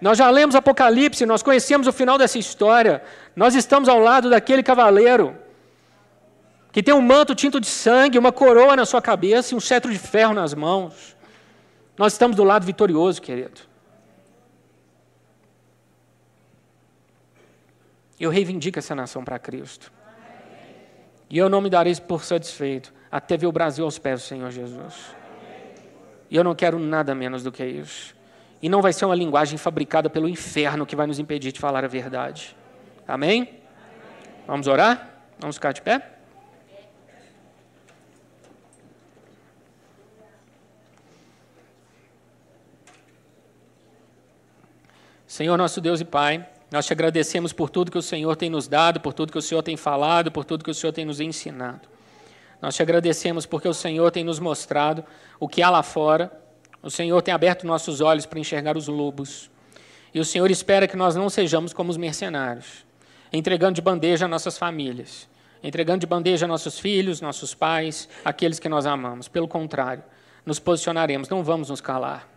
Nós 0.00 0.16
já 0.16 0.30
lemos 0.30 0.54
Apocalipse, 0.54 1.26
nós 1.26 1.42
conhecemos 1.42 1.86
o 1.86 1.92
final 1.92 2.16
dessa 2.16 2.38
história. 2.38 3.02
Nós 3.34 3.54
estamos 3.54 3.88
ao 3.88 3.98
lado 3.98 4.30
daquele 4.30 4.62
cavaleiro 4.62 5.36
que 6.70 6.82
tem 6.82 6.94
um 6.94 7.00
manto 7.00 7.34
tinto 7.34 7.58
de 7.58 7.66
sangue, 7.66 8.18
uma 8.18 8.30
coroa 8.30 8.76
na 8.76 8.86
sua 8.86 9.02
cabeça 9.02 9.54
e 9.54 9.56
um 9.56 9.60
cetro 9.60 9.90
de 9.90 9.98
ferro 9.98 10.34
nas 10.34 10.54
mãos. 10.54 11.16
Nós 11.96 12.12
estamos 12.12 12.36
do 12.36 12.44
lado 12.44 12.64
vitorioso, 12.64 13.20
querido. 13.20 13.62
Eu 18.20 18.30
reivindico 18.30 18.78
essa 18.78 18.94
nação 18.94 19.24
para 19.24 19.38
Cristo. 19.38 19.92
E 21.30 21.36
eu 21.38 21.48
não 21.48 21.60
me 21.60 21.68
darei 21.68 21.94
por 21.96 22.24
satisfeito 22.24 22.92
até 23.10 23.36
ver 23.36 23.46
o 23.46 23.52
Brasil 23.52 23.84
aos 23.84 23.98
pés 23.98 24.22
do 24.22 24.26
Senhor 24.26 24.50
Jesus. 24.50 25.16
E 26.30 26.36
eu 26.36 26.44
não 26.44 26.54
quero 26.54 26.78
nada 26.78 27.14
menos 27.14 27.42
do 27.42 27.50
que 27.50 27.64
isso. 27.64 28.14
E 28.60 28.68
não 28.68 28.82
vai 28.82 28.92
ser 28.92 29.04
uma 29.04 29.14
linguagem 29.14 29.56
fabricada 29.56 30.10
pelo 30.10 30.28
inferno 30.28 30.84
que 30.84 30.96
vai 30.96 31.06
nos 31.06 31.18
impedir 31.18 31.52
de 31.52 31.60
falar 31.60 31.84
a 31.84 31.88
verdade. 31.88 32.56
Amém? 33.06 33.60
Vamos 34.46 34.66
orar? 34.66 35.08
Vamos 35.38 35.56
ficar 35.56 35.72
de 35.72 35.80
pé? 35.80 36.18
Senhor 45.26 45.56
nosso 45.56 45.80
Deus 45.80 46.00
e 46.00 46.04
Pai, 46.04 46.44
nós 46.70 46.84
te 46.84 46.92
agradecemos 46.92 47.52
por 47.52 47.70
tudo 47.70 47.92
que 47.92 47.98
o 47.98 48.02
Senhor 48.02 48.34
tem 48.34 48.50
nos 48.50 48.66
dado, 48.66 48.98
por 48.98 49.12
tudo 49.12 49.30
que 49.30 49.38
o 49.38 49.42
Senhor 49.42 49.62
tem 49.62 49.76
falado, 49.76 50.32
por 50.32 50.44
tudo 50.44 50.64
que 50.64 50.70
o 50.70 50.74
Senhor 50.74 50.92
tem 50.92 51.04
nos 51.04 51.20
ensinado. 51.20 51.97
Nós 52.60 52.74
te 52.74 52.82
agradecemos 52.82 53.46
porque 53.46 53.68
o 53.68 53.74
Senhor 53.74 54.10
tem 54.10 54.24
nos 54.24 54.38
mostrado 54.38 55.04
o 55.38 55.48
que 55.48 55.62
há 55.62 55.70
lá 55.70 55.82
fora, 55.82 56.32
o 56.82 56.90
Senhor 56.90 57.20
tem 57.22 57.32
aberto 57.32 57.66
nossos 57.66 58.00
olhos 58.00 58.26
para 58.26 58.38
enxergar 58.38 58.76
os 58.76 58.88
lobos. 58.88 59.50
E 60.12 60.20
o 60.20 60.24
Senhor 60.24 60.50
espera 60.50 60.88
que 60.88 60.96
nós 60.96 61.14
não 61.14 61.28
sejamos 61.28 61.72
como 61.72 61.90
os 61.90 61.96
mercenários, 61.96 62.84
entregando 63.32 63.74
de 63.74 63.82
bandeja 63.82 64.26
nossas 64.26 64.56
famílias, 64.56 65.28
entregando 65.62 66.00
de 66.00 66.06
bandeja 66.06 66.46
nossos 66.46 66.78
filhos, 66.78 67.20
nossos 67.20 67.54
pais, 67.54 68.08
aqueles 68.24 68.58
que 68.58 68.68
nós 68.68 68.86
amamos. 68.86 69.28
Pelo 69.28 69.46
contrário, 69.46 70.02
nos 70.46 70.58
posicionaremos, 70.58 71.28
não 71.28 71.42
vamos 71.44 71.70
nos 71.70 71.80
calar. 71.80 72.28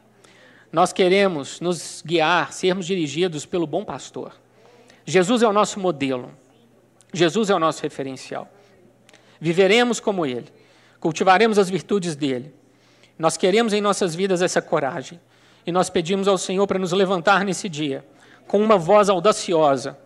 Nós 0.72 0.94
queremos 0.94 1.60
nos 1.60 2.02
guiar, 2.06 2.54
sermos 2.54 2.86
dirigidos 2.86 3.46
pelo 3.46 3.68
bom 3.68 3.84
pastor. 3.84 4.34
Jesus 5.06 5.42
é 5.42 5.48
o 5.48 5.54
nosso 5.54 5.80
modelo. 5.80 6.32
Jesus 7.14 7.50
é 7.50 7.56
o 7.56 7.60
nosso 7.60 7.82
referencial. 7.84 8.50
Viveremos 9.42 10.00
como 10.00 10.26
ele. 10.26 10.48
Cultivaremos 11.00 11.58
as 11.58 11.70
virtudes 11.70 12.16
dele. 12.16 12.54
Nós 13.20 13.36
queremos 13.36 13.74
em 13.74 13.82
nossas 13.82 14.16
vidas 14.16 14.42
essa 14.42 14.62
coragem. 14.62 15.20
E 15.66 15.72
nós 15.72 15.90
pedimos 15.90 16.28
ao 16.28 16.38
Senhor 16.38 16.66
para 16.68 16.80
nos 16.80 16.94
levantar 16.94 17.44
nesse 17.44 17.68
dia 17.68 18.06
com 18.48 18.62
uma 18.62 18.78
voz 18.78 19.10
audaciosa, 19.10 19.98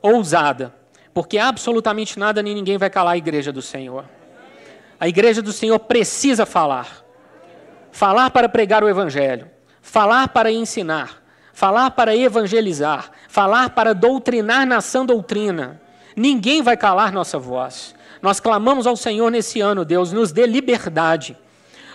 ousada, 0.00 0.74
porque 1.12 1.38
absolutamente 1.38 2.18
nada 2.18 2.42
nem 2.42 2.54
ninguém 2.54 2.78
vai 2.78 2.88
calar 2.88 3.14
a 3.14 3.18
igreja 3.18 3.52
do 3.52 3.62
Senhor. 3.62 4.04
A 4.98 5.06
igreja 5.06 5.42
do 5.42 5.52
Senhor 5.52 5.78
precisa 5.78 6.46
falar. 6.46 7.04
Falar 7.92 8.30
para 8.30 8.48
pregar 8.48 8.82
o 8.82 8.88
evangelho 8.88 9.48
falar 9.88 10.28
para 10.28 10.52
ensinar, 10.52 11.22
falar 11.52 11.90
para 11.92 12.14
evangelizar, 12.14 13.10
falar 13.26 13.70
para 13.70 13.94
doutrinar 13.94 14.66
na 14.66 14.82
sã 14.82 15.04
doutrina. 15.04 15.80
Ninguém 16.14 16.62
vai 16.62 16.76
calar 16.76 17.10
nossa 17.10 17.38
voz. 17.38 17.94
Nós 18.20 18.40
clamamos 18.40 18.86
ao 18.86 18.96
Senhor 18.96 19.30
nesse 19.30 19.60
ano, 19.60 19.84
Deus, 19.84 20.12
nos 20.12 20.32
dê 20.32 20.46
liberdade. 20.46 21.36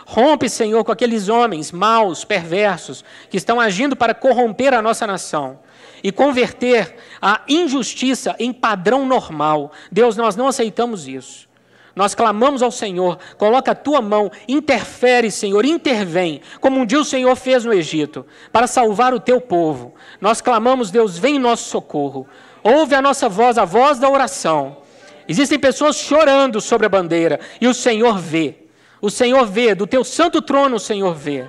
Rompe, 0.05 0.49
Senhor, 0.49 0.84
com 0.84 0.91
aqueles 0.91 1.30
homens 1.30 1.71
maus, 1.71 2.26
perversos, 2.26 3.03
que 3.30 3.38
estão 3.38 3.59
agindo 3.59 3.95
para 3.95 4.13
corromper 4.13 4.74
a 4.74 4.82
nossa 4.82 5.07
nação 5.07 5.59
e 6.03 6.11
converter 6.11 6.95
a 7.21 7.41
injustiça 7.47 8.36
em 8.38 8.51
padrão 8.51 9.05
normal. 9.05 9.71
Deus, 9.91 10.17
nós 10.17 10.36
não 10.36 10.47
aceitamos 10.47 11.07
isso. 11.07 11.47
Nós 11.95 12.15
clamamos 12.15 12.63
ao 12.63 12.71
Senhor, 12.71 13.19
coloca 13.38 13.71
a 13.71 13.76
tua 13.76 14.01
mão, 14.01 14.32
interfere, 14.47 15.30
Senhor, 15.30 15.63
intervém, 15.63 16.41
como 16.59 16.80
um 16.80 16.86
dia 16.86 16.99
o 16.99 17.05
Senhor 17.05 17.36
fez 17.36 17.63
no 17.63 17.71
Egito, 17.71 18.26
para 18.51 18.65
salvar 18.65 19.13
o 19.13 19.19
teu 19.19 19.39
povo. 19.39 19.93
Nós 20.19 20.41
clamamos, 20.41 20.89
Deus, 20.89 21.17
vem 21.19 21.36
em 21.36 21.39
nosso 21.39 21.69
socorro. 21.69 22.28
Ouve 22.63 22.95
a 22.95 23.01
nossa 23.01 23.30
voz, 23.30 23.59
a 23.59 23.65
voz 23.65 23.99
da 23.99 24.09
oração. 24.09 24.82
Existem 25.28 25.59
pessoas 25.59 25.95
chorando 25.95 26.59
sobre 26.59 26.86
a 26.86 26.89
bandeira 26.89 27.39
e 27.59 27.67
o 27.67 27.74
Senhor 27.74 28.17
vê. 28.17 28.55
O 29.01 29.09
Senhor 29.09 29.45
vê, 29.45 29.76
do 29.76 29.86
teu 29.86 30.03
santo 30.03 30.41
trono 30.41 30.78
o 30.78 30.80
Senhor 30.80 31.13
vê. 31.13 31.45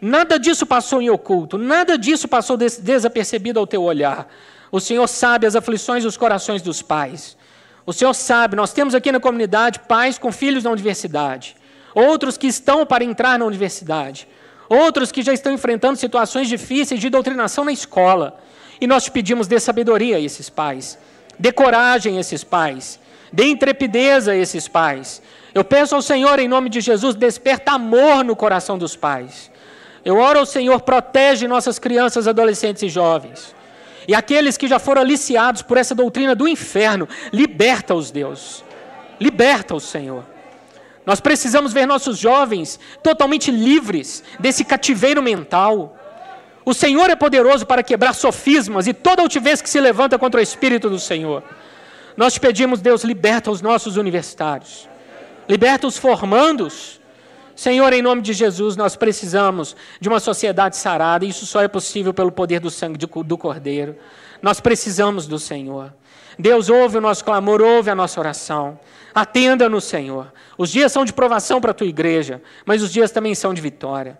Nada 0.00 0.38
disso 0.38 0.64
passou 0.64 1.02
em 1.02 1.10
oculto, 1.10 1.58
nada 1.58 1.98
disso 1.98 2.26
passou 2.26 2.56
desapercebido 2.56 3.58
ao 3.58 3.66
teu 3.66 3.82
olhar. 3.82 4.28
O 4.72 4.80
Senhor 4.80 5.06
sabe 5.06 5.46
as 5.46 5.56
aflições 5.56 6.04
dos 6.04 6.16
corações 6.16 6.62
dos 6.62 6.80
pais. 6.80 7.36
O 7.84 7.92
Senhor 7.92 8.14
sabe, 8.14 8.56
nós 8.56 8.72
temos 8.72 8.94
aqui 8.94 9.10
na 9.10 9.20
comunidade 9.20 9.80
pais 9.80 10.18
com 10.18 10.30
filhos 10.30 10.64
na 10.64 10.70
universidade, 10.70 11.56
outros 11.94 12.36
que 12.36 12.46
estão 12.46 12.86
para 12.86 13.02
entrar 13.02 13.38
na 13.38 13.44
universidade, 13.44 14.28
outros 14.68 15.10
que 15.10 15.22
já 15.22 15.32
estão 15.32 15.52
enfrentando 15.52 15.98
situações 15.98 16.48
difíceis 16.48 17.00
de 17.00 17.10
doutrinação 17.10 17.64
na 17.64 17.72
escola. 17.72 18.38
E 18.80 18.86
nós 18.86 19.04
te 19.04 19.10
pedimos 19.10 19.46
dê 19.46 19.58
sabedoria 19.58 20.16
a 20.16 20.20
esses 20.20 20.48
pais, 20.48 20.98
dê 21.38 21.50
coragem 21.52 22.16
a 22.16 22.20
esses 22.20 22.44
pais, 22.44 23.00
dê 23.32 23.46
intrepidez 23.46 24.28
a 24.28 24.36
esses 24.36 24.68
pais. 24.68 25.22
Eu 25.54 25.64
peço 25.64 25.94
ao 25.94 26.02
Senhor, 26.02 26.38
em 26.38 26.48
nome 26.48 26.68
de 26.68 26.80
Jesus, 26.80 27.14
desperta 27.14 27.72
amor 27.72 28.24
no 28.24 28.36
coração 28.36 28.78
dos 28.78 28.96
pais. 28.96 29.50
Eu 30.04 30.16
oro 30.16 30.38
ao 30.38 30.46
Senhor, 30.46 30.80
protege 30.80 31.46
nossas 31.46 31.78
crianças, 31.78 32.26
adolescentes 32.26 32.82
e 32.82 32.88
jovens. 32.88 33.54
E 34.08 34.14
aqueles 34.14 34.56
que 34.56 34.66
já 34.66 34.78
foram 34.78 35.02
aliciados 35.02 35.62
por 35.62 35.76
essa 35.76 35.94
doutrina 35.94 36.34
do 36.34 36.48
inferno, 36.48 37.08
liberta-os, 37.32 38.10
Deus. 38.10 38.64
Liberta-os, 39.20 39.84
Senhor. 39.84 40.24
Nós 41.04 41.20
precisamos 41.20 41.72
ver 41.72 41.86
nossos 41.86 42.18
jovens 42.18 42.78
totalmente 43.02 43.50
livres 43.50 44.22
desse 44.38 44.64
cativeiro 44.64 45.22
mental. 45.22 45.96
O 46.64 46.72
Senhor 46.72 47.10
é 47.10 47.16
poderoso 47.16 47.66
para 47.66 47.82
quebrar 47.82 48.14
sofismas 48.14 48.86
e 48.86 48.94
toda 48.94 49.22
altivez 49.22 49.60
que 49.60 49.68
se 49.68 49.80
levanta 49.80 50.18
contra 50.18 50.40
o 50.40 50.42
Espírito 50.42 50.88
do 50.88 50.98
Senhor. 50.98 51.42
Nós 52.20 52.34
te 52.34 52.40
pedimos, 52.40 52.82
Deus, 52.82 53.02
liberta 53.02 53.50
os 53.50 53.62
nossos 53.62 53.96
universitários, 53.96 54.86
liberta 55.48 55.86
os 55.86 55.96
formandos, 55.96 57.00
Senhor, 57.56 57.90
em 57.94 58.02
nome 58.02 58.20
de 58.20 58.34
Jesus, 58.34 58.76
nós 58.76 58.94
precisamos 58.94 59.74
de 59.98 60.06
uma 60.06 60.20
sociedade 60.20 60.76
sarada, 60.76 61.24
e 61.24 61.30
isso 61.30 61.46
só 61.46 61.62
é 61.62 61.68
possível 61.68 62.12
pelo 62.12 62.30
poder 62.30 62.60
do 62.60 62.70
sangue 62.70 62.98
do 62.98 63.38
Cordeiro. 63.38 63.96
Nós 64.42 64.60
precisamos 64.60 65.26
do 65.26 65.38
Senhor. 65.38 65.94
Deus 66.38 66.68
ouve 66.68 66.98
o 66.98 67.00
nosso 67.00 67.24
clamor, 67.24 67.62
ouve 67.62 67.88
a 67.88 67.94
nossa 67.94 68.20
oração. 68.20 68.78
Atenda-nos, 69.14 69.84
Senhor. 69.84 70.30
Os 70.58 70.70
dias 70.70 70.92
são 70.92 71.06
de 71.06 71.14
provação 71.14 71.58
para 71.58 71.70
a 71.70 71.74
tua 71.74 71.86
igreja, 71.86 72.42
mas 72.66 72.82
os 72.82 72.92
dias 72.92 73.10
também 73.10 73.34
são 73.34 73.54
de 73.54 73.62
vitória. 73.62 74.18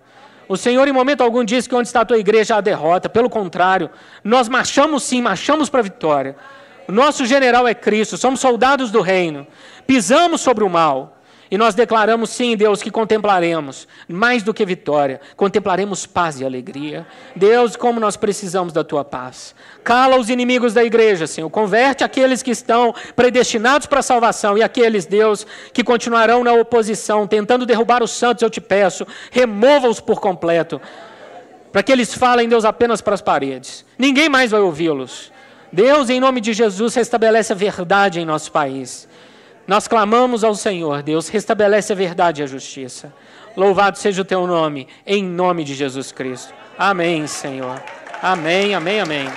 O 0.48 0.57
Senhor, 0.57 0.88
em 0.88 0.92
momento 0.92 1.22
algum, 1.22 1.44
diz 1.44 1.66
que 1.66 1.74
onde 1.74 1.88
está 1.88 2.01
a 2.01 2.07
tua 2.07 2.18
igreja 2.18 2.57
há 2.57 2.62
derrota. 2.62 3.11
Pelo 3.11 3.28
contrário, 3.28 3.90
nós 4.24 4.48
marchamos 4.48 5.03
sim, 5.03 5.20
marchamos 5.20 5.68
para 5.68 5.80
a 5.80 5.82
vitória. 5.82 6.34
Nosso 6.91 7.24
general 7.26 7.66
é 7.66 7.74
Cristo, 7.74 8.16
somos 8.16 8.41
soldados 8.41 8.91
do 8.91 9.01
reino. 9.01 9.47
Pisamos 9.86 10.41
sobre 10.41 10.64
o 10.64 10.68
mal 10.68 11.20
e 11.51 11.59
nós 11.59 11.74
declaramos, 11.74 12.30
sim, 12.30 12.57
Deus, 12.57 12.80
que 12.80 12.93
contemplaremos 12.93 13.88
mais 14.09 14.45
do 14.45 14.55
que 14.55 14.64
vitória, 14.64 15.20
contemplaremos 15.36 16.07
paz 16.07 16.38
e 16.38 16.45
alegria. 16.45 17.05
Deus, 17.34 17.74
como 17.74 17.99
nós 17.99 18.16
precisamos 18.16 18.72
da 18.72 18.84
tua 18.84 19.05
paz. 19.05 19.53
Cala 19.82 20.16
os 20.16 20.30
inimigos 20.30 20.72
da 20.72 20.84
igreja, 20.84 21.26
Senhor. 21.26 21.51
Converte 21.51 22.05
aqueles 22.05 22.41
que 22.41 22.53
estão 22.53 22.95
predestinados 23.16 23.88
para 23.88 23.99
a 23.99 24.03
salvação 24.03 24.57
e 24.57 24.62
aqueles, 24.62 25.07
Deus, 25.07 25.45
que 25.72 25.82
continuarão 25.82 26.45
na 26.45 26.53
oposição, 26.53 27.26
tentando 27.26 27.66
derrubar 27.66 28.01
os 28.01 28.12
santos, 28.12 28.43
eu 28.43 28.51
te 28.51 28.61
peço, 28.61 29.05
remova-os 29.32 29.99
por 29.99 30.20
completo. 30.20 30.80
Para 31.72 31.82
que 31.82 31.91
eles 31.91 32.14
falem, 32.14 32.49
Deus, 32.49 32.64
apenas 32.64 33.01
para 33.01 33.14
as 33.14 33.22
paredes. 33.22 33.84
Ninguém 33.99 34.28
mais 34.28 34.53
vai 34.53 34.61
ouvi-los. 34.61 35.32
Deus, 35.73 36.11
em 36.11 36.21
nome 36.21 36.41
de 36.41 36.53
Jesus, 36.53 36.95
restabelece 36.95 37.53
a 37.53 37.57
verdade 37.57 38.21
em 38.21 38.25
nosso 38.25 38.51
país. 38.51 39.09
Nós 39.66 39.87
clamamos 39.87 40.43
ao 40.43 40.55
Senhor, 40.55 41.03
Deus, 41.03 41.29
restabelece 41.29 41.93
a 41.93 41.97
verdade 41.97 42.41
e 42.41 42.45
a 42.45 42.47
justiça. 42.47 43.12
Louvado 43.57 43.99
seja 43.99 44.23
o 44.23 44.25
teu 44.25 44.47
nome, 44.47 44.89
em 45.07 45.23
nome 45.23 45.62
de 45.64 45.75
Jesus 45.75 46.11
Cristo. 46.11 46.53
Amém, 46.77 47.27
Senhor. 47.27 47.81
Amém, 48.23 48.75
amém, 48.75 49.01
amém. 49.01 49.29